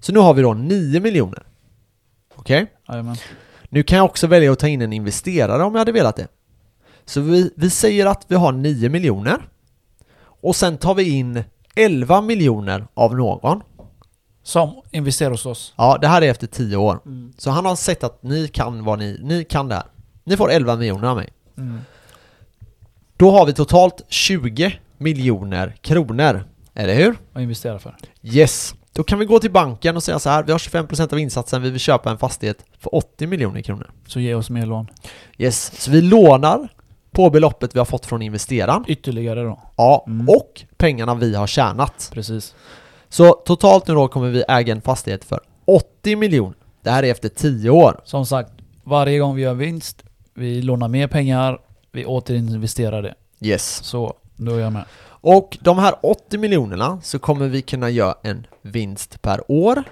Så 0.00 0.12
nu 0.12 0.18
har 0.18 0.34
vi 0.34 0.42
då 0.42 0.54
9 0.54 1.00
miljoner. 1.00 1.42
Okej? 2.34 2.66
Jajamän. 2.88 3.16
Nu 3.68 3.82
kan 3.82 3.98
jag 3.98 4.04
också 4.04 4.26
välja 4.26 4.52
att 4.52 4.58
ta 4.58 4.68
in 4.68 4.82
en 4.82 4.92
investerare 4.92 5.64
om 5.64 5.74
jag 5.74 5.78
hade 5.78 5.92
velat 5.92 6.16
det. 6.16 6.28
Så 7.04 7.20
vi, 7.20 7.52
vi 7.56 7.70
säger 7.70 8.06
att 8.06 8.24
vi 8.28 8.34
har 8.34 8.52
9 8.52 8.88
miljoner 8.88 9.48
och 10.22 10.56
sen 10.56 10.78
tar 10.78 10.94
vi 10.94 11.08
in 11.10 11.44
11 11.74 12.20
miljoner 12.20 12.86
av 12.94 13.16
någon. 13.16 13.62
Som 14.42 14.82
investerar 14.90 15.30
hos 15.30 15.46
oss. 15.46 15.74
Ja, 15.76 15.98
det 16.00 16.08
här 16.08 16.22
är 16.22 16.30
efter 16.30 16.46
10 16.46 16.76
år. 16.76 17.00
Så 17.38 17.50
han 17.50 17.64
har 17.64 17.76
sett 17.76 18.04
att 18.04 18.22
ni 18.22 18.48
kan 18.48 18.84
vad 18.84 18.98
ni, 18.98 19.20
ni 19.22 19.44
kan 19.44 19.68
det 19.68 19.74
här. 19.74 19.84
Ni 20.24 20.36
får 20.36 20.50
11 20.50 20.76
miljoner 20.76 21.08
av 21.08 21.16
mig. 21.16 21.28
Mm. 21.56 21.80
Då 23.20 23.30
har 23.30 23.46
vi 23.46 23.52
totalt 23.52 24.02
20 24.08 24.72
miljoner 24.98 25.76
kronor. 25.80 26.44
Eller 26.74 26.94
hur? 26.94 27.16
Och 27.32 27.42
investera 27.42 27.78
för. 27.78 27.96
Yes. 28.22 28.74
Då 28.92 29.02
kan 29.02 29.18
vi 29.18 29.24
gå 29.24 29.38
till 29.38 29.50
banken 29.50 29.96
och 29.96 30.02
säga 30.02 30.18
så 30.18 30.30
här, 30.30 30.42
vi 30.42 30.52
har 30.52 30.58
25% 30.58 31.12
av 31.12 31.18
insatsen, 31.18 31.62
vi 31.62 31.70
vill 31.70 31.80
köpa 31.80 32.10
en 32.10 32.18
fastighet 32.18 32.64
för 32.78 32.94
80 32.94 33.26
miljoner 33.26 33.60
kronor. 33.62 33.90
Så 34.06 34.20
ge 34.20 34.34
oss 34.34 34.50
mer 34.50 34.66
lån. 34.66 34.86
Yes, 35.38 35.82
så 35.82 35.90
vi 35.90 36.02
lånar 36.02 36.68
på 37.10 37.30
beloppet 37.30 37.74
vi 37.74 37.78
har 37.78 37.86
fått 37.86 38.06
från 38.06 38.22
investeraren. 38.22 38.84
Ytterligare 38.88 39.42
då. 39.42 39.60
Ja, 39.76 40.04
Mm. 40.06 40.28
och 40.28 40.64
pengarna 40.76 41.14
vi 41.14 41.34
har 41.34 41.46
tjänat. 41.46 42.10
Precis. 42.14 42.54
Så 43.08 43.32
totalt 43.32 43.86
nu 43.86 43.94
då 43.94 44.08
kommer 44.08 44.28
vi 44.30 44.44
äga 44.48 44.72
en 44.72 44.80
fastighet 44.82 45.24
för 45.24 45.40
80 45.64 46.16
miljoner. 46.16 46.54
Det 46.82 46.90
här 46.90 47.02
är 47.02 47.10
efter 47.10 47.28
10 47.28 47.70
år. 47.70 48.00
Som 48.04 48.26
sagt, 48.26 48.52
varje 48.84 49.18
gång 49.18 49.34
vi 49.36 49.42
gör 49.42 49.54
vinst, 49.54 50.02
vi 50.34 50.62
lånar 50.62 50.88
mer 50.88 51.06
pengar, 51.06 51.58
vi 51.92 52.04
återinvesterar 52.04 53.02
det. 53.02 53.14
Yes. 53.40 53.80
Så, 53.82 54.14
då 54.36 54.54
är 54.54 54.60
jag 54.60 54.72
med. 54.72 54.84
Och 55.22 55.58
de 55.60 55.78
här 55.78 55.94
80 56.02 56.38
miljonerna 56.38 57.00
så 57.02 57.18
kommer 57.18 57.48
vi 57.48 57.62
kunna 57.62 57.90
göra 57.90 58.14
en 58.22 58.46
vinst 58.62 59.22
per 59.22 59.50
år 59.50 59.82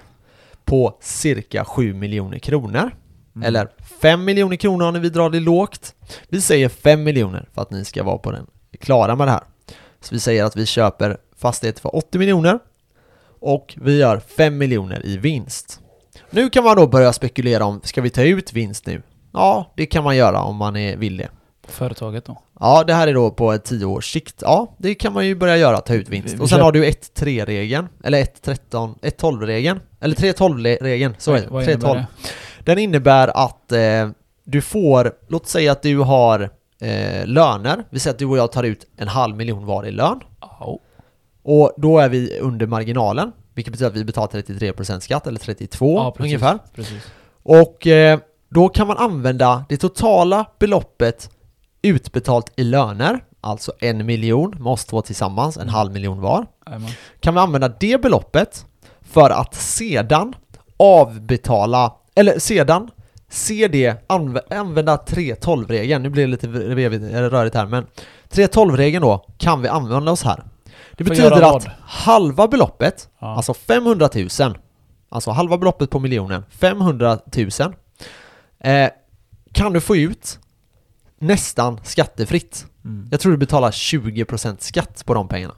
på 0.65 0.97
cirka 1.01 1.65
7 1.65 1.93
miljoner 1.93 2.39
kronor. 2.39 2.91
Mm. 3.35 3.47
Eller 3.47 3.67
5 4.01 4.25
miljoner 4.25 4.55
kronor 4.55 4.91
när 4.91 4.99
vi 4.99 5.09
drar 5.09 5.29
det 5.29 5.39
lågt. 5.39 5.95
Vi 6.27 6.41
säger 6.41 6.69
5 6.69 7.03
miljoner 7.03 7.49
för 7.53 7.61
att 7.61 7.71
ni 7.71 7.85
ska 7.85 8.03
vara 8.03 8.17
på 8.17 8.31
den 8.31 8.47
klara 8.79 9.15
med 9.15 9.27
det 9.27 9.31
här. 9.31 9.43
Så 10.01 10.15
vi 10.15 10.19
säger 10.19 10.43
att 10.43 10.55
vi 10.55 10.65
köper 10.65 11.17
fastighet 11.37 11.79
för 11.79 11.95
80 11.95 12.17
miljoner 12.19 12.59
och 13.39 13.75
vi 13.81 13.97
gör 13.97 14.19
5 14.19 14.57
miljoner 14.57 15.05
i 15.05 15.17
vinst. 15.17 15.79
Nu 16.29 16.49
kan 16.49 16.63
man 16.63 16.75
då 16.75 16.87
börja 16.87 17.13
spekulera 17.13 17.65
om, 17.65 17.81
ska 17.83 18.01
vi 18.01 18.09
ta 18.09 18.23
ut 18.23 18.53
vinst 18.53 18.85
nu? 18.85 19.01
Ja, 19.33 19.73
det 19.75 19.85
kan 19.85 20.03
man 20.03 20.15
göra 20.15 20.41
om 20.41 20.55
man 20.55 20.75
är 20.75 20.97
vill 20.97 21.17
det. 21.17 21.29
Företaget 21.71 22.25
då. 22.25 22.41
Ja, 22.59 22.83
det 22.87 22.93
här 22.93 23.07
är 23.07 23.13
då 23.13 23.31
på 23.31 23.51
ett 23.53 23.63
10 23.63 23.85
års 23.85 24.11
sikt. 24.13 24.35
Ja, 24.41 24.75
det 24.77 24.95
kan 24.95 25.13
man 25.13 25.27
ju 25.27 25.35
börja 25.35 25.57
göra, 25.57 25.77
ta 25.77 25.93
ut 25.93 26.09
vinst. 26.09 26.33
Vi- 26.33 26.37
vi 26.37 26.43
Och 26.43 26.49
sen 26.49 26.61
har 26.61 26.71
du 26.71 26.85
1-3-regeln, 26.85 27.87
eller 28.03 28.17
1-13, 28.23 28.95
1-12-regeln, 29.01 29.79
eller 29.99 30.15
3-12-regeln, 30.15 31.15
så 31.17 31.31
är 31.33 31.35
det. 31.35 31.41
innebär 31.45 31.65
3-12. 31.65 31.93
det? 31.95 32.05
Den 32.63 32.77
innebär 32.79 33.27
att 33.45 33.71
eh, 33.71 34.09
du 34.43 34.61
får, 34.61 35.11
låt 35.27 35.47
säga 35.47 35.71
att 35.71 35.81
du 35.81 35.97
har 35.99 36.49
eh, 36.81 37.25
löner, 37.25 37.83
vi 37.89 37.99
säger 37.99 38.13
att 38.13 38.19
du 38.19 38.25
och 38.25 38.37
jag 38.37 38.51
tar 38.51 38.63
ut 38.63 38.85
en 38.97 39.07
halv 39.07 39.35
miljon 39.35 39.65
var 39.65 39.85
i 39.85 39.91
lön, 39.91 40.19
Ja. 40.41 40.79
och 41.43 41.73
då 41.77 41.99
är 41.99 42.09
vi 42.09 42.39
under 42.39 42.67
marginalen, 42.67 43.31
vilket 43.53 43.71
betyder 43.71 43.89
att 43.91 43.95
vi 43.97 44.03
betalar 44.05 44.27
33% 44.27 44.99
skatt, 44.99 45.27
eller 45.27 45.39
32 45.39 45.97
Ja, 45.97 46.11
precis. 46.11 46.23
ungefär. 46.23 46.59
Precis. 46.75 47.03
Och 47.43 47.87
eh, 47.87 48.19
då 48.49 48.69
kan 48.69 48.87
man 48.87 48.97
använda 48.97 49.65
det 49.69 49.77
totala 49.77 50.45
beloppet 50.59 51.29
utbetalt 51.81 52.51
i 52.55 52.63
löner, 52.63 53.23
alltså 53.41 53.71
en 53.79 54.05
miljon 54.05 54.49
med 54.59 54.67
oss 54.73 54.85
två 54.85 55.01
tillsammans, 55.01 55.57
en 55.57 55.69
halv 55.69 55.91
miljon 55.91 56.21
var. 56.21 56.45
Kan 57.19 57.33
vi 57.33 57.39
använda 57.39 57.67
det 57.79 58.01
beloppet 58.01 58.65
för 59.01 59.29
att 59.29 59.55
sedan 59.55 60.33
avbetala, 60.77 61.93
eller 62.15 62.39
sedan 62.39 62.89
se 63.29 63.67
det, 63.67 64.03
anv 64.09 64.39
använda 64.49 64.95
3.12-regeln, 64.95 66.03
nu 66.03 66.09
blir 66.09 66.23
det 66.23 66.31
lite 66.31 66.47
eller 66.47 67.29
rörigt 67.29 67.55
här 67.55 67.65
men 67.65 67.85
3.12-regeln 68.29 69.01
då 69.01 69.25
kan 69.37 69.61
vi 69.61 69.67
använda 69.67 70.11
oss 70.11 70.23
här. 70.23 70.43
Det 70.97 71.03
betyder 71.03 71.55
att 71.55 71.67
halva 71.81 72.47
beloppet, 72.47 73.09
Ja. 73.19 73.35
alltså 73.35 73.53
500 73.53 74.09
000, 74.15 74.57
alltså 75.09 75.31
halva 75.31 75.57
beloppet 75.57 75.89
på 75.89 75.99
miljonen, 75.99 76.43
500 76.49 77.19
000, 77.37 77.49
eh, 78.59 78.89
kan 79.53 79.73
du 79.73 79.81
få 79.81 79.95
ut 79.95 80.39
nästan 81.19 81.79
skattefritt. 81.83 82.65
Mm. 82.85 83.07
Jag 83.11 83.19
tror 83.19 83.31
du 83.31 83.37
betalar 83.37 83.71
20% 83.71 84.55
skatt 84.59 85.03
på 85.05 85.13
de 85.13 85.27
pengarna. 85.27 85.53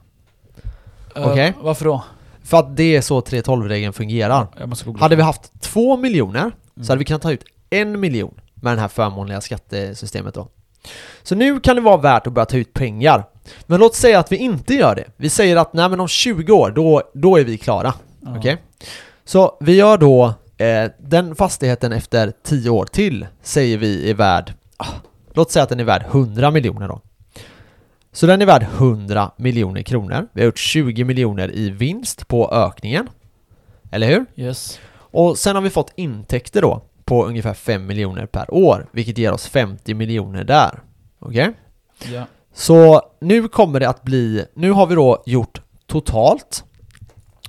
Eh, 1.16 1.28
Okej. 1.30 1.52
varför 1.60 1.84
då? 1.84 2.04
För 2.44 2.58
att 2.58 2.76
det 2.76 2.96
är 2.96 3.00
så 3.00 3.20
3.12-regeln 3.20 3.92
fungerar. 3.92 4.46
Hade 4.98 5.16
vi 5.16 5.22
haft 5.22 5.60
2 5.60 5.96
miljoner 5.96 6.40
Mm. 6.76 6.84
så 6.86 6.92
hade 6.92 6.98
vi 6.98 7.04
kunnat 7.04 7.22
ta 7.22 7.32
ut 7.32 7.44
en 7.70 8.00
miljon 8.00 8.34
med 8.54 8.76
det 8.76 8.80
här 8.80 8.88
förmånliga 8.88 9.40
skattesystemet 9.40 10.34
då. 10.34 10.48
Så 11.22 11.34
nu 11.34 11.60
kan 11.60 11.76
det 11.76 11.82
vara 11.82 11.96
värt 11.96 12.26
att 12.26 12.32
börja 12.32 12.46
ta 12.46 12.56
ut 12.56 12.72
pengar. 12.72 13.24
Men 13.66 13.80
låt 13.80 13.94
säga 13.94 14.18
att 14.18 14.32
vi 14.32 14.36
inte 14.36 14.74
gör 14.74 14.94
det. 14.94 15.04
Vi 15.16 15.28
säger 15.28 15.56
att 15.56 15.72
nej 15.72 15.88
men 15.88 16.00
om 16.00 16.08
20 16.08 16.52
år, 16.52 16.70
då, 16.70 17.02
då 17.14 17.36
är 17.36 17.44
vi 17.44 17.58
klara. 17.58 17.94
Okej? 18.38 18.62
Så 19.24 19.56
vi 19.60 19.76
gör 19.76 19.98
då 19.98 20.34
eh, 20.56 20.90
den 20.98 21.34
fastigheten 21.36 21.92
efter 21.92 22.32
10 22.42 22.70
år 22.70 22.84
till 22.86 23.26
säger 23.42 23.78
vi 23.78 24.10
är 24.10 24.14
värd, 24.14 24.52
ah, 24.76 24.86
låt 25.34 25.50
säga 25.50 25.62
att 25.62 25.68
den 25.68 25.80
är 25.80 25.84
värd 25.84 26.04
100 26.06 26.50
miljoner 26.50 26.88
då. 26.88 27.00
Så 28.12 28.26
den 28.26 28.42
är 28.42 28.46
värd 28.46 28.62
100 28.62 29.30
miljoner 29.36 29.82
kronor. 29.82 30.28
Vi 30.32 30.40
har 30.40 30.46
gjort 30.46 30.58
20 30.58 31.04
miljoner 31.04 31.54
i 31.54 31.70
vinst 31.70 32.28
på 32.28 32.50
ökningen. 32.52 33.08
Eller 33.90 34.06
hur? 34.06 34.26
Yes. 34.36 34.80
Och 34.94 35.38
sen 35.38 35.54
har 35.56 35.62
vi 35.62 35.70
fått 35.70 35.92
intäkter 35.96 36.62
då 36.62 36.82
på 37.04 37.24
ungefär 37.24 37.54
5 37.54 37.86
miljoner 37.86 38.26
per 38.26 38.54
år, 38.54 38.86
vilket 38.92 39.18
ger 39.18 39.32
oss 39.32 39.46
50 39.46 39.94
miljoner 39.94 40.44
där. 40.44 40.80
Okej? 41.18 41.52
Ja. 42.12 42.26
Så 42.54 43.02
nu 43.20 43.48
kommer 43.48 43.80
det 43.80 43.88
att 43.88 44.02
bli, 44.02 44.44
nu 44.54 44.70
har 44.70 44.86
vi 44.86 44.94
då 44.94 45.22
gjort 45.26 45.62
totalt, 45.86 46.64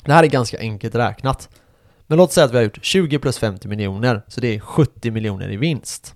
det 0.06 0.14
här 0.14 0.24
är 0.24 0.28
ganska 0.28 0.60
enkelt 0.60 0.96
räknat, 0.96 1.50
men 2.08 2.18
låt 2.18 2.32
säga 2.32 2.46
att 2.46 2.52
vi 2.52 2.56
har 2.56 2.64
gjort 2.64 2.80
20 2.82 3.20
plus 3.20 3.38
50 3.38 3.68
miljoner, 3.68 4.22
så 4.28 4.42
det 4.42 4.56
är 4.56 4.60
70 4.60 5.12
miljoner 5.12 5.52
i 5.52 5.58
vinst. 5.58 6.16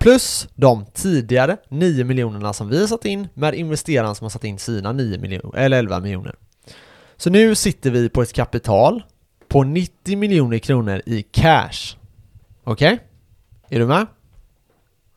Plus 0.00 0.48
de 0.54 0.84
tidigare 0.94 1.56
9 1.68 2.04
miljonerna 2.04 2.52
som 2.52 2.68
vi 2.68 2.80
har 2.80 2.86
satt 2.86 3.04
in 3.04 3.28
med 3.34 3.54
investeraren 3.54 4.14
som 4.14 4.24
har 4.24 4.30
satt 4.30 4.44
in 4.44 4.58
sina 4.58 4.92
9 4.92 5.18
miljoner, 5.18 5.58
eller 5.58 5.78
11 5.78 6.00
miljoner. 6.00 6.34
Så 7.16 7.30
nu 7.30 7.54
sitter 7.54 7.90
vi 7.90 8.08
på 8.08 8.22
ett 8.22 8.32
kapital 8.32 9.02
på 9.48 9.62
90 9.62 10.18
miljoner 10.18 10.58
kronor 10.58 11.02
i 11.06 11.22
cash. 11.22 11.96
Okej? 12.64 12.98
Är 13.68 13.78
du 13.78 13.86
med? 13.86 14.06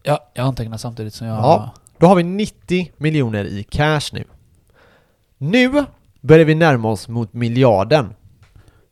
ja, 0.04 0.32
jag 0.34 0.46
antecknar 0.46 0.78
samtidigt 0.78 1.14
som 1.14 1.28
jag... 1.28 1.38
Ja. 1.38 1.74
Då 1.98 2.08
har 2.08 2.16
vi 2.16 2.24
90 2.24 2.92
miljoner 2.98 3.46
i 3.46 3.64
cash 3.64 4.10
nu. 4.12 4.24
Nu 5.38 5.84
börjar 6.22 6.46
vi 6.46 6.56
närma 6.56 6.90
oss 6.92 7.08
mot 7.08 7.34
miljarden. 7.34 8.14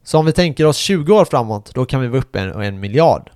Så 0.03 0.17
om 0.19 0.25
vi 0.25 0.31
tänker 0.31 0.65
oss 0.65 0.77
20 0.77 1.13
år 1.13 1.25
framåt, 1.25 1.71
då 1.73 1.85
kan 1.85 2.01
vi 2.01 2.07
vara 2.07 2.19
uppe 2.19 2.39
en, 2.39 2.61
en 2.61 2.79
miljard. 2.79 3.31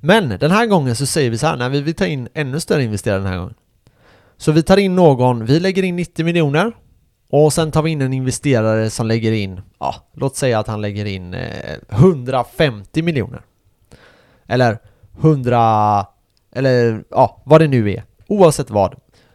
Men 0.00 0.28
den 0.28 0.50
här 0.50 0.66
gången 0.66 0.96
så 0.96 1.06
säger 1.06 1.30
vi 1.30 1.38
så 1.38 1.46
här, 1.46 1.56
när 1.56 1.68
vi 1.68 1.80
vill 1.80 1.94
ta 1.94 2.06
in 2.06 2.28
ännu 2.34 2.60
större 2.60 2.82
investerare 2.82 3.18
den 3.18 3.26
här 3.26 3.38
gången. 3.38 3.54
Så 4.36 4.52
vi 4.52 4.62
tar 4.62 4.76
in 4.76 4.96
någon, 4.96 5.44
vi 5.44 5.60
lägger 5.60 5.82
in 5.82 5.96
90 5.96 6.24
miljoner 6.24 6.72
och 7.30 7.52
sen 7.52 7.70
tar 7.70 7.82
vi 7.82 7.90
in 7.90 8.02
en 8.02 8.12
investerare 8.12 8.90
som 8.90 9.06
lägger 9.06 9.32
in, 9.32 9.60
ja, 9.78 9.94
låt 10.14 10.36
säga 10.36 10.58
att 10.58 10.66
han 10.66 10.80
lägger 10.80 11.04
in 11.04 11.34
eh, 11.34 11.76
150 11.88 13.02
miljoner. 13.02 13.42
Eller 14.46 14.78
100, 15.20 16.06
eller 16.52 17.04
ja, 17.10 17.42
vad 17.44 17.60
det 17.60 17.68
nu 17.68 17.92
är. 17.92 18.02
Oavsett 18.26 18.70
vad. 18.70 18.94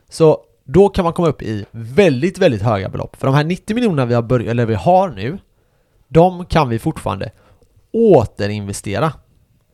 Så 0.10 0.40
då 0.64 0.90
kan 0.90 1.04
man 1.04 1.14
komma 1.14 1.28
upp 1.28 1.42
i 1.42 1.66
väldigt, 1.72 2.38
väldigt 2.38 2.62
höga 2.62 2.90
belopp. 2.90 3.16
För 3.16 3.28
de 3.28 3.36
här 3.36 3.44
90 3.44 3.76
miljonerna 3.76 4.06
vi 4.06 4.14
har, 4.14 4.22
börjat, 4.22 4.50
eller 4.52 4.66
vi 4.66 4.76
har 4.76 5.10
nu, 5.10 5.38
de 6.08 6.46
kan 6.46 6.70
vi 6.70 6.80
fortfarande 6.80 7.32
återinvestera. 7.92 9.14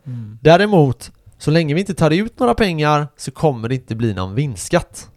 Mm. 0.05 0.39
Däremot, 0.41 1.11
så 1.37 1.51
länge 1.51 1.73
vi 1.73 1.79
inte 1.79 1.93
tar 1.93 2.11
ut 2.11 2.39
några 2.39 2.53
pengar 2.53 3.07
så 3.17 3.31
kommer 3.31 3.69
det 3.69 3.75
inte 3.75 3.95
bli 3.95 4.13
någon 4.13 4.35
vinstskatt. 4.35 5.09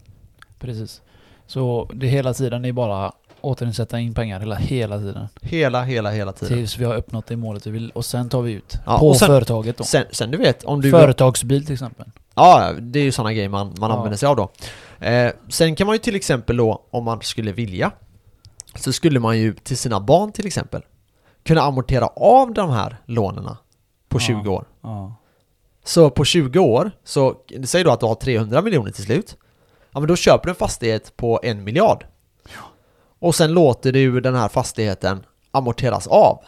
Precis. 0.58 1.00
Så 1.46 1.90
det 1.94 2.06
hela 2.06 2.34
tiden 2.34 2.64
är 2.64 2.72
bara 2.72 3.12
återinsätta 3.40 3.98
in 4.00 4.14
pengar 4.14 4.40
hela, 4.40 4.54
hela 4.54 4.98
tiden. 4.98 5.28
Hela, 5.42 5.82
hela, 5.82 6.10
hela 6.10 6.32
tiden. 6.32 6.58
Tills 6.58 6.78
vi 6.78 6.84
har 6.84 6.94
uppnått 6.94 7.26
det 7.26 7.36
målet 7.36 7.66
vi 7.66 7.70
vill. 7.70 7.90
Och 7.90 8.04
sen 8.04 8.28
tar 8.28 8.42
vi 8.42 8.52
ut. 8.52 8.74
Ja, 8.86 8.98
på 8.98 9.14
sen- 9.14 9.26
företaget 9.26 9.76
då. 9.76 9.84
Sen, 9.84 10.04
sen 10.10 10.30
du 10.30 10.38
vet, 10.38 10.64
om 10.64 10.80
du... 10.80 10.90
Företagsbil 10.90 11.64
till 11.64 11.72
exempel. 11.72 12.06
Ja, 12.34 12.72
det 12.80 12.98
är 12.98 13.04
ju 13.04 13.12
sådana 13.12 13.32
grejer 13.32 13.48
man, 13.48 13.74
man 13.78 13.90
Ja. 13.90 13.96
använder 13.96 14.16
sig 14.18 14.26
av 14.26 14.36
då. 14.36 14.50
Eh, 15.06 15.32
sen 15.48 15.76
kan 15.76 15.86
man 15.86 15.94
ju 15.94 15.98
till 15.98 16.14
exempel 16.16 16.56
då, 16.56 16.82
om 16.90 17.04
man 17.04 17.20
skulle 17.22 17.52
vilja, 17.52 17.90
så 18.74 18.92
skulle 18.92 19.20
man 19.20 19.38
ju 19.38 19.54
till 19.54 19.76
sina 19.76 20.00
barn 20.00 20.32
till 20.32 20.46
exempel 20.46 20.82
kunna 21.44 21.60
amortera 21.60 22.06
av 22.06 22.52
de 22.54 22.70
här 22.70 22.96
lånen 23.06 23.48
på 24.18 24.22
Ja. 24.22 24.26
20 24.42 24.50
år. 24.50 24.64
Så 25.84 26.10
på 26.10 26.24
20 26.24 26.58
år, 26.58 26.90
så 27.04 27.34
säg 27.64 27.84
då 27.84 27.90
att 27.90 28.00
du 28.00 28.06
har 28.06 28.14
300 28.14 28.62
miljoner 28.62 28.90
till 28.90 29.04
slut. 29.04 29.36
Ja 29.92 30.00
men 30.00 30.08
då 30.08 30.16
köper 30.16 30.44
du 30.44 30.50
en 30.50 30.54
fastighet 30.56 31.16
på 31.16 31.40
en 31.42 31.64
miljard. 31.64 32.04
Och 33.18 33.34
sen 33.34 33.52
låter 33.52 33.92
du 33.92 34.20
den 34.20 34.34
här 34.34 34.48
fastigheten 34.48 35.24
amorteras 35.50 36.06
av. 36.06 36.38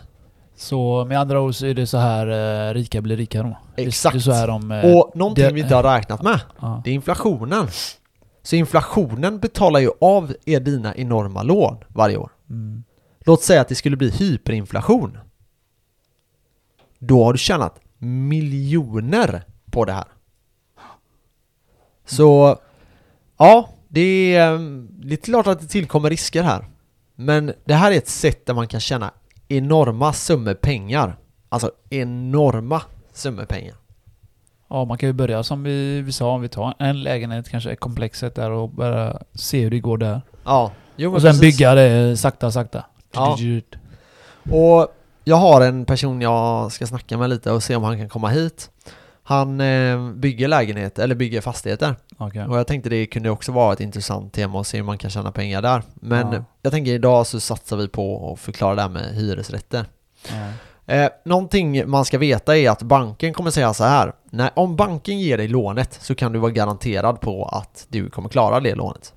Så 0.56 1.04
med 1.04 1.20
andra 1.20 1.40
ord 1.40 1.54
så 1.54 1.66
är 1.66 1.74
det 1.74 1.86
så 1.86 1.98
här 1.98 2.26
eh, 2.70 2.74
rika 2.74 3.00
blir 3.00 3.16
rika 3.16 3.42
då? 3.42 3.56
Exakt. 3.76 4.12
Det 4.14 4.18
är 4.18 4.20
så 4.20 4.32
här 4.32 4.46
de... 4.46 4.70
eh, 4.72 4.96
Och 4.96 5.16
någonting 5.16 5.44
det- 5.44 5.52
vi 5.52 5.60
inte 5.60 5.74
har 5.74 5.82
räknat 5.82 6.22
med, 6.22 6.40
ja. 6.60 6.82
det 6.84 6.90
är 6.90 6.94
inflationen. 6.94 7.66
Så 8.42 8.56
inflationen 8.56 9.38
betalar 9.38 9.80
ju 9.80 9.90
av 10.00 10.34
er 10.44 10.60
dina 10.60 10.94
enorma 10.94 11.42
lån 11.42 11.76
varje 11.88 12.16
år. 12.16 12.30
Mm. 12.50 12.84
Låt 13.20 13.42
säga 13.42 13.60
att 13.60 13.68
det 13.68 13.74
skulle 13.74 13.96
bli 13.96 14.10
hyperinflation. 14.10 15.18
Då 16.98 17.24
har 17.24 17.32
du 17.32 17.38
tjänat 17.38 17.80
miljoner 17.98 19.42
på 19.70 19.84
det 19.84 19.92
här. 19.92 20.04
Så, 22.04 22.58
ja, 23.38 23.68
det 23.88 24.34
är, 24.34 24.54
ehm, 24.54 24.88
det 24.90 25.14
är 25.14 25.16
klart 25.16 25.46
att 25.46 25.60
det 25.60 25.66
tillkommer 25.66 26.10
risker 26.10 26.42
här. 26.42 26.64
Men 27.14 27.52
det 27.64 27.74
här 27.74 27.92
är 27.92 27.96
ett 27.96 28.08
sätt 28.08 28.46
där 28.46 28.54
man 28.54 28.68
kan 28.68 28.80
tjäna 28.80 29.10
enorma 29.48 30.12
summor 30.12 30.54
pengar. 30.54 31.16
Alltså 31.48 31.70
enorma 31.90 32.82
summor 33.12 33.44
pengar. 33.44 33.74
Ja, 34.68 34.84
man 34.84 34.98
kan 34.98 35.08
ju 35.08 35.12
börja 35.12 35.42
som 35.42 35.62
vi, 35.62 36.00
vi 36.02 36.12
sa, 36.12 36.30
om 36.30 36.40
vi 36.40 36.48
tar 36.48 36.74
en 36.78 37.02
lägenhet, 37.02 37.48
kanske 37.48 37.70
ett 37.70 37.80
komplexet 37.80 38.34
där 38.34 38.50
och 38.50 38.68
bara 38.70 39.22
se 39.34 39.60
hur 39.62 39.70
det 39.70 39.80
går 39.80 39.98
där. 39.98 40.20
Ja, 40.44 40.72
jo, 40.96 41.10
men 41.10 41.14
Och 41.16 41.22
sen 41.22 41.30
precis. 41.30 41.40
bygga 41.40 41.74
det 41.74 42.16
sakta, 42.16 42.50
sakta. 42.50 42.84
Ja. 43.12 43.38
Och 44.50 44.95
jag 45.28 45.36
har 45.36 45.60
en 45.60 45.84
person 45.84 46.20
jag 46.20 46.72
ska 46.72 46.86
snacka 46.86 47.18
med 47.18 47.30
lite 47.30 47.52
och 47.52 47.62
se 47.62 47.76
om 47.76 47.82
han 47.84 47.98
kan 47.98 48.08
komma 48.08 48.28
hit. 48.28 48.70
Han 49.22 49.60
eh, 49.60 50.10
bygger 50.10 50.48
lägenhet, 50.48 50.98
eller 50.98 51.14
bygger 51.14 51.40
fastigheter. 51.40 51.96
Okej. 52.18 52.44
Och 52.46 52.58
jag 52.58 52.66
tänkte 52.66 52.88
det 52.90 53.06
kunde 53.06 53.30
också 53.30 53.52
vara 53.52 53.72
ett 53.72 53.80
intressant 53.80 54.32
tema 54.32 54.60
att 54.60 54.66
se 54.66 54.76
hur 54.76 54.84
man 54.84 54.98
kan 54.98 55.10
tjäna 55.10 55.32
pengar 55.32 55.62
där. 55.62 55.82
Men 55.94 56.32
Ja. 56.32 56.44
jag 56.62 56.72
tänker 56.72 56.92
idag 56.92 57.26
så 57.26 57.40
satsar 57.40 57.76
vi 57.76 57.88
på 57.88 58.32
att 58.32 58.40
förklara 58.40 58.74
det 58.74 58.82
här 58.82 58.88
med 58.88 59.14
hyresrätter. 59.14 59.84
Ja. 60.28 60.34
Eh, 60.94 61.08
någonting 61.24 61.90
man 61.90 62.04
ska 62.04 62.18
veta 62.18 62.56
är 62.56 62.70
att 62.70 62.82
banken 62.82 63.34
kommer 63.34 63.50
säga 63.50 63.74
så 63.74 63.84
här. 63.84 64.12
Nej, 64.30 64.50
om 64.56 64.76
banken 64.76 65.18
ger 65.20 65.36
dig 65.38 65.48
lånet 65.48 65.98
så 66.02 66.14
kan 66.14 66.32
du 66.32 66.38
vara 66.38 66.50
garanterad 66.50 67.20
på 67.20 67.44
att 67.44 67.86
du 67.88 68.10
kommer 68.10 68.28
klara 68.28 68.60
det 68.60 68.74
lånet. 68.74 69.12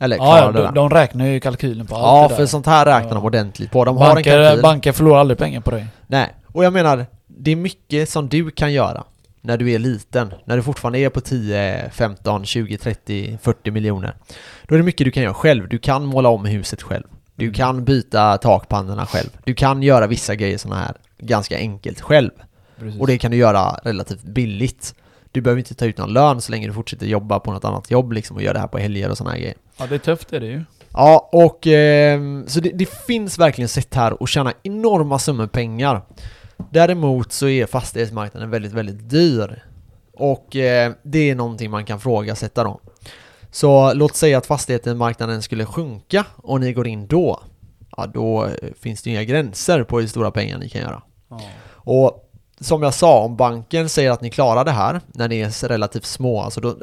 Eller 0.00 0.16
Ja, 0.16 0.52
de, 0.52 0.74
de 0.74 0.90
räknar 0.90 1.26
ju 1.26 1.40
kalkylen 1.40 1.86
på 1.86 1.96
allt 1.96 2.04
Ja, 2.06 2.22
det 2.22 2.28
där. 2.28 2.36
för 2.36 2.46
sånt 2.46 2.66
här 2.66 2.84
räknar 2.86 3.14
de 3.14 3.24
ordentligt 3.24 3.70
på. 3.70 3.84
De 3.84 3.96
har 3.96 4.08
en 4.08 4.14
banker, 4.14 4.44
kalkyl. 4.44 4.62
banker 4.62 4.92
förlorar 4.92 5.18
aldrig 5.20 5.38
pengar 5.38 5.60
på 5.60 5.70
dig. 5.70 5.86
Nej, 6.06 6.28
och 6.46 6.64
jag 6.64 6.72
menar, 6.72 7.06
det 7.26 7.50
är 7.50 7.56
mycket 7.56 8.08
som 8.08 8.28
du 8.28 8.50
kan 8.50 8.72
göra 8.72 9.04
när 9.40 9.56
du 9.56 9.70
är 9.70 9.78
liten, 9.78 10.32
när 10.44 10.56
du 10.56 10.62
fortfarande 10.62 10.98
är 10.98 11.08
på 11.08 11.20
10, 11.20 11.90
15, 11.92 12.44
20, 12.44 12.76
30, 12.78 13.38
40 13.42 13.70
miljoner. 13.70 14.14
Då 14.68 14.74
är 14.74 14.78
det 14.78 14.84
mycket 14.84 15.04
du 15.04 15.10
kan 15.10 15.22
göra 15.22 15.34
själv. 15.34 15.68
Du 15.68 15.78
kan 15.78 16.04
måla 16.06 16.28
om 16.28 16.44
huset 16.44 16.82
själv. 16.82 17.04
Du 17.34 17.44
Mm. 17.44 17.54
kan 17.54 17.84
byta 17.84 18.38
takpannorna 18.38 19.06
själv. 19.06 19.28
Du 19.44 19.54
kan 19.54 19.82
göra 19.82 20.06
vissa 20.06 20.34
grejer 20.34 20.58
sådana 20.58 20.80
här 20.80 20.94
ganska 21.18 21.56
enkelt 21.56 22.00
själv. 22.00 22.30
Precis. 22.78 23.00
Och 23.00 23.06
det 23.06 23.18
kan 23.18 23.30
du 23.30 23.36
göra 23.36 23.70
relativt 23.84 24.22
billigt. 24.22 24.94
Du 25.32 25.40
behöver 25.40 25.58
inte 25.58 25.74
ta 25.74 25.84
ut 25.84 25.98
någon 25.98 26.12
lön 26.12 26.40
så 26.40 26.52
länge 26.52 26.66
du 26.66 26.72
fortsätter 26.72 27.06
jobba 27.06 27.40
på 27.40 27.52
något 27.52 27.64
annat 27.64 27.90
jobb 27.90 28.12
liksom 28.12 28.36
och 28.36 28.42
gör 28.42 28.54
det 28.54 28.60
här 28.60 28.66
på 28.66 28.78
helger 28.78 29.10
och 29.10 29.18
sådana 29.18 29.32
här 29.32 29.40
grejer. 29.40 29.56
Ja, 29.76 29.86
det 29.86 29.94
är 29.94 29.98
tufft 29.98 30.32
är 30.32 30.40
det 30.40 30.46
ju. 30.46 30.64
Ja, 30.92 31.28
och 31.32 31.66
ehm, 31.66 32.44
så 32.48 32.60
det, 32.60 32.70
det 32.74 32.90
finns 33.06 33.38
verkligen 33.38 33.68
sätt 33.68 33.94
här 33.94 34.16
att 34.20 34.28
tjäna 34.28 34.52
enorma 34.62 35.18
summor 35.18 35.46
pengar. 35.46 36.02
Däremot 36.70 37.32
så 37.32 37.48
är 37.48 37.66
fastighetsmarknaden 37.66 38.50
väldigt, 38.50 38.72
väldigt 38.72 39.10
dyr. 39.10 39.64
Och 40.12 40.56
eh, 40.56 40.92
det 41.02 41.30
är 41.30 41.34
någonting 41.34 41.70
man 41.70 41.84
kan 41.84 42.00
frågasätta 42.00 42.64
då. 42.64 42.80
Så 43.50 43.92
låt 43.92 44.16
säga 44.16 44.38
att 44.38 44.46
fastighetsmarknaden 44.46 45.42
skulle 45.42 45.66
sjunka 45.66 46.24
och 46.36 46.60
ni 46.60 46.72
går 46.72 46.86
in 46.86 47.06
då. 47.06 47.40
Ja, 47.96 48.06
då 48.06 48.44
eh, 48.44 48.52
finns 48.80 49.02
det 49.02 49.10
inga 49.10 49.24
gränser 49.24 49.84
på 49.84 50.00
hur 50.00 50.06
stora 50.06 50.30
pengar 50.30 50.58
ni 50.58 50.68
kan 50.68 50.80
göra. 50.80 51.02
Ja. 51.30 51.40
Och 51.72 52.29
som 52.60 52.82
jag 52.82 52.94
sa, 52.94 53.20
om 53.20 53.36
banken 53.36 53.88
säger 53.88 54.10
att 54.10 54.20
ni 54.20 54.30
klarar 54.30 54.64
det 54.64 54.70
här 54.70 55.00
när 55.06 55.28
ni 55.28 55.40
är 55.40 55.68
relativt 55.68 56.04
små, 56.04 56.40
alltså 56.40 56.60
då, 56.60 56.76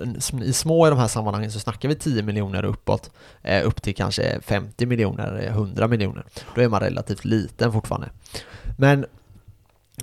i 0.44 0.54
små 0.54 0.88
i 0.88 0.90
de 0.90 1.00
här 1.00 1.08
sammanhangen 1.08 1.52
så 1.52 1.60
snackar 1.60 1.90
vi 1.90 1.96
10 1.96 2.24
miljoner 2.24 2.66
uppåt, 2.66 3.12
eh, 3.44 3.68
upp 3.68 3.82
till 3.82 3.96
kanske 3.96 4.42
50 4.42 4.86
miljoner, 4.86 5.44
eh, 5.46 5.54
100 5.54 5.88
miljoner. 5.88 6.26
Då 6.56 6.62
är 6.62 6.68
man 6.68 6.80
relativt 6.80 7.26
liten 7.26 7.72
fortfarande. 7.72 8.10
Men 8.78 9.06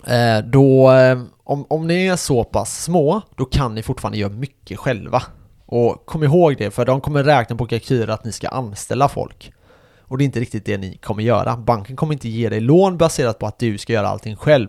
eh, 0.07 0.39
då, 0.45 0.93
eh, 0.93 1.23
om, 1.45 1.67
om 1.69 1.87
ni 1.87 2.07
är 2.07 2.17
så 2.17 2.45
pass 2.45 2.83
små, 2.83 3.23
då 3.37 3.45
kan 3.45 3.75
ni 3.75 3.83
fortfarande 3.83 4.19
göra 4.19 4.33
mycket 4.33 4.79
själva. 4.79 5.23
Och 5.67 6.07
kom 6.07 6.25
ihåg 6.25 6.57
det, 6.59 6.71
för 6.71 6.85
de 6.85 7.01
kommer 7.01 7.25
räkna 7.25 7.57
på 7.57 7.67
kalkyler 7.67 8.09
att 8.09 8.25
ni 8.25 8.33
ska 8.33 8.49
anställa 8.49 9.09
folk. 9.09 9.53
Och 9.99 10.19
det 10.19 10.25
är 10.25 10.27
inte 10.27 10.41
riktigt 10.41 10.67
det 10.67 10.79
ni 10.79 10.97
kommer 10.97 11.23
göra. 11.23 11.57
Banken 11.57 11.97
kommer 11.97 12.13
inte 12.13 12.29
ge 12.29 12.49
dig 12.49 12.61
lån 12.61 12.97
baserat 12.97 13.39
på 13.39 13.47
att 13.47 13.59
du 13.59 13.79
ska 13.79 13.93
göra 13.93 14.09
allting 14.09 14.37
själv. 14.37 14.69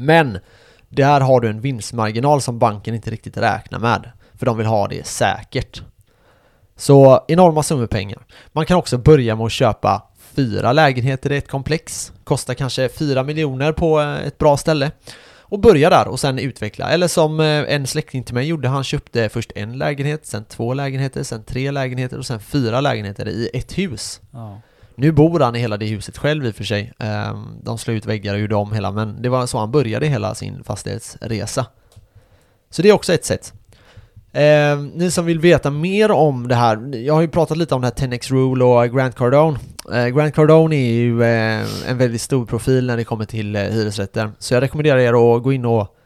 Men 0.00 0.38
där 0.88 1.20
har 1.20 1.40
du 1.40 1.48
en 1.48 1.60
vinstmarginal 1.60 2.40
som 2.42 2.58
banken 2.58 2.94
inte 2.94 3.10
riktigt 3.10 3.36
räknar 3.36 3.78
med. 3.78 4.10
För 4.34 4.46
de 4.46 4.56
vill 4.56 4.66
ha 4.66 4.88
det 4.88 5.06
säkert. 5.06 5.82
Så 6.76 7.24
enorma 7.28 7.62
summor 7.62 7.86
pengar. 7.86 8.26
Man 8.52 8.66
kan 8.66 8.76
också 8.76 8.98
börja 8.98 9.36
med 9.36 9.46
att 9.46 9.52
köpa 9.52 10.02
fyra 10.34 10.72
lägenheter 10.72 11.32
i 11.32 11.36
ett 11.36 11.48
komplex. 11.48 12.12
Kostar 12.24 12.54
kanske 12.54 12.88
4 12.88 13.22
miljoner 13.22 13.72
på 13.72 14.00
eh, 14.00 14.26
ett 14.26 14.38
bra 14.38 14.56
ställe. 14.56 14.90
Och 15.38 15.58
börja 15.58 15.90
där 15.90 16.08
och 16.08 16.20
sen 16.20 16.38
utveckla. 16.38 16.90
Eller 16.90 17.08
som 17.08 17.40
eh, 17.40 17.74
en 17.74 17.86
släkting 17.86 18.24
till 18.24 18.34
mig 18.34 18.46
gjorde, 18.46 18.68
han 18.68 18.84
köpte 18.84 19.28
först 19.28 19.52
en 19.54 19.78
lägenhet, 19.78 20.26
sen 20.26 20.44
två 20.44 20.74
lägenheter, 20.74 21.22
sen 21.22 21.44
tre 21.44 21.70
lägenheter 21.70 22.18
och 22.18 22.26
sen 22.26 22.40
fyra 22.40 22.80
lägenheter 22.80 23.28
i 23.28 23.50
ett 23.54 23.78
hus. 23.78 24.20
Ja. 24.30 24.60
Nu 25.00 25.12
bor 25.12 25.40
han 25.40 25.56
i 25.56 25.58
hela 25.58 25.76
det 25.76 25.86
huset 25.86 26.18
själv 26.18 26.46
i 26.46 26.50
och 26.50 26.54
för 26.54 26.64
sig. 26.64 26.92
Ehm, 26.98 27.46
de 27.62 27.78
slog 27.78 27.96
ut 27.96 28.06
väggar 28.06 28.34
och 28.34 28.40
gjorde 28.40 28.54
om 28.54 28.72
hela, 28.72 28.90
men 28.90 29.22
det 29.22 29.28
var 29.28 29.46
så 29.46 29.58
han 29.58 29.70
började 29.70 30.06
hela 30.06 30.34
sin 30.34 30.64
fastighetsresa. 30.64 31.66
Så 32.70 32.82
det 32.82 32.88
är 32.88 32.92
också 32.92 33.12
ett 33.12 33.24
sätt. 33.24 33.52
Eh, 34.32 34.78
ni 34.94 35.10
som 35.10 35.26
vill 35.26 35.40
veta 35.40 35.70
mer 35.70 36.10
om 36.10 36.48
det 36.48 36.54
här, 36.54 36.96
jag 36.96 37.14
har 37.14 37.20
ju 37.20 37.28
pratat 37.28 37.56
lite 37.56 37.74
om 37.74 37.80
det 37.80 37.86
här 37.86 38.08
10x 38.08 38.32
Rule 38.32 38.64
och 38.64 38.96
Grant 38.96 39.14
Cardone. 39.14 39.58
Eh, 39.92 40.06
Grant 40.06 40.34
Cardone 40.34 40.76
är 40.76 40.92
ju 40.92 41.22
eh, 41.22 41.90
en 41.90 41.98
väldigt 41.98 42.20
stor 42.20 42.46
profil 42.46 42.86
när 42.86 42.96
det 42.96 43.04
kommer 43.04 43.24
till 43.24 43.56
eh, 43.56 43.62
hyresrätter, 43.62 44.30
så 44.38 44.54
jag 44.54 44.62
rekommenderar 44.62 44.98
er 44.98 45.36
att 45.36 45.42
gå 45.42 45.52
in 45.52 45.64
och 45.64 45.96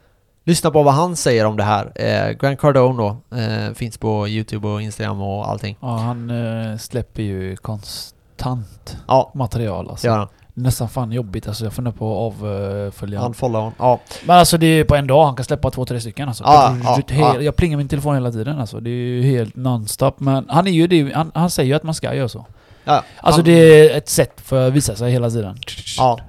lyssna 0.45 0.71
på 0.71 0.83
vad 0.83 0.93
han 0.93 1.15
säger 1.15 1.45
om 1.45 1.57
det 1.57 1.63
här. 1.63 1.91
Eh, 1.95 2.31
Grant 2.31 2.59
Cardone 2.59 2.97
då, 3.03 3.37
eh, 3.37 3.73
finns 3.73 3.97
på 3.97 4.27
Youtube 4.27 4.67
och 4.67 4.81
Instagram 4.81 5.21
och 5.21 5.49
allting. 5.49 5.77
ja, 5.81 5.97
han 5.97 6.29
eh, 6.29 6.77
släpper 6.77 7.23
ju 7.23 7.55
konst 7.55 8.14
konstant 8.43 8.97
Ja, 9.07 9.31
material 9.35 9.89
alltså. 9.89 10.09
han. 10.09 10.27
Nästan 10.57 10.89
fan 10.89 11.11
jobbigt 11.11 11.47
alltså. 11.47 11.63
Jag 11.63 11.73
funderar 11.73 11.95
på 11.95 12.11
att 12.27 12.33
avfölja 12.43 13.19
Han. 13.19 13.33
Ja, 13.79 13.99
Men 14.25 14.37
alltså 14.37 14.57
det 14.57 14.67
är 14.67 14.83
på 14.83 14.95
en 14.95 15.07
dag 15.07 15.25
han 15.25 15.35
kan 15.35 15.45
släppa 15.45 15.71
två, 15.71 15.85
tre 15.85 15.99
stycken 16.01 16.27
alltså. 16.27 16.43
Ja, 16.43 16.77
ja, 16.83 16.99
He- 17.07 17.19
ja. 17.19 17.41
Jag 17.41 17.55
plingar 17.55 17.77
min 17.77 17.87
telefon 17.87 18.13
hela 18.15 18.31
tiden 18.31 18.59
alltså. 18.59 18.79
Det 18.79 18.89
är 18.89 18.93
ju 18.93 19.21
helt 19.23 19.55
nonstop. 19.55 20.19
Men 20.19 20.45
han 20.49 20.67
är 20.67 20.71
ju 20.71 20.87
det, 20.87 21.13
han, 21.13 21.31
han 21.33 21.49
säger 21.49 21.67
ju 21.67 21.73
att 21.73 21.83
man 21.83 21.95
ska 21.95 22.13
göra 22.15 22.29
så. 22.29 22.45
ja. 22.83 23.03
Alltså 23.17 23.41
han- 23.41 23.45
det 23.45 23.91
är 23.91 23.97
ett 23.97 24.09
sätt 24.09 24.41
för 24.41 24.67
att 24.67 24.73
visa 24.73 24.95
sig 24.95 25.11
hela 25.11 25.29
tiden. 25.29 25.57
Ja, 25.97 26.19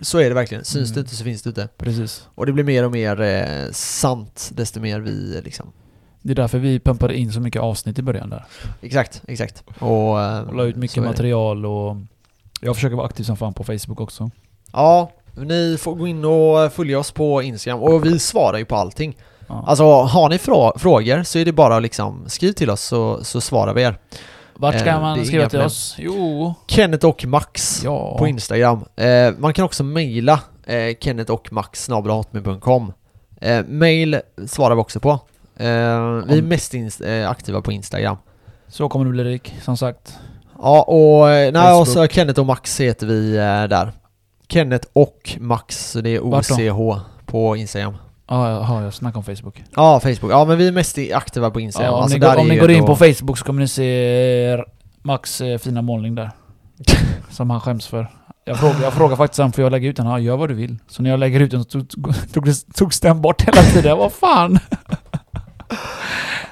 så 0.00 0.18
är 0.18 0.28
det 0.28 0.34
verkligen. 0.34 0.64
Syns 0.64 0.90
Mm. 0.90 0.94
det 0.94 1.00
inte 1.00 1.16
så 1.16 1.24
finns 1.24 1.42
det 1.42 1.48
inte. 1.48 1.68
Precis. 1.78 2.28
Och 2.34 2.46
det 2.46 2.52
blir 2.52 2.64
mer 2.64 2.84
och 2.84 2.92
mer 2.92 3.20
eh, 3.20 3.70
sant 3.72 4.50
desto 4.54 4.80
mer 4.80 5.00
vi 5.00 5.40
liksom... 5.44 5.72
Det 6.22 6.32
är 6.32 6.34
därför 6.34 6.58
vi 6.58 6.80
pumpade 6.80 7.16
in 7.16 7.32
så 7.32 7.40
mycket 7.40 7.62
avsnitt 7.62 7.98
i 7.98 8.02
början 8.02 8.30
där. 8.30 8.44
Exakt, 8.80 9.22
exakt. 9.28 9.64
Och, 9.78 10.20
eh, 10.22 10.40
Och 10.48 10.54
la 10.54 10.62
ut 10.64 10.76
mycket 10.76 11.02
material 11.02 11.66
och 11.66 11.96
jag 12.60 12.74
försöker 12.74 12.96
vara 12.96 13.06
aktiv 13.06 13.24
som 13.24 13.36
fan 13.36 13.54
på 13.54 13.64
Facebook 13.64 14.00
också. 14.00 14.30
Ja, 14.72 15.10
ni 15.36 15.76
får 15.80 15.94
gå 15.94 16.06
in 16.06 16.24
och 16.24 16.72
följa 16.72 16.98
oss 16.98 17.10
på 17.12 17.42
Instagram 17.42 17.80
och 17.82 18.04
vi 18.06 18.18
svarar 18.18 18.58
ju 18.58 18.64
på 18.64 18.76
allting. 18.76 19.16
Ja. 19.48 19.64
Alltså 19.66 19.84
har 19.84 20.28
ni 20.28 20.36
frå- 20.36 20.78
frågor 20.78 21.22
så 21.22 21.38
är 21.38 21.44
det 21.44 21.52
bara 21.52 21.76
att 21.76 21.82
liksom 21.82 22.24
skriv 22.26 22.52
till 22.52 22.70
oss 22.70 22.80
så, 22.82 23.24
så 23.24 23.40
svarar 23.40 23.74
vi 23.74 23.82
er. 23.82 23.98
Vart 24.54 24.80
ska 24.80 24.88
eh, 24.90 25.00
man 25.00 25.24
skriva 25.24 25.48
till 25.48 25.60
oss? 25.60 25.94
Jo... 25.98 26.54
Kenneth 26.66 27.06
och 27.06 27.24
Max 27.24 27.80
Ja. 27.84 28.18
på 28.18 28.26
Instagram. 28.26 28.84
Eh, 28.96 29.32
man 29.38 29.54
kan 29.54 29.64
också 29.64 29.84
mejla 29.84 30.40
eh, 30.66 30.96
Kenneth 31.00 31.30
och 31.32 31.52
Max 31.52 31.88
eh, 33.40 33.64
Mail 33.66 34.20
svarar 34.46 34.74
vi 34.74 34.80
också 34.80 35.00
på. 35.00 35.18
Eh, 35.56 35.66
vi 36.26 36.38
är 36.38 36.42
mest 36.42 36.74
ins- 36.74 37.04
eh, 37.06 37.30
aktiva 37.30 37.60
på 37.62 37.72
Instagram. 37.72 38.16
Så 38.68 38.88
kommer 38.88 39.04
du 39.04 39.10
bli 39.10 39.24
rik, 39.24 39.54
som 39.62 39.76
sagt. 39.76 40.18
Ja, 40.58 40.82
och 40.82 41.30
eh, 41.30 41.52
nej, 41.52 41.62
Facebook. 41.62 41.80
och 41.80 41.88
så 41.88 42.06
Kenneth 42.06 42.40
och 42.40 42.46
Max 42.46 42.80
heter 42.80 43.06
vi 43.06 43.32
där. 43.70 43.92
Kenneth 44.48 44.88
och 44.92 45.36
Max, 45.40 45.92
det 45.92 46.10
är? 46.10 46.20
OCH 46.20 47.00
på 47.26 47.56
Instagram. 47.56 47.94
Ja, 48.28 48.50
ja, 48.50 48.82
jag 48.82 48.94
snackar 48.94 49.18
om 49.18 49.24
Facebook. 49.24 49.62
Ja, 49.76 50.00
Facebook. 50.00 50.32
Ja, 50.32 50.44
men 50.44 50.58
vi 50.58 50.68
är 50.68 50.72
mest 50.72 50.98
aktiva 51.14 51.50
på 51.50 51.60
Instagram. 51.60 51.90
Ja, 51.90 51.96
om 51.96 52.02
Alltså, 52.02 52.18
ni, 52.18 52.20
går, 52.26 52.36
om 52.36 52.48
ni 52.48 52.56
går 52.56 52.70
in 52.70 52.84
på 52.84 52.96
Facebook 52.96 53.38
så 53.38 53.44
kommer 53.44 53.60
ni 53.60 53.68
se 53.68 54.64
Max 55.02 55.42
fina 55.60 55.82
målning 55.82 56.14
där. 56.14 56.30
som 57.30 57.50
han 57.50 57.60
skäms 57.60 57.86
för. 57.86 58.06
Jag 58.44 58.58
frågar, 58.58 58.82
jag 58.82 58.92
frågar 58.92 59.16
faktiskt 59.16 59.38
han, 59.40 59.52
får 59.52 59.64
jag 59.64 59.70
lägga 59.70 59.88
ut 59.88 59.96
den? 59.96 60.06
Ja, 60.06 60.18
gör 60.18 60.36
vad 60.36 60.48
du 60.48 60.54
vill. 60.54 60.76
Så 60.88 61.02
när 61.02 61.10
jag 61.10 61.20
lägger 61.20 61.40
ut 61.40 61.50
den 61.50 61.64
så 61.64 61.68
tog, 61.70 61.88
tog, 62.32 62.46
togs 62.74 63.00
den 63.00 63.20
bort 63.20 63.42
hela 63.42 63.62
tiden. 63.62 63.98
Vad 63.98 64.12
fan? 64.12 64.58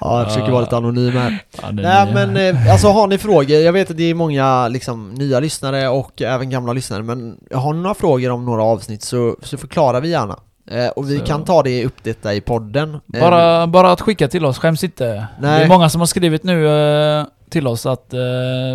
Ja, 0.00 0.18
jag 0.18 0.28
försöker 0.28 0.52
vara 0.52 0.60
lite 0.60 0.76
anonym 0.76 1.12
här. 1.12 1.38
Ja, 1.62 1.70
Nej 1.72 2.12
men 2.14 2.36
eh, 2.56 2.72
alltså 2.72 2.88
har 2.88 3.06
ni 3.06 3.18
frågor, 3.18 3.50
jag 3.58 3.72
vet 3.72 3.90
att 3.90 3.96
det 3.96 4.10
är 4.10 4.14
många 4.14 4.68
liksom 4.68 5.10
nya 5.10 5.40
lyssnare 5.40 5.88
och 5.88 6.22
även 6.22 6.50
gamla 6.50 6.72
lyssnare 6.72 7.02
men 7.02 7.36
har 7.54 7.72
ni 7.72 7.80
några 7.80 7.94
frågor 7.94 8.30
om 8.30 8.44
några 8.44 8.62
avsnitt 8.62 9.02
så, 9.02 9.36
så 9.42 9.56
förklarar 9.56 10.00
vi 10.00 10.08
gärna. 10.10 10.38
Eh, 10.70 10.88
och 10.88 11.10
vi 11.10 11.18
Så- 11.18 11.24
kan 11.24 11.44
ta 11.44 11.62
det 11.62 11.84
upp 11.84 11.96
detta 12.04 12.34
i 12.34 12.40
podden. 12.40 12.94
Eh, 13.14 13.20
Bara, 13.20 13.66
bara 13.66 13.92
att 13.92 14.00
skicka 14.00 14.28
till 14.28 14.44
oss, 14.44 14.58
skäms 14.58 14.84
inte. 14.84 15.26
Nej. 15.40 15.58
Det 15.58 15.64
är 15.64 15.68
många 15.68 15.88
som 15.88 16.00
har 16.00 16.06
skrivit 16.06 16.42
nu 16.44 16.68
eh, 16.68 17.24
till 17.50 17.66
oss 17.66 17.86
att 17.86 18.12
eh, 18.12 18.18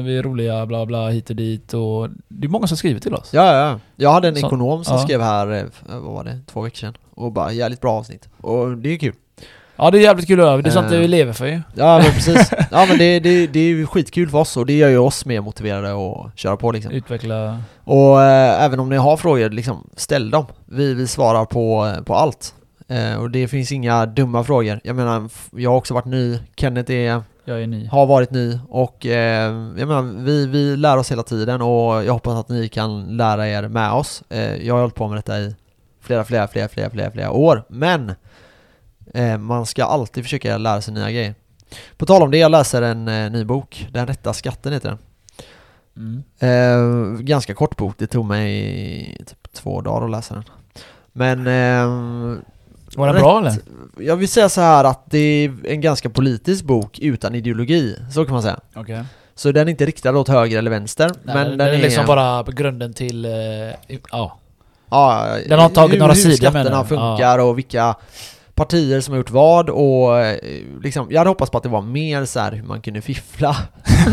vi 0.03 0.17
är 0.17 0.23
roliga, 0.23 0.65
bla 0.65 0.85
bla, 0.85 1.07
hit 1.09 1.29
och 1.29 1.35
dit 1.35 1.73
och... 1.73 2.09
Det 2.27 2.47
är 2.47 2.49
många 2.49 2.67
som 2.67 2.77
skriver 2.77 2.99
till 2.99 3.13
oss. 3.15 3.29
Ja, 3.33 3.55
ja, 3.57 3.79
jag 3.95 4.11
hade 4.11 4.27
en 4.27 4.35
Så- 4.35 4.47
ekonom 4.47 4.83
som 4.85 4.97
ja. 4.97 5.03
skrev 5.03 5.21
här, 5.21 5.53
eh, 5.53 5.63
vad 6.01 6.13
var 6.13 6.23
det, 6.23 6.39
två 6.51 6.61
veckor 6.61 6.77
sedan 6.77 6.93
och 7.15 7.31
bara 7.31 7.51
jävligt 7.51 7.81
bra 7.81 7.91
avsnitt. 7.93 8.29
Och 8.41 8.77
det 8.77 8.89
är 8.93 8.97
kul. 8.97 9.13
Ja, 9.77 9.91
det 9.91 9.97
är 9.97 10.01
jävligt 10.01 10.27
kul 10.27 10.39
att 10.39 10.45
höra. 10.45 10.61
Det 10.61 10.69
är 10.69 10.71
sånt 10.71 10.91
Eh. 10.91 10.99
vi 10.99 11.07
lever 11.07 11.33
för 11.33 11.45
ju. 11.45 11.61
Ja 11.75 11.97
men 12.03 12.11
precis. 12.13 12.51
Ja 12.71 12.85
men 12.89 12.97
det, 12.97 13.19
det, 13.19 13.47
det 13.47 13.59
är 13.59 13.67
ju 13.67 13.85
skitkul 13.85 14.29
för 14.29 14.37
oss 14.37 14.57
och 14.57 14.65
det 14.65 14.73
gör 14.77 14.89
ju 14.89 14.97
oss 14.97 15.25
mer 15.25 15.41
motiverade 15.41 15.91
att 15.91 16.39
köra 16.39 16.57
på 16.57 16.71
liksom. 16.71 16.91
Utveckla... 16.91 17.59
Och 17.83 18.21
eh, 18.23 18.63
även 18.63 18.79
om 18.79 18.89
ni 18.89 18.95
har 18.95 19.17
frågor, 19.17 19.49
liksom, 19.49 19.89
ställ 19.95 20.29
dem. 20.31 20.45
Vi, 20.65 20.93
vi 20.93 21.07
svarar 21.07 21.45
på, 21.45 21.93
på 22.05 22.15
allt. 22.15 22.53
Eh, 22.87 23.15
och 23.21 23.31
det 23.31 23.47
finns 23.47 23.71
inga 23.71 24.05
dumma 24.05 24.43
frågor. 24.43 24.79
Jag 24.83 24.95
menar, 24.95 25.29
jag 25.55 25.69
har 25.69 25.77
också 25.77 25.93
varit 25.93 26.05
ny, 26.05 26.39
Kenneth 26.55 26.91
är, 26.91 27.21
Jag 27.45 27.61
är 27.63 27.67
ny. 27.67 27.87
har 27.87 28.05
varit 28.05 28.31
ny 28.31 28.59
och 28.69 29.05
eh, 29.05 29.43
jag 29.77 29.87
menar, 29.87 30.23
vi, 30.23 30.47
vi 30.47 30.77
lär 30.77 30.97
oss 30.97 31.11
hela 31.11 31.23
tiden 31.23 31.61
och 31.61 32.03
jag 32.05 32.13
hoppas 32.13 32.33
att 32.39 32.49
ni 32.49 32.67
kan 32.67 33.17
lära 33.17 33.47
er 33.47 33.67
med 33.67 33.91
oss. 33.91 34.23
Eh, 34.29 34.55
jag 34.67 34.73
har 34.73 34.81
hållit 34.81 34.95
på 34.95 35.07
med 35.07 35.17
detta 35.17 35.39
i 35.39 35.55
flera, 36.01 36.23
flera, 36.23 36.47
flera, 36.47 36.67
flera, 36.67 36.89
flera, 36.89 37.11
flera 37.11 37.31
år. 37.31 37.63
Men 37.67 38.09
eh, 38.09 38.15
man 39.39 39.65
ska 39.65 39.85
alltid 39.85 40.23
försöka 40.23 40.57
lära 40.57 40.81
sig 40.81 40.93
nya 40.93 41.11
grejer. 41.11 41.35
På 41.97 42.05
tal 42.05 42.23
om 42.23 42.31
det, 42.31 42.37
jag 42.37 42.51
läser 42.51 42.81
en 42.81 43.07
eh, 43.07 43.31
ny 43.31 43.43
bok. 43.43 43.87
Den 43.91 44.07
rätta 44.07 44.33
skatten 44.33 44.73
heter 44.73 44.89
den. 44.89 44.97
Mm. 45.97 46.23
Eh, 46.39 47.19
ganska 47.19 47.53
kort 47.53 47.77
bok, 47.77 47.95
det 47.97 48.07
tog 48.07 48.25
mig 48.25 49.17
typ 49.27 49.53
två 49.53 49.81
dagar 49.81 50.05
att 50.05 50.11
läsa 50.11 50.33
den. 50.33 50.43
Men 51.13 51.39
eh, 51.39 52.37
Var 52.95 53.07
den 53.07 53.21
bra 53.21 53.39
eller? 53.39 53.53
jag 53.99 54.15
vill 54.15 54.27
säga 54.27 54.49
så 54.49 54.61
här 54.61 54.83
att 54.83 55.01
det 55.05 55.17
är 55.19 55.53
en 55.63 55.81
ganska 55.81 56.09
politisk 56.09 56.65
bok 56.65 56.99
utan 56.99 57.35
ideologi, 57.35 57.95
så 58.11 58.25
kan 58.25 58.33
man 58.33 58.43
säga. 58.43 58.59
Okej. 58.75 59.03
Så 59.35 59.51
den 59.51 59.67
är 59.67 59.71
inte 59.71 59.85
riktad 59.85 60.17
åt 60.17 60.27
höger 60.27 60.57
eller 60.57 60.71
vänster, 60.71 61.11
Nej, 61.23 61.35
men 61.35 61.47
den, 61.47 61.57
den 61.57 61.67
är 61.67 61.73
är... 61.73 61.77
liksom 61.77 62.05
bara 62.05 62.43
på 62.43 62.51
grunden 62.51 62.93
till... 62.93 63.25
eh, 63.25 63.31
ja. 64.11 64.39
ja, 64.89 65.27
den 65.49 65.59
har 65.59 65.69
tagit 65.69 65.93
hur, 65.93 65.99
några 65.99 66.13
hur 66.13 66.21
sidor, 66.21 66.51
menar 66.51 66.63
skatterna 66.63 66.85
funkar 66.85 67.39
och 67.39 67.57
vilka 67.57 67.95
partier 68.55 69.01
som 69.01 69.11
har 69.11 69.17
gjort 69.17 69.29
vad 69.31 69.69
och 69.69 70.19
eh, 70.19 70.37
liksom, 70.81 71.07
jag 71.11 71.17
hade 71.19 71.29
hoppats 71.29 71.51
på 71.51 71.57
att 71.57 71.63
det 71.63 71.69
var 71.69 71.81
mer 71.81 72.25
så 72.25 72.39
här 72.39 72.51
hur 72.51 72.63
man 72.63 72.81
kunde 72.81 73.01
fiffla 73.01 73.57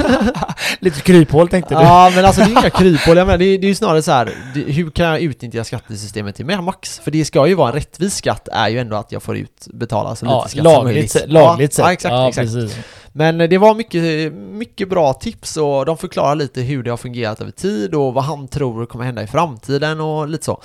Lite 0.80 1.00
kryphål 1.00 1.48
tänkte 1.48 1.74
du? 1.74 1.80
Ja 1.80 2.12
men 2.14 2.24
alltså 2.24 2.40
det 2.40 2.46
är 2.46 2.50
inga 2.50 2.70
kryphål, 2.70 3.16
jag 3.16 3.26
menar, 3.26 3.38
det, 3.38 3.44
är, 3.44 3.58
det 3.58 3.66
är 3.66 3.68
ju 3.68 3.74
snarare 3.74 4.02
så 4.02 4.12
här, 4.12 4.30
det, 4.54 4.60
hur 4.60 4.90
kan 4.90 5.06
jag 5.06 5.20
utnyttja 5.20 5.64
skattesystemet 5.64 6.36
till 6.36 6.46
max? 6.46 6.98
För 6.98 7.10
det 7.10 7.24
ska 7.24 7.46
ju 7.46 7.54
vara 7.54 7.68
en 7.68 7.74
rättvis 7.74 8.16
skatt, 8.16 8.48
är 8.52 8.68
ju 8.68 8.78
ändå 8.78 8.96
att 8.96 9.12
jag 9.12 9.22
får 9.22 9.36
ut, 9.36 9.66
betala 9.74 10.16
så 10.16 10.24
lite 10.24 10.34
Ja, 10.34 10.40
skatt 10.40 10.50
som 10.52 10.64
lagligt, 10.64 10.84
möjligt. 10.94 11.10
sett- 11.12 11.30
lagligt 11.30 11.78
ja, 11.78 11.84
sett. 11.84 11.84
Ja, 11.84 11.92
exakt, 11.92 12.12
ja, 12.12 12.28
exakt. 12.28 12.78
Men 13.12 13.40
eh, 13.40 13.48
det 13.48 13.58
var 13.58 13.74
mycket, 13.74 14.32
mycket 14.34 14.88
bra 14.88 15.12
tips 15.12 15.56
och 15.56 15.86
de 15.86 15.96
förklarar 15.98 16.34
lite 16.34 16.60
hur 16.60 16.82
det 16.82 16.90
har 16.90 16.96
fungerat 16.96 17.40
över 17.40 17.50
tid 17.50 17.94
och 17.94 18.14
vad 18.14 18.24
han 18.24 18.48
tror 18.48 18.86
kommer 18.86 19.04
hända 19.04 19.22
i 19.22 19.26
framtiden 19.26 20.00
och 20.00 20.28
lite 20.28 20.44
så. 20.44 20.62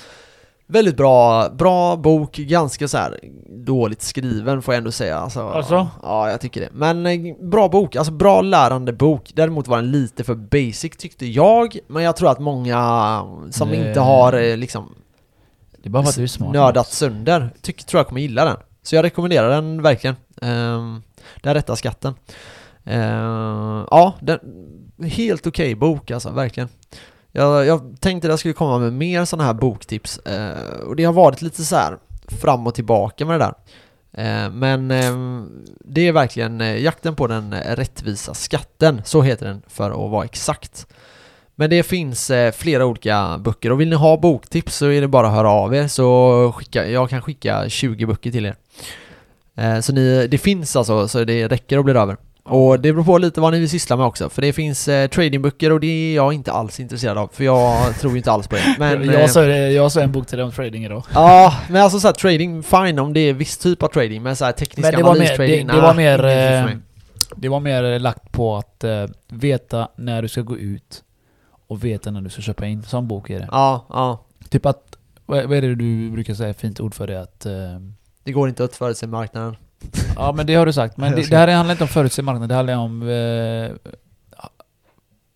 Väldigt 0.70 0.96
bra, 0.96 1.48
bra 1.48 1.96
bok, 1.96 2.36
ganska 2.36 2.88
så 2.88 2.98
här 2.98 3.18
dåligt 3.64 4.02
skriven 4.02 4.62
får 4.62 4.74
jag 4.74 4.78
ändå 4.78 4.90
säga. 4.92 5.18
Alltså, 5.18 5.48
Alltså? 5.48 5.88
Ja, 6.02 6.30
jag 6.30 6.40
tycker 6.40 6.60
det. 6.60 6.68
Men 6.72 7.06
eh, 7.06 7.36
bra 7.40 7.68
bok, 7.68 7.96
alltså 7.96 8.12
bra 8.12 8.40
lärande 8.42 8.92
bok. 8.92 9.32
Däremot 9.34 9.68
var 9.68 9.76
den 9.76 9.90
lite 9.90 10.24
för 10.24 10.34
basic 10.34 10.96
tyckte 10.98 11.26
jag, 11.26 11.78
men 11.86 12.02
jag 12.02 12.16
tror 12.16 12.30
att 12.30 12.38
många 12.38 12.76
som 13.50 13.68
Nej. 13.68 13.88
inte 13.88 14.00
har 14.00 14.32
eh, 14.32 14.56
liksom 14.56 14.94
Det 15.82 15.88
bara 15.90 16.02
för 16.02 16.10
att 16.10 16.16
du 16.16 16.22
är 16.22 16.26
smart. 16.26 16.52
nördat 16.52 16.88
sönder, 16.92 17.50
tyck, 17.62 17.84
tror 17.84 17.98
jag 17.98 18.06
kommer 18.06 18.20
gilla 18.20 18.44
den. 18.44 18.56
Så 18.82 18.96
jag 18.96 19.02
rekommenderar 19.02 19.50
den 19.50 19.82
verkligen. 19.82 20.16
Um, 20.42 21.02
den 21.42 21.54
rätta 21.54 21.76
skatten. 21.76 22.14
Ehm, 22.84 23.84
ja, 23.90 24.14
den, 24.20 24.38
helt 25.08 25.46
okej 25.46 25.74
bok 25.74 26.10
alltså, 26.10 26.30
verkligen. 26.30 26.68
Jag, 27.32 27.66
jag 27.66 27.96
tänkte 28.00 28.28
att 28.28 28.32
jag 28.32 28.38
skulle 28.38 28.54
komma 28.54 28.78
med 28.78 28.92
mer 28.92 29.24
sådana 29.24 29.44
här 29.44 29.54
boktips 29.54 30.18
eh, 30.18 30.80
och 30.80 30.96
det 30.96 31.04
har 31.04 31.12
varit 31.12 31.42
lite 31.42 31.64
så 31.64 31.76
här 31.76 31.98
fram 32.28 32.66
och 32.66 32.74
tillbaka 32.74 33.26
med 33.26 33.40
det 33.40 33.44
där. 33.44 33.54
Eh, 34.12 34.50
men 34.50 34.90
eh, 34.90 35.44
det 35.80 36.08
är 36.08 36.12
verkligen 36.12 36.60
eh, 36.60 36.78
jakten 36.78 37.14
på 37.14 37.26
den 37.26 37.54
rättvisa 37.54 38.34
skatten, 38.34 39.02
så 39.04 39.22
heter 39.22 39.46
den 39.46 39.62
för 39.66 39.90
att 39.90 40.10
vara 40.10 40.24
exakt. 40.24 40.86
Men 41.54 41.70
det 41.70 41.82
finns 41.82 42.30
eh, 42.30 42.52
flera 42.52 42.86
olika 42.86 43.38
böcker 43.38 43.72
och 43.72 43.80
vill 43.80 43.88
ni 43.88 43.96
ha 43.96 44.16
boktips 44.16 44.76
så 44.76 44.86
är 44.86 45.00
det 45.00 45.08
bara 45.08 45.26
att 45.26 45.32
höra 45.32 45.50
av 45.50 45.74
er 45.74 45.88
så 45.88 46.52
skicka, 46.56 46.88
jag 46.88 47.10
kan 47.10 47.22
skicka 47.22 47.68
20 47.68 48.06
böcker 48.06 48.30
till 48.30 48.46
er. 48.46 48.56
Eh, 49.56 49.80
så 49.80 49.92
ni, 49.92 50.26
det 50.26 50.38
finns 50.38 50.76
alltså, 50.76 51.08
så 51.08 51.24
det 51.24 51.48
räcker 51.48 51.78
att 51.78 51.84
bli 51.84 51.94
över. 51.94 52.16
Och 52.48 52.80
det 52.80 52.92
beror 52.92 53.04
på 53.04 53.18
lite 53.18 53.40
vad 53.40 53.52
ni 53.52 53.60
vill 53.60 53.70
syssla 53.70 53.96
med 53.96 54.06
också, 54.06 54.28
för 54.28 54.42
det 54.42 54.52
finns 54.52 54.88
eh, 54.88 55.08
tradingböcker 55.08 55.72
och 55.72 55.80
det 55.80 55.86
är 55.86 56.16
jag 56.16 56.32
inte 56.32 56.52
alls 56.52 56.80
intresserad 56.80 57.18
av, 57.18 57.30
för 57.32 57.44
jag 57.44 57.98
tror 58.00 58.12
ju 58.12 58.18
inte 58.18 58.32
alls 58.32 58.48
på 58.48 58.56
det. 58.56 58.62
Men, 58.78 59.08
eh, 59.10 59.14
jag, 59.20 59.30
sa, 59.30 59.44
jag 59.44 59.92
sa 59.92 60.00
en 60.00 60.12
bok 60.12 60.26
till 60.26 60.38
dig 60.38 60.44
om 60.44 60.52
trading 60.52 60.84
idag. 60.84 61.02
Ja, 61.14 61.54
men 61.68 61.82
alltså 61.82 62.00
såhär 62.00 62.14
trading, 62.14 62.62
fine 62.62 62.98
om 62.98 63.12
det 63.12 63.20
är 63.20 63.32
viss 63.32 63.58
typ 63.58 63.82
av 63.82 63.88
trading, 63.88 64.22
men 64.22 64.36
såhär 64.36 64.52
teknisk 64.52 64.90
Men 64.90 64.98
det 64.98 65.02
var 65.02 65.14
mer, 65.14 65.20
analystrading, 65.20 65.66
det, 65.66 65.72
det 65.72 65.80
var 65.80 65.94
mer, 65.94 66.24
eh, 66.24 66.76
det 67.36 67.48
var 67.48 67.60
mer 67.60 67.98
lagt 67.98 68.32
på 68.32 68.56
att 68.56 68.84
eh, 68.84 69.04
veta 69.28 69.88
när 69.96 70.22
du 70.22 70.28
ska 70.28 70.40
gå 70.40 70.56
ut 70.58 71.02
och 71.68 71.84
veta 71.84 72.10
när 72.10 72.20
du 72.20 72.30
ska 72.30 72.42
köpa 72.42 72.66
in. 72.66 72.82
Sån 72.82 73.08
bok 73.08 73.30
är 73.30 73.38
det. 73.38 73.48
Ja, 73.50 73.86
ja. 73.88 74.24
Typ 74.48 74.66
att, 74.66 74.82
vad 75.26 75.44
vad 75.44 75.56
är 75.58 75.62
det 75.62 75.74
du 75.74 76.10
brukar 76.10 76.34
säga 76.34 76.54
fint 76.54 76.80
ord 76.80 76.94
för 76.94 77.06
det? 77.06 77.20
Att, 77.22 77.46
eh, 77.46 77.52
Det 78.24 78.32
går 78.32 78.48
inte 78.48 78.64
att 78.64 78.76
förutse 78.76 79.06
marknaden. 79.06 79.56
Ja 80.16 80.32
men 80.32 80.46
det 80.46 80.54
har 80.54 80.66
du 80.66 80.72
sagt. 80.72 80.96
Men 80.96 81.12
det, 81.16 81.30
det 81.30 81.36
här 81.36 81.48
handlar 81.48 81.72
inte 81.72 81.84
om 81.84 81.88
förutse 81.88 82.22
marknaden, 82.22 82.48
det 82.48 82.54
handlar 82.54 82.76
om 82.76 83.08
eh, 83.08 83.92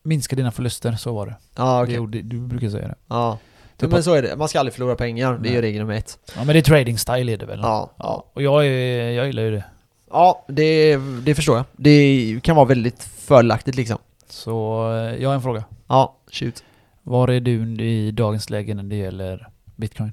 minska 0.03 0.36
dina 0.36 0.53
förluster, 0.53 0.93
så 0.93 1.14
var 1.14 1.26
det. 1.26 1.34
Ja, 1.57 1.76
det 1.76 1.82
okej. 1.82 1.95
är 1.95 1.99
ord 1.99 2.11
du 2.11 2.40
brukar 2.40 2.68
säga 2.68 2.88
det. 2.88 2.95
Ja. 3.09 3.38
Typ 3.76 3.90
men 3.90 4.03
så 4.03 4.14
är 4.14 4.22
det, 4.22 4.36
man 4.36 4.49
ska 4.49 4.59
aldrig 4.59 4.74
förlora 4.74 4.95
pengar, 4.95 5.38
det 5.43 5.57
är 5.57 5.62
regel 5.62 5.80
nummer 5.80 5.95
ett. 5.95 6.18
Ja 6.36 6.45
men 6.45 6.47
det 6.47 6.59
är 6.59 6.62
trading 6.62 6.99
style 6.99 7.32
är 7.32 7.36
det 7.36 7.47
väl? 7.47 7.61
Ja, 7.62 7.90
ja. 7.99 8.30
Och 8.32 8.43
jag, 8.43 8.66
är, 8.66 9.11
jag 9.11 9.26
gillar 9.26 9.43
ju 9.43 9.51
det. 9.51 9.64
Ja, 10.11 10.45
det, 10.49 10.97
det 10.97 11.34
förstår 11.34 11.57
jag. 11.57 11.64
Det 11.76 12.40
kan 12.43 12.57
vara 12.57 12.66
väldigt 12.66 13.03
fördelaktigt 13.03 13.76
liksom. 13.76 13.99
Så 14.28 14.86
eh, 14.93 15.22
jag 15.22 15.28
har 15.28 15.34
en 15.34 15.43
fråga. 15.43 15.64
Ja, 15.88 16.16
shoot. 16.30 16.64
Var 17.03 17.28
är 17.28 17.40
du 17.40 17.82
i 17.84 18.11
dagens 18.11 18.51
läge 18.51 18.74
när 18.74 18.82
det 18.82 18.97
gäller 18.97 19.49
bitcoin? 19.76 20.12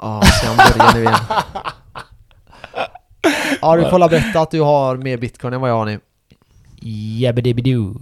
Ja, 0.00 0.22
ska 0.22 0.46
han 0.46 0.56
börja 0.56 0.92
nu 0.94 1.00
igen? 1.00 1.18
Ja, 3.62 3.76
du 3.76 3.82
får 3.82 3.94
alla 3.94 4.08
berätta 4.08 4.40
att 4.40 4.50
du 4.50 4.60
har 4.60 4.96
mer 4.96 5.16
bitcoin 5.16 5.54
än 5.54 5.60
vad 5.60 5.70
jag 5.70 5.74
har 5.76 5.86
nu. 5.86 6.00
Jabbidibidoo. 7.20 7.94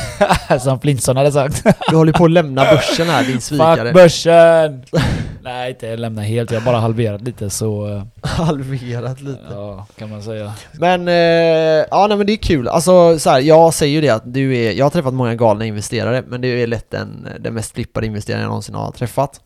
Som 0.60 0.80
Flintstone 0.80 1.20
hade 1.20 1.32
sagt. 1.32 1.64
Du 1.90 1.96
håller 1.96 2.12
på 2.12 2.24
att 2.24 2.30
lämna 2.30 2.64
börsen 2.64 3.06
här, 3.06 3.24
din 3.24 3.40
svikare. 3.40 3.84
Fuck 3.84 3.94
börsen! 3.94 4.82
Nej, 5.42 5.70
inte 5.70 5.96
lämna 5.96 6.22
helt. 6.22 6.50
Jag 6.50 6.60
har 6.60 6.64
bara 6.64 6.78
halverat 6.80 7.22
lite 7.22 7.50
så... 7.50 7.88
eh, 7.88 8.02
Halverat 8.22 9.20
lite. 9.20 9.40
Ja, 9.50 9.86
kan 9.98 10.10
man 10.10 10.22
säga. 10.22 10.52
Men, 10.72 11.08
eh, 11.08 11.86
ja 11.90 12.06
nej 12.08 12.16
men 12.16 12.26
det 12.26 12.32
är 12.32 12.36
kul. 12.36 12.68
Alltså 12.68 13.18
så 13.18 13.30
här, 13.30 13.40
jag 13.40 13.74
säger 13.74 13.94
ju 13.94 14.00
det 14.00 14.08
att 14.10 14.34
du 14.34 14.56
är, 14.56 14.72
jag 14.72 14.84
har 14.84 14.90
träffat 14.90 15.14
många 15.14 15.34
galna 15.34 15.64
investerare, 15.64 16.24
men 16.28 16.40
du 16.40 16.60
är 16.62 16.66
lätt 16.66 16.90
den, 16.90 17.28
den 17.40 17.54
mest 17.54 17.74
flippade 17.74 18.06
investeraren 18.06 18.42
jag 18.42 18.48
någonsin 18.48 18.74
har 18.74 18.90
träffat. 18.92 19.40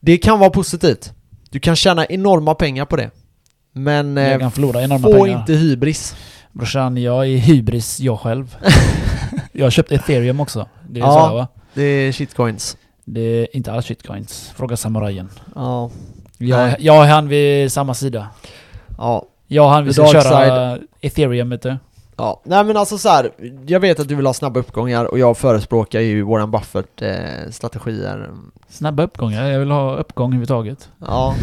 Det 0.00 0.16
kan 0.18 0.38
vara 0.38 0.50
positivt. 0.50 1.12
Du 1.50 1.60
kan 1.60 1.76
tjäna 1.76 2.06
enorma 2.06 2.54
pengar 2.54 2.84
på 2.84 2.96
det. 2.96 3.10
Men 3.76 4.18
eh, 4.18 4.38
kan 4.38 4.50
förlora 4.50 4.98
få 4.98 5.12
pengar. 5.12 5.38
inte 5.40 5.52
hybris. 5.52 6.16
Brorsan, 6.52 6.96
jag 6.96 7.26
är 7.28 7.36
hybris 7.36 8.00
jag 8.00 8.20
själv. 8.20 8.56
jag 9.52 9.66
har 9.66 9.70
köpt 9.70 9.92
ethereum 9.92 10.40
också. 10.40 10.68
Det 10.90 11.00
är 11.00 11.04
Ja. 11.04 11.26
så 11.28 11.34
va? 11.34 11.48
Det 11.74 11.82
är 11.82 12.12
shitcoins. 12.12 12.76
Det 13.04 13.20
är 13.20 13.56
inte 13.56 13.72
alls 13.72 13.86
shitcoins. 13.86 14.52
Fråga 14.56 14.76
samurajen. 14.76 15.28
Ja. 15.54 15.90
Jag, 16.38 16.80
jag 16.80 16.98
och 16.98 17.04
han 17.06 17.28
vid 17.28 17.72
samma 17.72 17.94
sida. 17.94 18.28
Ja. 18.98 19.26
Jag 19.46 19.64
och 19.64 19.70
han 19.70 19.84
vi 19.84 19.92
ska 19.92 20.12
köra 20.12 20.78
ethereum 21.00 21.50
vet 21.50 21.62
du. 21.62 21.76
Ja, 22.16 22.40
nej 22.44 22.64
men 22.64 22.76
alltså 22.76 22.98
så 22.98 23.08
här, 23.08 23.30
jag 23.66 23.80
vet 23.80 24.00
att 24.00 24.08
du 24.08 24.14
vill 24.14 24.26
ha 24.26 24.34
snabba 24.34 24.60
uppgångar 24.60 25.04
och 25.04 25.18
jag 25.18 25.36
förespråkar 25.38 26.00
ju 26.00 26.22
Warren 26.22 26.50
Buffett 26.50 27.02
eh, 27.02 27.14
strategier. 27.50 28.30
Snabba 28.68 29.02
uppgångar. 29.02 29.48
Jag 29.50 29.58
vill 29.60 29.70
ha 29.70 29.96
uppgång 29.96 30.28
överhuvudtaget. 30.28 30.88
Ja, 31.06 31.34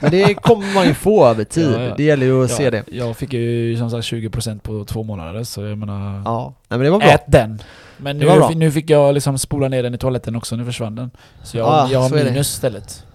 men 0.00 0.10
det 0.10 0.34
kommer 0.34 0.74
man 0.74 0.86
ju 0.86 0.94
få 0.94 1.26
över 1.26 1.44
tid. 1.54 1.72
Ja, 1.76 1.82
ja. 1.82 1.94
Det 1.96 2.02
gäller 2.02 2.26
ju 2.26 2.44
att 2.44 2.50
se 2.50 2.64
Ja, 2.64 2.70
det. 2.70 2.84
Jag 2.86 3.16
fick 3.16 3.32
ju 3.32 3.76
som 3.76 3.90
sagt 3.90 4.04
20% 4.04 4.60
på 4.60 4.84
två 4.84 5.02
månader 5.02 5.44
så 5.44 5.62
jag 5.62 5.78
menar... 5.78 6.22
Ja, 6.24 6.54
nej 6.68 6.78
men 6.78 6.84
det 6.84 6.90
var 6.90 6.98
bra. 6.98 7.08
Ät 7.08 7.24
den! 7.26 7.62
Men 7.96 8.18
nu, 8.18 8.54
nu 8.54 8.70
fick 8.72 8.90
jag 8.90 9.14
liksom 9.14 9.38
spola 9.38 9.68
ner 9.68 9.82
den 9.82 9.94
i 9.94 9.98
toaletten 9.98 10.36
också, 10.36 10.56
nu 10.56 10.64
försvann 10.64 10.94
den. 10.94 11.10
Så 11.42 11.58
jag, 11.58 11.66
Ja, 11.66 11.88
jag 11.92 12.00
har 12.00 12.10
minus 12.10 12.54
istället. 12.54 13.06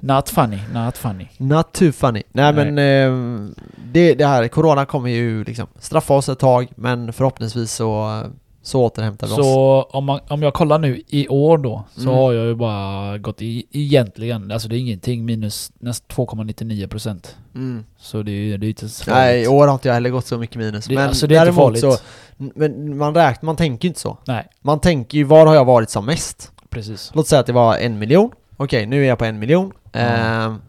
Not 0.00 0.28
funny, 0.28 0.58
not 0.74 0.96
funny. 0.96 1.28
Not 1.38 1.72
too 1.72 1.92
funny. 1.92 2.22
Nej, 2.32 2.52
Nej. 2.52 2.70
men 2.72 2.78
eh, 2.78 3.50
det, 3.92 4.14
det 4.14 4.26
här, 4.26 4.48
Corona 4.48 4.84
kommer 4.84 5.10
ju 5.10 5.44
liksom 5.44 5.66
straffa 5.78 6.14
oss 6.14 6.28
ett 6.28 6.38
tag, 6.38 6.68
men 6.76 7.12
förhoppningsvis 7.12 7.72
så, 7.72 8.22
så 8.62 8.80
återhämtar 8.84 9.26
vi 9.26 9.32
oss. 9.32 9.36
Så 9.36 9.82
om, 9.90 10.04
man, 10.04 10.20
om 10.28 10.42
jag 10.42 10.54
kollar 10.54 10.78
nu 10.78 11.02
i 11.08 11.28
år 11.28 11.58
då, 11.58 11.84
så 11.94 12.00
Mm. 12.02 12.14
har 12.14 12.32
jag 12.32 12.46
ju 12.46 12.54
bara 12.54 13.18
gått 13.18 13.42
i, 13.42 13.66
egentligen, 13.72 14.50
alltså 14.52 14.68
det 14.68 14.76
är 14.76 14.78
ingenting, 14.78 15.24
minus 15.24 15.72
nästan 15.78 16.26
2,99%. 16.26 17.26
Mm. 17.54 17.84
Så 17.98 18.22
det 18.22 18.30
är 18.30 18.34
ju 18.34 18.56
det 18.56 18.66
är 18.66 18.68
inte 18.68 18.88
så 18.88 19.10
Nej, 19.10 19.40
i 19.40 19.44
farligt. 19.44 19.60
år 19.60 19.66
har 19.66 19.74
inte 19.74 19.88
jag 19.88 19.94
heller 19.94 20.10
gått 20.10 20.26
så 20.26 20.38
mycket 20.38 20.56
minus. 20.56 20.86
Det- 20.86 20.94
men 20.94 21.08
alltså, 21.08 21.26
det 21.26 21.36
är 21.36 21.40
inte 21.40 21.44
däremot 21.60 21.80
farligt. 21.80 21.98
så, 22.00 22.04
men 22.36 22.96
man 22.98 23.14
räknar, 23.14 23.46
man 23.46 23.56
tänker 23.56 23.84
ju 23.84 23.88
inte 23.88 24.00
så. 24.00 24.18
Nej, 24.26 24.46
Man 24.62 24.80
tänker 24.80 25.18
ju, 25.18 25.24
var 25.24 25.46
har 25.46 25.54
jag 25.54 25.64
varit 25.64 25.90
som 25.90 26.06
mest? 26.06 26.52
precis. 26.70 27.10
Låt 27.14 27.26
säga 27.28 27.40
att 27.40 27.46
det 27.46 27.52
var 27.52 27.76
en 27.76 27.98
miljon. 27.98 28.30
Okej, 28.60 28.86
nu 28.86 29.04
är 29.04 29.08
jag 29.08 29.18
på 29.18 29.24
en 29.24 29.38
miljon. 29.38 29.72
Ja. 29.92 30.00
Ehm, 30.00 30.60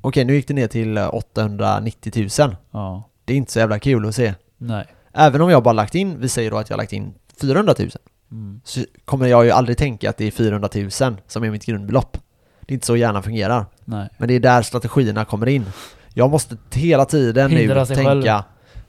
Okej, 0.00 0.24
nu 0.24 0.34
gick 0.34 0.48
det 0.48 0.54
ner 0.54 0.66
till 0.66 0.96
eh, 0.96 1.14
890 1.14 2.28
000. 2.38 2.56
Ja. 2.70 3.10
Det 3.24 3.32
är 3.32 3.36
inte 3.36 3.52
så 3.52 3.58
jävla 3.58 3.78
kul 3.78 4.08
att 4.08 4.14
se. 4.14 4.34
Nej. 4.58 4.84
Även 5.12 5.40
om 5.40 5.50
jag 5.50 5.62
bara 5.62 5.72
lagt 5.72 5.94
in, 5.94 6.20
vi 6.20 6.28
säger 6.28 6.50
då 6.50 6.56
att 6.56 6.70
jag 6.70 6.76
har 6.76 6.82
lagt 6.82 6.92
in 6.92 7.14
400 7.40 7.74
000. 7.78 7.90
Mm. 8.30 8.60
Så 8.64 8.80
kommer 9.04 9.26
jag 9.26 9.44
ju 9.44 9.50
aldrig 9.50 9.78
tänka 9.78 10.10
att 10.10 10.16
det 10.16 10.24
är 10.24 10.30
400 10.30 10.68
000 10.74 10.90
som 11.26 11.44
är 11.44 11.50
mitt 11.50 11.66
grundbelopp. 11.66 12.18
Det 12.60 12.72
är 12.72 12.74
inte 12.74 12.86
så 12.86 12.96
hjärnan 12.96 13.22
fungerar. 13.22 13.66
Nej. 13.84 14.08
Men 14.18 14.28
det 14.28 14.34
är 14.34 14.40
där 14.40 14.62
strategierna 14.62 15.24
kommer 15.24 15.46
in. 15.46 15.64
Jag 16.14 16.30
måste 16.30 16.56
hela 16.72 17.04
tiden 17.04 17.50
Hindra 17.50 17.80
nu 17.80 17.86
tänka 17.86 18.04
själv. 18.04 18.42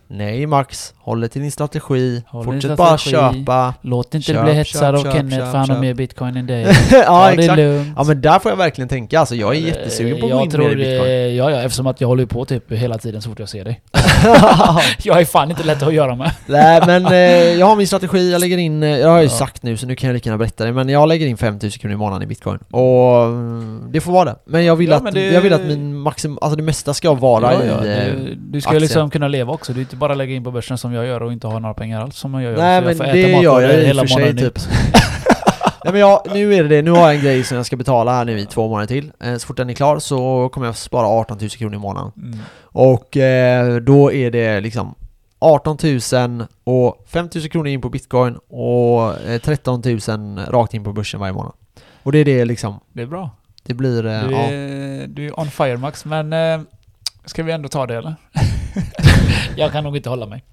Nej 0.09 0.45
Max, 0.45 0.93
håll 0.97 1.19
dig 1.19 1.29
till 1.29 1.41
din 1.41 1.51
strategi. 1.51 2.23
Håll 2.27 2.45
din 2.45 2.53
Fortsätt 2.53 2.77
bara 2.77 2.97
strategi. 2.97 3.39
köpa. 3.39 3.73
Låt 3.81 4.15
inte 4.15 4.31
Köp, 4.33 4.43
bli 4.43 4.53
hetsad 4.53 4.95
av 4.95 5.03
Kenneth 5.13 5.37
köp, 5.37 5.51
för 5.51 5.57
han 5.57 5.69
har 5.69 5.79
mer 5.79 5.93
bitcoin 5.93 6.37
än 6.37 6.47
dig. 6.47 6.61
ja, 6.91 6.97
Ja, 7.05 7.31
exakt. 7.31 7.61
Ja 7.97 8.03
men 8.03 8.21
där 8.21 8.39
får 8.39 8.51
jag 8.51 8.57
verkligen 8.57 8.87
tänka. 8.87 9.19
Alltså 9.19 9.35
jag 9.35 9.55
är 9.55 9.59
jättesugen 9.59 10.19
på 10.19 10.25
att 10.25 10.31
gå 10.31 10.41
in 10.43 10.49
mer 10.59 10.71
i 10.71 10.75
bitcoin. 10.75 11.07
det, 11.09 11.29
ja, 11.33 11.51
ja, 11.51 11.57
eftersom 11.61 11.87
att 11.87 12.01
jag 12.01 12.07
håller 12.07 12.25
på 12.25 12.45
typ 12.45 12.71
hela 12.71 12.97
tiden 12.97 13.21
så 13.21 13.29
fort 13.29 13.39
jag 13.39 13.49
ser 13.49 13.65
dig. 13.65 13.81
jag 15.03 15.21
är 15.21 15.25
fan 15.25 15.49
inte 15.49 15.63
lätt 15.63 15.83
att 15.83 15.93
göra 15.93 16.15
med. 16.15 16.31
Nej 16.45 16.81
men 16.87 17.05
eh, 17.05 17.13
jag 17.59 17.65
har 17.65 17.75
min 17.75 17.87
strategi, 17.87 18.31
jag 18.31 18.41
lägger 18.41 18.57
in, 18.57 18.83
eh, 18.83 18.89
jag 18.89 19.09
har 19.09 19.17
ju 19.17 19.23
Ja. 19.23 19.29
sagt 19.29 19.63
nu 19.63 19.77
så 19.77 19.85
nu 19.87 19.95
kan 19.95 20.07
jag 20.07 20.13
lika 20.13 20.29
gärna 20.29 20.37
berätta 20.37 20.65
det 20.65 20.71
Men 20.73 20.89
jag 20.89 21.07
lägger 21.07 21.27
in 21.27 21.37
5000 21.37 21.79
kronor 21.79 21.93
i 21.93 21.97
månaden 21.97 22.23
i 22.23 22.25
bitcoin 22.25 22.59
Och 22.71 23.23
mm, 23.25 23.83
det 23.91 24.01
får 24.01 24.11
vara 24.11 24.25
det 24.25 24.35
Men 24.45 24.65
jag 24.65 24.75
vill, 24.75 24.89
Ja, 24.89 24.95
att, 24.95 25.13
det- 25.13 25.31
jag 25.31 25.41
vill 25.41 25.53
att 25.53 25.61
min 25.65 25.95
maxim, 25.97 26.37
alltså 26.41 26.55
det 26.57 26.63
mesta 26.63 26.93
ska 26.93 27.13
vara 27.13 27.53
i 27.53 27.67
eh, 27.67 27.73
du, 28.37 28.61
ska 28.61 28.69
aktier. 28.69 28.79
liksom 28.81 29.09
kunna 29.09 29.27
leva 29.27 29.53
också. 29.53 29.73
Du 29.73 29.79
är 29.79 29.81
inte 29.81 29.95
bara 29.97 30.13
lägga 30.15 30.35
in 30.35 30.43
på 30.43 30.51
börsen 30.51 30.77
som 30.77 30.93
jag 30.93 31.05
gör 31.05 31.23
och 31.23 31.31
inte 31.33 31.47
ha 31.47 31.59
några 31.59 31.73
pengar 31.73 32.01
alls 32.01 32.17
som 32.17 32.33
jag 32.33 32.43
gör. 32.43 32.57
Nej 32.57 32.81
Så 32.81 32.85
men 32.85 32.97
får 32.97 33.03
det 33.03 33.19
gör 33.19 33.61
jag 33.61 33.73
i 33.73 33.81
och 33.83 33.87
hela 33.87 34.01
för 34.01 34.07
sig 34.07 34.37
typ. 34.37 34.59
Nej 35.83 35.91
men 35.93 36.01
jag, 36.01 36.21
nu 36.33 36.53
är 36.55 36.63
det 36.63 36.69
det, 36.69 36.81
nu 36.81 36.91
har 36.91 36.99
jag 36.99 37.15
en 37.15 37.21
grej 37.21 37.43
som 37.43 37.57
jag 37.57 37.65
ska 37.65 37.75
betala 37.75 38.11
här 38.13 38.25
nu 38.25 38.39
i 38.39 38.45
två 38.45 38.67
månader 38.67 38.87
till 38.87 39.11
Eh, 39.23 39.35
Så 39.37 39.47
fort 39.47 39.57
den 39.57 39.69
är 39.69 39.73
klar 39.73 39.99
så 39.99 40.49
kommer 40.49 40.67
jag 40.67 40.75
spara 40.75 41.07
18 41.07 41.37
000 41.41 41.49
kronor 41.49 41.75
i 41.75 41.77
månaden 41.79 42.11
Mm. 42.17 42.39
Och 42.63 43.17
eh, 43.17 43.75
då 43.75 44.11
är 44.11 44.31
det 44.31 44.61
liksom 44.61 44.95
18 45.39 45.77
000 45.83 46.45
och 46.63 47.05
5 47.07 47.29
000 47.35 47.49
kronor 47.49 47.67
in 47.67 47.81
på 47.81 47.89
bitcoin 47.89 48.35
och 48.49 49.21
eh, 49.29 49.39
13 49.41 49.81
000 50.07 50.45
rakt 50.47 50.73
in 50.73 50.83
på 50.83 50.93
börsen 50.93 51.19
varje 51.19 51.33
månad 51.33 51.51
Och 52.03 52.11
det 52.11 52.17
är 52.19 52.25
det 52.25 52.45
liksom, 52.45 52.79
Det 52.93 53.01
är 53.01 53.05
bra. 53.05 53.29
det 53.63 53.73
blir, 53.73 54.05
eh, 54.05 54.21
Du 54.23 54.31
ja 54.31 54.37
är, 54.39 55.07
du 55.07 55.25
är 55.27 55.39
on 55.39 55.51
fire 55.51 55.77
Max, 55.77 56.05
men 56.05 56.33
eh, 56.33 56.59
ska 57.25 57.43
vi 57.43 57.51
ändå 57.51 57.69
ta 57.69 57.85
det 57.87 57.97
eller? 57.97 58.15
jag 59.57 59.71
kan 59.71 59.83
nog 59.83 59.95
inte 59.97 60.09
hålla 60.09 60.25
mig. 60.25 60.43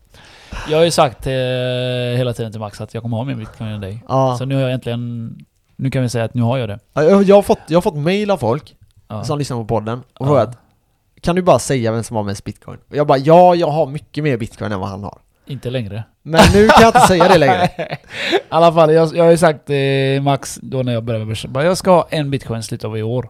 Jag 0.69 0.79
har 0.79 0.85
ju 0.85 0.91
sagt 0.91 1.27
eh, 1.27 1.33
hela 2.17 2.33
tiden 2.33 2.53
till 2.53 2.61
Max 2.61 2.81
att 2.81 2.95
jag 2.95 3.03
kommer 3.03 3.17
ha 3.17 3.25
mer 3.25 3.35
bitcoin 3.35 3.71
än 3.71 3.81
dig. 3.81 4.03
Ja. 4.09 4.37
Så 4.39 4.45
nu 4.45 4.55
har 4.55 4.63
jag 4.63 4.73
äntligen... 4.73 5.35
Nu 5.77 5.91
kan 5.91 6.03
vi 6.03 6.09
säga 6.09 6.25
att 6.25 6.35
nu 6.35 6.43
har 6.43 6.59
jag 6.59 6.69
det. 6.69 6.79
Ja, 6.95 7.03
Jag, 7.03 7.23
jag, 7.23 7.37
har 7.37 7.43
fått, 7.43 7.59
jag 7.69 7.77
har 7.77 7.83
fått 7.83 7.97
mail 7.97 8.31
av 8.31 8.37
folk 8.37 8.77
Ja. 9.09 9.25
som 9.25 9.39
lyssnar 9.39 9.57
på 9.57 9.65
podden 9.65 10.03
och 10.19 10.27
frågat 10.27 10.59
Kan 11.21 11.37
du 11.37 11.43
bara 11.43 11.59
säga 11.59 11.93
vem 11.93 12.03
som 12.03 12.17
har 12.17 12.23
mest 12.23 12.45
bitcoin? 12.45 12.79
Och 12.91 12.97
jag 12.97 13.07
bara 13.07 13.19
ja, 13.19 13.55
jag 13.55 13.71
har 13.71 13.87
mycket 13.87 14.25
mer 14.25 14.37
bitcoin 14.37 14.73
än 14.73 14.81
vad 14.81 14.89
han 14.89 15.03
har 15.05 15.19
Inte 15.47 15.71
längre. 15.71 16.05
Men 16.23 16.41
nu 16.55 16.69
kan 16.69 16.83
jag 16.83 16.89
inte 16.89 17.01
säga 17.01 17.29
det 17.29 17.39
längre 17.39 17.65
I 18.33 18.39
alla 18.49 18.73
fall, 18.73 18.93
jag, 18.93 19.17
jag 19.17 19.25
har 19.25 19.31
ju 19.31 19.37
sagt 19.37 19.71
eh, 19.71 20.23
Max 20.23 20.59
då 20.63 20.83
när 20.83 20.93
jag 20.93 21.05
började 21.05 21.25
med 21.25 21.33
börsen, 21.33 21.55
jag 21.55 21.79
ska 21.79 21.91
ha 21.91 22.07
en 22.11 22.31
bitcoin 22.31 22.61
i 22.61 22.63
slutet 22.63 22.85
av 22.85 22.99
i 22.99 23.03
år. 23.03 23.29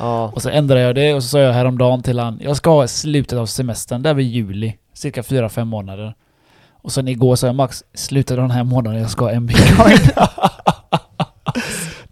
Ja, 0.00 0.30
Och 0.34 0.42
så 0.42 0.48
ändrade 0.48 0.80
jag 0.80 0.94
det 0.94 1.14
och 1.14 1.22
så 1.22 1.28
sa 1.28 1.38
jag 1.38 1.52
häromdagen 1.52 2.02
till 2.02 2.18
han, 2.18 2.38
jag 2.42 2.56
ska 2.56 2.70
ha 2.70 2.88
slutet 2.88 3.38
av 3.38 3.46
semestern, 3.46 4.02
där 4.02 4.14
vid 4.14 4.26
juli. 4.26 4.76
Cirka 4.94 5.22
4-5 5.22 5.64
månader. 5.64 6.14
Och 6.82 6.92
sen 6.92 7.08
igår 7.08 7.36
sa 7.36 7.46
jag 7.46 7.56
Max, 7.56 7.84
slutet 7.94 8.30
av 8.30 8.36
den 8.42 8.50
här 8.50 8.64
månaden 8.64 9.00
jag 9.00 9.10
ska 9.10 9.24
ha 9.24 9.32
en 9.32 9.46
bitcoin. 9.46 9.96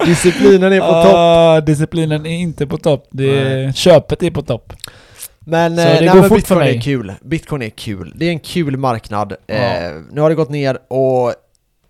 disciplinen 0.05 0.73
är 0.73 0.79
på 0.79 0.85
topp 1.03 1.13
Ah, 1.15 1.61
disciplinen 1.61 2.25
är 2.25 2.29
inte 2.37 2.67
på 2.67 2.77
topp. 2.77 3.07
Det, 3.11 3.75
köpet 3.75 4.23
är 4.23 4.31
på 4.31 4.41
topp. 4.41 4.73
Men, 5.39 5.75
Så 5.75 5.81
eh, 5.81 5.99
det 5.99 6.05
nej, 6.05 6.21
går 6.21 6.27
fort 6.27 6.37
bitcoin 6.37 6.41
för 6.43 6.55
mig. 6.55 6.77
är 6.77 6.81
kul. 6.81 7.13
Bitcoin 7.21 7.61
är 7.61 7.69
kul. 7.69 8.13
Det 8.15 8.25
är 8.25 8.29
en 8.29 8.39
kul 8.39 8.77
marknad. 8.77 9.33
Ja. 9.47 9.55
Eh, 9.55 9.91
nu 10.11 10.21
har 10.21 10.29
det 10.29 10.35
gått 10.35 10.49
ner 10.49 10.77
och 10.87 11.33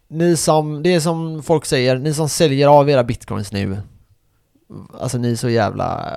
ni 0.10 0.38
som, 0.38 0.84
det 0.84 0.95
är 0.95 1.00
som 1.00 1.43
folk 1.43 1.66
säger, 1.66 1.97
ni 1.97 2.14
som 2.14 2.30
säljer 2.30 2.68
av 2.68 2.89
era 2.89 3.04
bitcoins 3.04 3.52
nu. 3.52 3.78
Alltså 5.02 5.18
ni 5.18 5.32
är 5.32 5.36
så 5.36 5.50
jävla, 5.50 6.12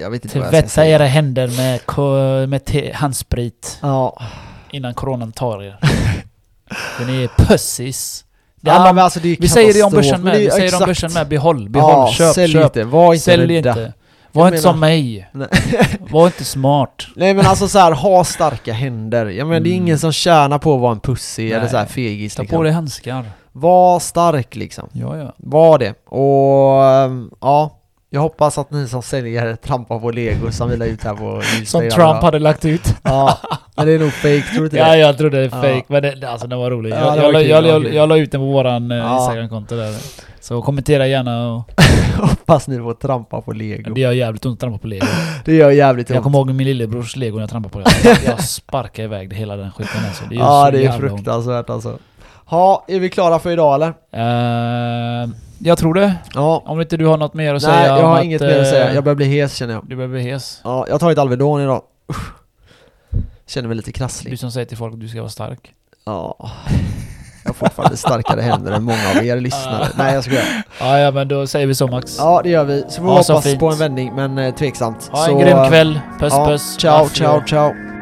jag 0.00 0.10
vet 0.10 0.24
inte 0.24 0.38
vad 0.38 0.48
jag 0.54 0.58
ska 0.62 0.68
säga. 0.68 0.94
era 0.94 1.06
händer 1.06 1.48
med, 1.56 2.48
med 2.48 2.64
te- 2.64 2.92
handsprit 2.92 3.78
Ja, 3.82 4.22
innan 4.70 4.94
coronan 4.94 5.32
tar 5.32 5.62
er. 5.62 5.78
För 6.96 7.04
ni 7.04 7.24
är 7.24 7.28
pussis. 7.28 8.24
Ja 8.60 8.92
men 8.92 9.04
alltså 9.04 9.20
det 9.20 9.28
är 9.28 9.36
vi 9.40 9.48
säger 9.48 9.74
det 9.74 9.82
om 9.82 9.92
börsen 9.92 10.22
med, 10.22 10.36
vi 10.38 10.50
säger 10.50 10.70
det 10.70 10.76
om 10.76 10.82
exakt. 10.82 10.86
börsen 10.86 11.12
med. 11.12 11.28
Behåll, 11.28 11.68
behåll, 11.68 11.90
ja, 11.92 12.12
köp, 12.12 12.34
sälj 12.34 12.52
köp. 12.52 12.64
inte, 12.64 12.84
var 12.84 13.14
inte 13.14 13.24
Sälj 13.24 13.56
rädda. 13.56 13.70
inte. 13.70 13.92
Var 14.32 14.42
Jag 14.42 14.48
inte 14.54 14.62
menar- 14.62 14.72
som 14.72 14.80
mig. 14.80 15.28
Nej. 15.32 15.48
Var 16.10 16.26
inte 16.26 16.44
smart. 16.44 17.06
Nej 17.16 17.34
men 17.34 17.46
alltså 17.46 17.68
så 17.68 17.78
här, 17.78 17.92
ha 17.92 18.24
starka 18.24 18.72
händer. 18.72 19.26
Jag 19.26 19.46
menar 19.46 19.60
det 19.60 19.68
är 19.68 19.72
Mm. 19.72 19.82
ingen 19.84 19.98
som 19.98 20.12
tjänar 20.12 20.58
på 20.58 20.74
att 20.74 20.80
vara 20.80 20.92
en 20.92 21.00
pussy 21.00 21.50
eller 21.50 21.60
Nej. 21.60 21.70
så 21.70 21.76
här 21.76 21.86
fegis 21.86 22.34
Ta 22.34 22.42
liksom. 22.42 22.56
på 22.58 22.62
dig 22.62 22.72
handskar. 22.72 23.24
Var 23.52 24.00
stark 24.00 24.56
liksom. 24.56 24.88
Ja, 24.92 25.16
ja. 25.16 25.32
Var 25.36 25.78
det. 25.78 25.94
Och 26.06 27.30
ja, 27.40 27.80
jag 28.14 28.20
hoppas 28.20 28.58
att 28.58 28.70
ni 28.70 28.88
som 28.88 29.02
säljer 29.02 29.56
trampar 29.56 29.98
på 29.98 30.10
lego 30.10 30.50
som 30.52 30.70
vi 30.70 30.76
la 30.76 30.84
ut 30.84 31.04
här 31.04 31.14
på 31.14 31.42
Som 31.42 31.58
Instagram 31.60 31.90
Trump 31.90 32.10
idag. 32.10 32.22
hade 32.22 32.38
lagt 32.38 32.64
ut. 32.64 32.94
Ja, 33.02 33.38
men 33.76 33.86
det 33.86 33.92
är 33.92 33.98
nog 33.98 34.12
fake, 34.12 34.42
tror 34.42 34.58
du 34.58 34.64
inte 34.64 34.76
Ja, 34.76 34.88
det? 34.90 34.96
jag 34.98 35.18
trodde 35.18 35.36
det 35.36 35.44
är 35.44 35.56
Ja. 35.56 35.62
fake, 35.74 35.84
men 35.88 36.02
det, 36.02 36.30
alltså 36.30 36.46
den 36.46 36.58
var 36.58 36.70
rolig. 36.70 36.90
Ja, 36.92 36.96
jag, 36.96 37.16
jag, 37.16 37.22
var 37.22 37.32
la- 37.32 37.38
kul, 37.40 37.48
jag, 37.50 37.66
jag, 37.66 37.82
kul. 37.82 37.94
jag 37.94 38.08
la 38.08 38.16
ut 38.16 38.32
den 38.32 38.40
på 38.40 38.44
våran 38.46 38.90
eh, 38.90 38.96
Ja. 38.98 39.18
Instagramkonto 39.18 39.76
där. 39.76 39.94
Så 40.40 40.62
kommentera 40.62 41.06
gärna 41.06 41.52
och... 41.52 41.70
Hoppas 42.30 42.68
ni 42.68 42.78
får 42.78 42.94
trampa 42.94 43.40
på 43.40 43.52
lego. 43.52 43.94
Det 43.94 44.00
gör 44.00 44.12
jävligt 44.12 44.46
ont 44.46 44.52
att 44.56 44.60
trampa 44.60 44.78
på 44.78 44.86
lego. 44.86 45.06
Det 45.44 45.54
gör 45.54 45.70
jävligt 45.70 46.08
Jag 46.10 46.16
ont. 46.16 46.22
kommer 46.24 46.38
ihåg 46.38 46.50
min 46.50 46.66
lillebrors 46.66 47.16
lego 47.16 47.34
när 47.36 47.42
jag 47.42 47.50
trampade 47.50 47.72
på 47.72 47.78
det. 47.78 47.90
Jag, 48.04 48.18
jag 48.26 48.44
sparkade 48.44 49.04
iväg 49.06 49.30
det 49.30 49.36
hela 49.36 49.56
den 49.56 49.72
skiten 49.72 50.00
alltså. 50.08 50.24
Det 50.30 50.34
Ja, 50.34 50.70
det 50.70 50.78
är 50.78 50.82
jävla 50.82 51.08
ont. 51.10 51.16
fruktansvärt 51.16 51.70
alltså. 51.70 51.98
Ja, 52.50 52.84
är 52.88 53.00
vi 53.00 53.10
klara 53.10 53.38
för 53.38 53.50
idag 53.50 53.74
eller? 53.74 53.88
Eh, 55.22 55.28
jag 55.64 55.78
tror 55.78 55.94
det. 55.94 56.14
Ja. 56.34 56.62
Om 56.66 56.80
inte 56.80 56.96
du 56.96 57.06
har 57.06 57.16
något 57.16 57.34
mer 57.34 57.54
att 57.54 57.62
Nej, 57.62 57.72
säga 57.74 57.86
jag 57.86 57.98
om 57.98 58.04
har 58.10 58.18
att, 58.18 58.24
inget 58.24 58.40
mer 58.40 58.60
att 58.60 58.68
säga. 58.68 58.88
eh, 58.88 58.94
Jag 58.94 59.04
börjar 59.04 59.16
bli 59.16 59.40
hes 59.40 59.54
känner 59.54 59.74
jag. 59.74 59.84
Du 59.86 59.96
behöver 59.96 60.18
hes. 60.20 60.60
Ja, 60.64 60.84
jag 60.86 60.94
har 60.94 60.98
tagit 60.98 61.18
Alvedon 61.18 61.60
idag. 61.60 61.82
Usch. 62.10 62.32
Känner 63.46 63.68
mig 63.68 63.76
lite 63.76 63.92
krasslig. 63.92 64.32
Du 64.32 64.36
som 64.36 64.50
säger 64.52 64.66
till 64.66 64.76
folk 64.76 64.94
att 64.94 65.00
du 65.00 65.08
ska 65.08 65.20
vara 65.20 65.30
stark. 65.30 65.72
Ja. 66.04 66.50
Jag 67.42 67.48
har 67.48 67.54
fortfarande 67.54 67.96
starkare 67.96 68.40
händer 68.40 68.72
än 68.72 68.82
många 68.82 69.10
av 69.16 69.24
er 69.24 69.40
lyssnare. 69.40 69.88
Nej 69.98 70.14
jag 70.14 70.24
skojar. 70.24 70.44
Ja, 70.80 70.98
ja 70.98 71.10
men 71.10 71.28
då 71.28 71.46
säger 71.46 71.66
vi 71.66 71.74
så 71.74 71.86
Max. 71.86 72.16
Ja 72.18 72.40
det 72.44 72.48
gör 72.50 72.64
vi. 72.64 72.84
Så 72.88 72.96
får 72.96 73.02
vi 73.02 73.08
Ja, 73.08 73.14
hoppas 73.34 73.54
på 73.58 73.68
en 73.70 73.78
vändning 73.78 74.12
men 74.14 74.38
eh, 74.38 74.54
tveksamt. 74.54 75.08
Ha 75.12 75.24
så, 75.24 75.30
en 75.30 75.38
grym 75.38 75.68
kväll. 75.68 76.00
Puss 76.20 76.32
ja, 76.36 76.46
puss. 76.46 76.76
Ciao, 76.78 77.08
ciao, 77.08 77.42
ciao. 77.46 77.93